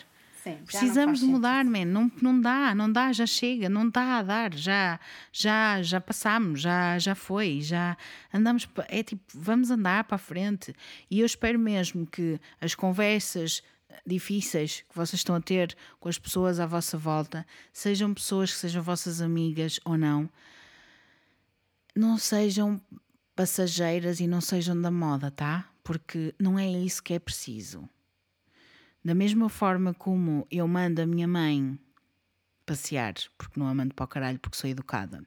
[0.44, 1.86] Sim, Precisamos de mudar, man.
[1.86, 5.00] Não, não dá, não dá, já chega, não dá a dar, já,
[5.32, 7.96] já, já passamos, já, já foi, já
[8.30, 10.74] andamos, é tipo, vamos andar para a frente.
[11.10, 13.62] E eu espero mesmo que as conversas
[14.06, 18.58] difíceis que vocês estão a ter com as pessoas à vossa volta, sejam pessoas que
[18.58, 20.28] sejam vossas amigas ou não,
[21.96, 22.78] não sejam
[23.34, 25.70] passageiras e não sejam da moda, tá?
[25.82, 27.88] Porque não é isso que é preciso.
[29.04, 31.78] Da mesma forma como eu mando a minha mãe
[32.64, 35.22] passear, porque não a mando para o caralho porque sou educada,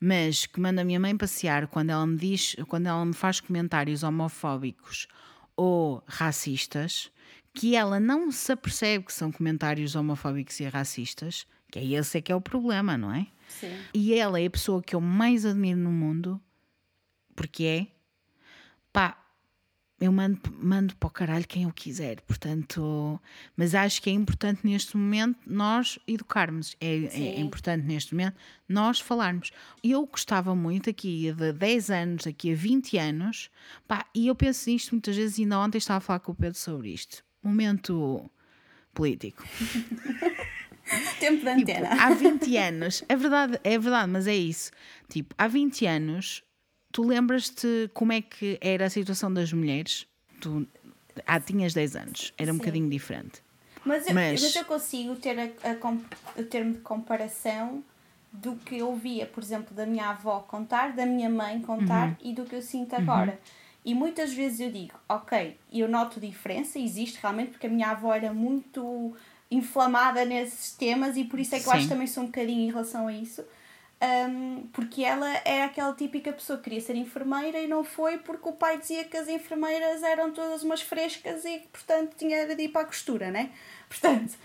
[0.00, 3.40] mas que mando a minha mãe passear quando ela me diz, quando ela me faz
[3.40, 5.06] comentários homofóbicos
[5.54, 7.12] ou racistas,
[7.52, 12.20] que ela não se apercebe que são comentários homofóbicos e racistas, que é esse é
[12.22, 13.26] que é o problema, não é?
[13.48, 13.78] Sim.
[13.92, 16.40] E ela é a pessoa que eu mais admiro no mundo,
[17.36, 17.86] porque é
[18.92, 19.21] pá,
[20.02, 23.20] eu mando, mando para o caralho quem eu quiser, portanto,
[23.56, 28.36] mas acho que é importante neste momento nós educarmos, é, é importante neste momento
[28.68, 29.52] nós falarmos.
[29.82, 33.48] Eu gostava muito aqui de 10 anos, daqui a 20 anos,
[33.86, 36.58] pá, e eu penso nisto muitas vezes, ainda ontem estava a falar com o Pedro
[36.58, 37.22] sobre isto.
[37.42, 38.28] Momento
[38.92, 39.44] político.
[41.20, 41.88] Tempo de Tipo, antena.
[42.02, 44.72] há 20 anos, é verdade, é verdade, mas é isso.
[45.08, 46.42] Tipo, há 20 anos,
[46.92, 50.06] tu lembras-te como é que era a situação das mulheres?
[50.40, 50.66] Tu
[51.26, 52.58] ah, tinhas 10 anos, era um Sim.
[52.60, 53.42] bocadinho diferente.
[53.84, 57.82] Mas eu, Mas- mas eu consigo ter a, a o termo de comparação
[58.32, 62.16] do que eu via, por exemplo, da minha avó contar, da minha mãe contar Uhum.
[62.22, 63.38] e do que eu sinto agora.
[63.84, 68.14] E muitas vezes eu digo, ok, eu noto diferença, existe realmente, porque a minha avó
[68.14, 69.14] era muito
[69.50, 71.88] inflamada nesses temas e por isso é que eu acho Sim.
[71.88, 73.44] que também sou um bocadinho em relação a isso.
[74.04, 78.48] Um, porque ela era aquela típica pessoa que queria ser enfermeira e não foi porque
[78.48, 82.60] o pai dizia que as enfermeiras eram todas umas frescas e que, portanto, tinha de
[82.64, 83.50] ir para a costura, né?
[83.88, 84.36] Portanto,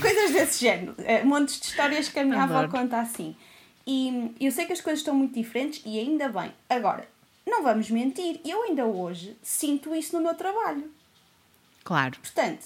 [0.00, 0.94] coisas desse género.
[0.98, 3.34] Eh, Montes de histórias que a minha avó conta assim.
[3.86, 6.52] E eu sei que as coisas estão muito diferentes e ainda bem.
[6.70, 7.08] Agora,
[7.46, 10.88] não vamos mentir, eu ainda hoje sinto isso no meu trabalho.
[11.82, 12.64] Claro, Portanto,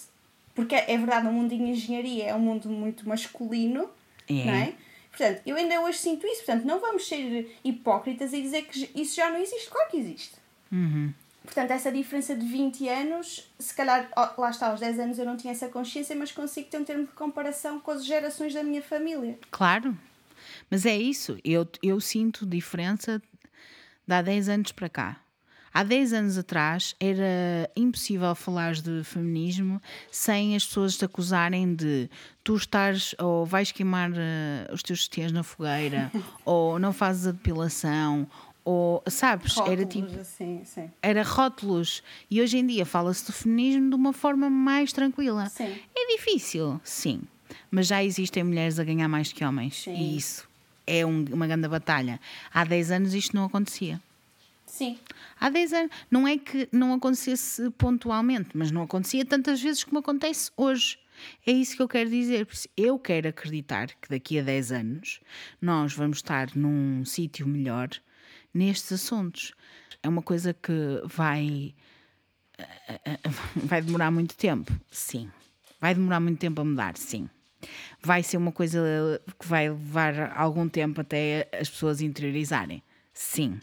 [0.55, 3.89] porque é verdade, o mundo de engenharia é um mundo muito masculino,
[4.29, 4.45] É.
[4.45, 4.73] não é?
[5.19, 6.45] Portanto, eu ainda hoje sinto isso.
[6.45, 9.69] Portanto, não vamos ser hipócritas e dizer que isso já não existe.
[9.69, 10.37] Claro que existe.
[10.71, 11.13] Uhum.
[11.43, 15.37] Portanto, essa diferença de 20 anos, se calhar, lá está, aos 10 anos eu não
[15.37, 18.83] tinha essa consciência, mas consigo ter um termo de comparação com as gerações da minha
[18.83, 19.39] família.
[19.51, 19.97] claro.
[20.71, 23.21] Mas é isso, eu, eu sinto diferença
[24.07, 25.21] de há 10 anos para cá.
[25.73, 29.81] Há 10 anos atrás era impossível falar de feminismo
[30.11, 32.09] sem as pessoas te acusarem de
[32.43, 36.11] tu estás ou vais queimar eh, os teus tias na fogueira
[36.45, 38.27] ou não fazes a depilação
[38.65, 40.91] ou sabes, era tipo Rótulos, assim, sim.
[41.01, 45.49] era rótulos e hoje em dia fala-se do feminismo de uma forma mais tranquila.
[45.49, 45.75] Sim.
[45.97, 47.23] É difícil, sim,
[47.71, 49.95] mas já existem mulheres a ganhar mais que homens Sim.
[49.95, 50.47] e isso
[50.87, 52.21] é um- uma grande batalha.
[52.53, 53.99] Há 10 anos isto não acontecia.
[54.79, 54.97] Sim,
[55.41, 59.99] Há 10 anos, não é que não acontecesse pontualmente, mas não acontecia tantas vezes como
[59.99, 61.01] acontece hoje.
[61.45, 62.47] É isso que eu quero dizer.
[62.77, 65.21] Eu quero acreditar que daqui a 10 anos
[65.61, 67.89] nós vamos estar num sítio melhor
[68.55, 69.53] nestes assuntos.
[70.01, 71.75] É uma coisa que vai.
[73.57, 74.73] Vai demorar muito tempo?
[74.93, 75.29] Sim.
[75.81, 76.97] Vai demorar muito tempo a mudar?
[76.97, 77.29] Sim.
[78.01, 78.81] Vai ser uma coisa
[79.41, 82.81] que vai levar algum tempo até as pessoas interiorizarem?
[83.13, 83.59] Sim.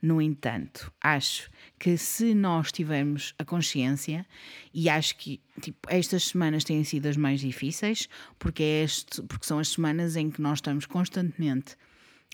[0.00, 4.24] No entanto, acho que se nós tivermos a consciência,
[4.72, 8.08] e acho que tipo, estas semanas têm sido as mais difíceis,
[8.38, 11.76] porque, é este, porque são as semanas em que nós estamos constantemente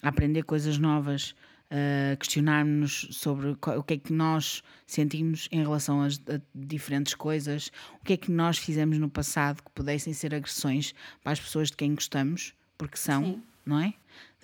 [0.02, 1.34] a aprender coisas novas,
[1.70, 7.70] a questionar-nos sobre o que é que nós sentimos em relação às- a diferentes coisas,
[8.00, 11.70] o que é que nós fizemos no passado que pudessem ser agressões para as pessoas
[11.70, 13.42] de quem gostamos, porque são, Sim.
[13.64, 13.94] não é?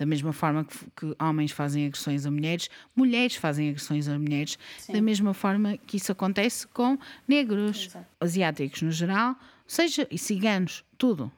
[0.01, 4.57] Da mesma forma que, que homens fazem agressões a mulheres, mulheres fazem agressões a mulheres,
[4.79, 4.93] Sim.
[4.93, 6.97] da mesma forma que isso acontece com
[7.27, 8.07] negros, Exato.
[8.19, 9.35] asiáticos no geral,
[9.67, 11.31] seja e ciganos, tudo.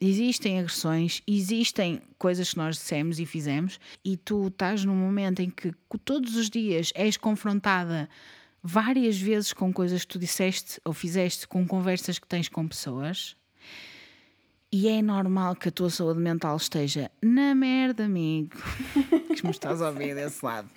[0.00, 5.50] Existem agressões, existem coisas que nós dissemos e fizemos, e tu estás num momento em
[5.50, 8.08] que todos os dias és confrontada
[8.62, 13.36] várias vezes com coisas que tu disseste ou fizeste, com conversas que tens com pessoas.
[14.78, 18.58] E é normal que a tua saúde mental esteja na merda, amigo.
[19.34, 20.68] que me estás a ouvir desse lado.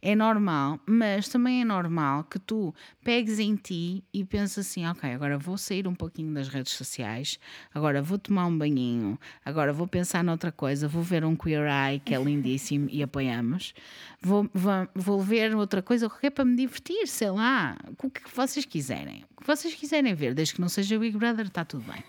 [0.00, 2.72] É normal, mas também é normal que tu
[3.02, 7.38] pegues em ti e penses assim: ok, agora vou sair um pouquinho das redes sociais,
[7.74, 11.98] agora vou tomar um banhinho, agora vou pensar noutra coisa, vou ver um Queer Eye
[11.98, 13.74] que é lindíssimo e apoiamos,
[14.22, 18.64] vou, vou, vou ver outra coisa qualquer para me divertir, sei lá, o que vocês
[18.64, 19.24] quiserem.
[19.36, 22.04] O que vocês quiserem ver, desde que não seja Big Brother, está tudo bem.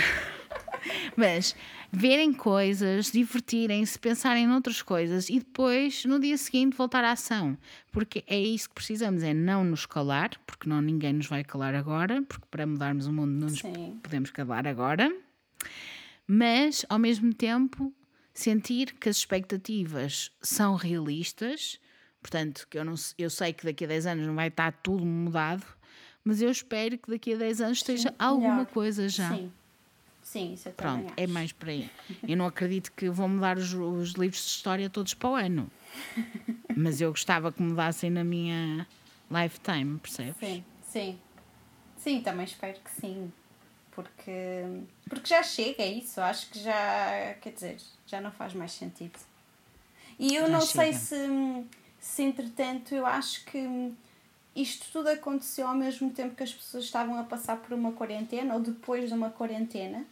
[1.16, 1.54] Mas
[1.92, 7.56] verem coisas, divertirem-se, pensarem noutras coisas e depois, no dia seguinte, voltar à ação.
[7.90, 11.74] Porque é isso que precisamos, é não nos calar, porque não ninguém nos vai calar
[11.74, 13.98] agora, porque para mudarmos o mundo não nos Sim.
[14.02, 15.14] podemos calar agora.
[16.26, 17.92] Mas, ao mesmo tempo,
[18.34, 21.78] sentir que as expectativas são realistas,
[22.20, 25.06] portanto, que eu, não, eu sei que daqui a 10 anos não vai estar tudo
[25.06, 25.64] mudado,
[26.24, 28.66] mas eu espero que daqui a 10 anos esteja alguma melhor.
[28.66, 29.32] coisa já.
[29.34, 29.52] Sim.
[30.36, 31.88] Sim, isso eu Pronto, é mais por aí.
[32.28, 35.70] Eu não acredito que vão mudar os, os livros de história todos para o ano.
[36.76, 38.86] Mas eu gostava que mudassem na minha
[39.30, 40.36] lifetime, percebes?
[40.38, 41.18] Sim, sim.
[41.96, 43.32] Sim, também espero que sim.
[43.92, 44.62] Porque,
[45.08, 46.20] porque já chega, é isso.
[46.20, 47.76] Acho que já, quer dizer,
[48.06, 49.18] já não faz mais sentido.
[50.18, 50.98] E eu Já não sei chega.
[50.98, 51.64] se,
[51.98, 53.90] se, entretanto, eu acho que
[54.54, 58.52] isto tudo aconteceu ao mesmo tempo que as pessoas estavam a passar por uma quarentena
[58.52, 60.04] ou depois de uma quarentena.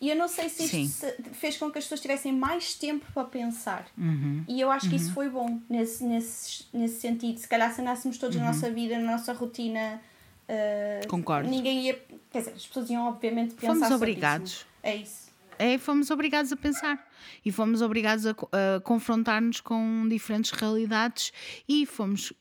[0.00, 3.04] E eu não sei se isto se- fez com que as pessoas tivessem mais tempo
[3.12, 3.86] para pensar.
[3.98, 4.42] Uhum.
[4.48, 7.38] E eu acho que isso foi bom nesse, nesse, nesse sentido.
[7.38, 10.00] Se calhar se andássemos todos na nossa vida, na nossa rotina.
[10.48, 11.50] uh, Concordo.
[11.50, 12.02] Ninguém ia.
[12.30, 14.52] Quer dizer, as pessoas iam obviamente pensar Fomos sobre obrigados.
[14.52, 14.66] isso.
[14.82, 15.30] É isso.
[15.58, 17.06] É, fomos obrigados a pensar
[17.44, 21.30] e fomos obrigados a, a confrontar-nos com diferentes realidades
[21.68, 22.32] e fomos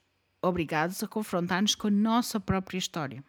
[0.42, 3.22] obrigados a confrontar-nos com a nossa própria história.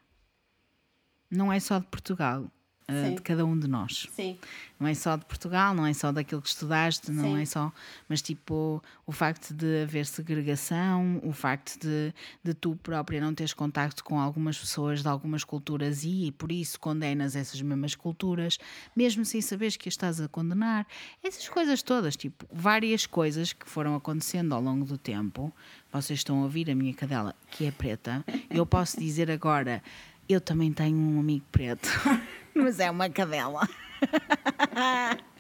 [1.29, 2.49] Não é só de Portugal,
[2.93, 4.09] eh, de cada um de nós.
[4.13, 4.37] Sim.
[4.79, 7.43] Não é só de Portugal, não é só daquilo que estudaste, não Sim.
[7.43, 7.73] é só.
[8.09, 13.53] Mas, tipo, o facto de haver segregação, o facto de, de tu própria não teres
[13.53, 18.59] contacto com algumas pessoas de algumas culturas e, por isso, condenas essas mesmas culturas,
[18.97, 20.87] mesmo sem saberes que as estás a condenar.
[21.23, 25.53] Essas coisas todas, tipo, várias coisas que foram acontecendo ao longo do tempo.
[25.93, 28.25] Vocês estão a ouvir a minha cadela, que é preta.
[28.49, 29.83] Eu posso dizer agora.
[30.27, 31.89] Eu também tenho um amigo preto,
[32.55, 33.69] mas é uma cadela.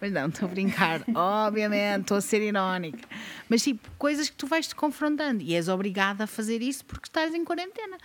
[0.00, 3.06] Mas não, estou a brincar, obviamente, estou a ser irónica.
[3.48, 7.06] Mas tipo, coisas que tu vais te confrontando e és obrigada a fazer isso porque
[7.06, 7.96] estás em quarentena.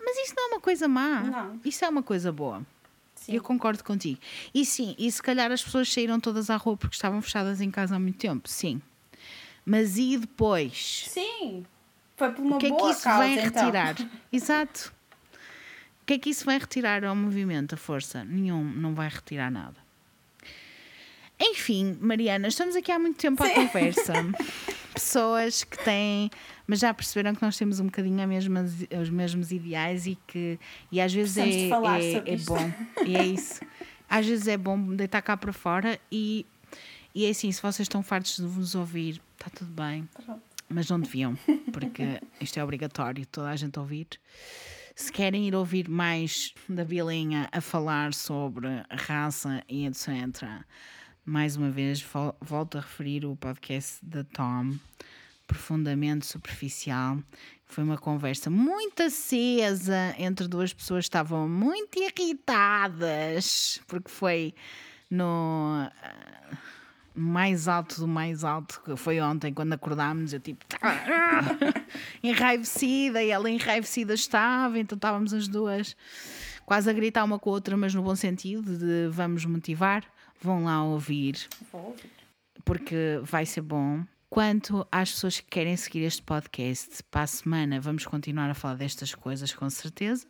[0.00, 1.20] Mas isso não é uma coisa má.
[1.20, 1.60] Não.
[1.64, 2.62] Isso é uma coisa boa.
[3.14, 3.34] Sim.
[3.34, 4.18] Eu concordo contigo.
[4.54, 7.70] E sim, e se calhar as pessoas saíram todas à rua porque estavam fechadas em
[7.70, 8.80] casa há muito tempo, sim.
[9.66, 11.04] Mas e depois?
[11.08, 11.66] Sim.
[12.16, 13.64] Foi por uma O que é que boa isso causa, vai então.
[13.64, 13.96] retirar?
[14.32, 14.92] Exato.
[16.08, 18.24] O que é que isso vai retirar ao movimento, a força?
[18.24, 19.76] Nenhum, não vai retirar nada.
[21.38, 24.14] Enfim, Mariana, estamos aqui há muito tempo à conversa.
[24.94, 26.30] Pessoas que têm,
[26.66, 30.58] mas já perceberam que nós temos um bocadinho a mesmas, os mesmos ideais e que
[30.90, 32.72] e às vezes é, é, é bom.
[33.04, 33.60] E é isso.
[34.08, 36.46] Às vezes é bom deitar cá para fora e,
[37.14, 40.08] e é assim, se vocês estão fartos de vos ouvir, está tudo bem
[40.68, 41.36] mas não deviam,
[41.72, 44.06] porque isto é obrigatório, toda a gente ouvir.
[45.00, 50.08] Se querem ir ouvir mais da Bilinha a falar sobre raça e etc.,
[51.24, 54.74] mais uma vez vol- volto a referir o podcast da Tom,
[55.46, 57.16] profundamente superficial.
[57.64, 64.52] Foi uma conversa muito acesa entre duas pessoas que estavam muito irritadas, porque foi
[65.08, 66.58] no ah,
[67.18, 70.64] mais alto do mais alto, que foi ontem quando acordámos, eu tipo
[72.22, 75.96] enraivecida e ela enraivecida estava, então estávamos as duas
[76.64, 80.04] quase a gritar uma com a outra, mas no bom sentido de vamos motivar,
[80.40, 81.36] vão lá ouvir,
[81.72, 82.10] Vou ouvir.
[82.64, 84.04] porque vai ser bom.
[84.30, 88.74] Quanto às pessoas que querem seguir este podcast, para a semana vamos continuar a falar
[88.74, 90.26] destas coisas com certeza.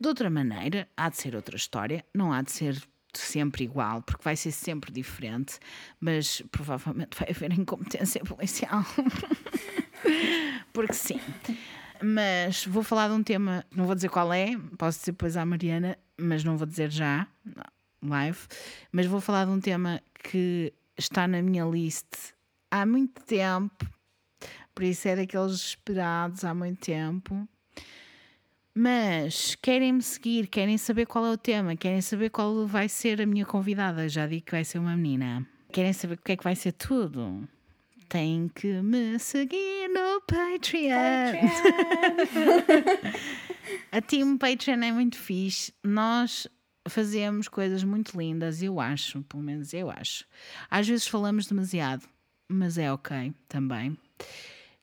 [0.00, 2.82] De outra maneira, há de ser outra história, não há de ser
[3.18, 5.58] sempre igual, porque vai ser sempre diferente,
[6.00, 8.84] mas provavelmente vai haver incompetência policial.
[10.72, 11.20] porque sim.
[12.02, 15.44] Mas vou falar de um tema, não vou dizer qual é, posso dizer depois à
[15.44, 17.26] Mariana, mas não vou dizer já,
[18.02, 18.38] live.
[18.90, 22.06] Mas vou falar de um tema que está na minha list
[22.70, 23.86] há muito tempo,
[24.74, 27.48] por isso é daqueles esperados há muito tempo.
[28.74, 33.20] Mas querem me seguir, querem saber qual é o tema, querem saber qual vai ser
[33.20, 34.08] a minha convidada.
[34.08, 35.46] Já digo que vai ser uma menina.
[35.72, 37.48] Querem saber o que é que vai ser tudo?
[38.08, 41.48] Têm que me seguir no Patreon.
[43.92, 45.72] A Team Patreon é muito fixe.
[45.84, 46.48] Nós
[46.88, 50.24] fazemos coisas muito lindas, eu acho, pelo menos eu acho.
[50.68, 52.06] Às vezes falamos demasiado,
[52.48, 53.96] mas é ok também.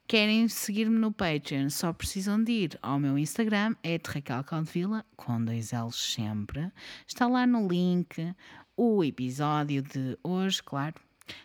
[0.08, 1.70] Querem seguir-me no Patreon?
[1.70, 6.72] Só precisam de ir ao meu Instagram, é Raquel Caldevila, com dois L's sempre.
[7.06, 8.34] Está lá no link
[8.78, 10.96] o episódio de hoje, claro.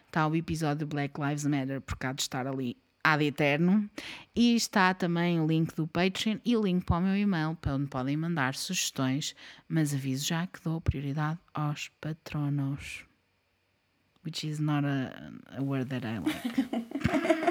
[0.07, 3.91] Está o episódio Black Lives Matter, por há de estar ali ad eterno.
[4.33, 7.75] E está também o link do Patreon e o link para o meu e-mail, para
[7.75, 9.35] onde podem mandar sugestões,
[9.69, 13.05] mas aviso já que dou prioridade aos patronos.
[14.25, 17.33] Which is not a, a word that I like.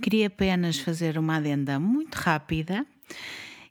[0.00, 2.86] Queria apenas fazer uma adenda muito rápida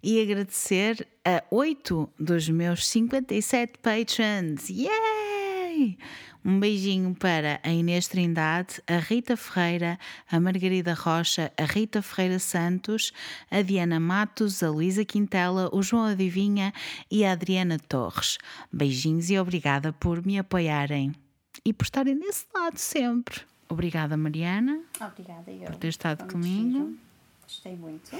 [0.01, 4.69] e agradecer a oito dos meus 57 patrons.
[4.69, 5.97] Yay!
[6.43, 9.97] Um beijinho para a Inês Trindade, a Rita Ferreira,
[10.29, 13.11] a Margarida Rocha, a Rita Ferreira Santos,
[13.49, 16.71] a Diana Matos, a Luísa Quintela, o João Adivinha
[17.09, 18.37] e a Adriana Torres.
[18.71, 21.13] Beijinhos e obrigada por me apoiarem
[21.65, 23.41] e por estarem desse lado sempre.
[23.67, 24.81] Obrigada, Mariana.
[25.01, 25.65] Obrigada, eu.
[25.65, 26.71] Por ter estado Foi comigo.
[26.71, 26.97] giro.
[27.43, 28.15] Gostei muito.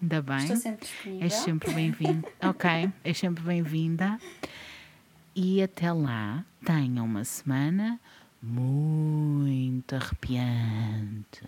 [0.00, 0.38] Ainda bem.
[0.38, 1.24] Estou sempre disponível.
[1.24, 2.28] És sempre bem-vinda.
[2.42, 4.18] ok, és sempre bem-vinda.
[5.34, 8.00] E até lá, tenha uma semana
[8.42, 11.42] muito arrepiante.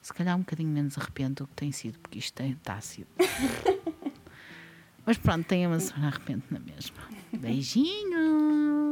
[0.00, 3.08] Se calhar um bocadinho menos arrepiante do que tem sido, porque isto está sido.
[5.04, 6.96] Mas pronto, tenha uma semana arrepiante na mesma.
[7.32, 8.91] Beijinhos.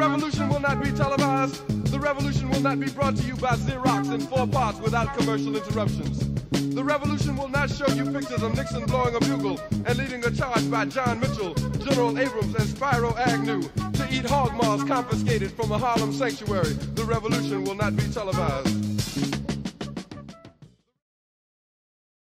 [0.00, 1.92] The revolution will not be televised.
[1.92, 5.54] The revolution will not be brought to you by Xerox in four parts without commercial
[5.54, 6.26] interruptions.
[6.74, 10.30] The revolution will not show you pictures of Nixon blowing a bugle and leading a
[10.30, 11.52] charge by John Mitchell,
[11.84, 16.72] General Abrams, and Spyro Agnew to eat hog maws confiscated from a Harlem sanctuary.
[16.94, 19.59] The revolution will not be televised.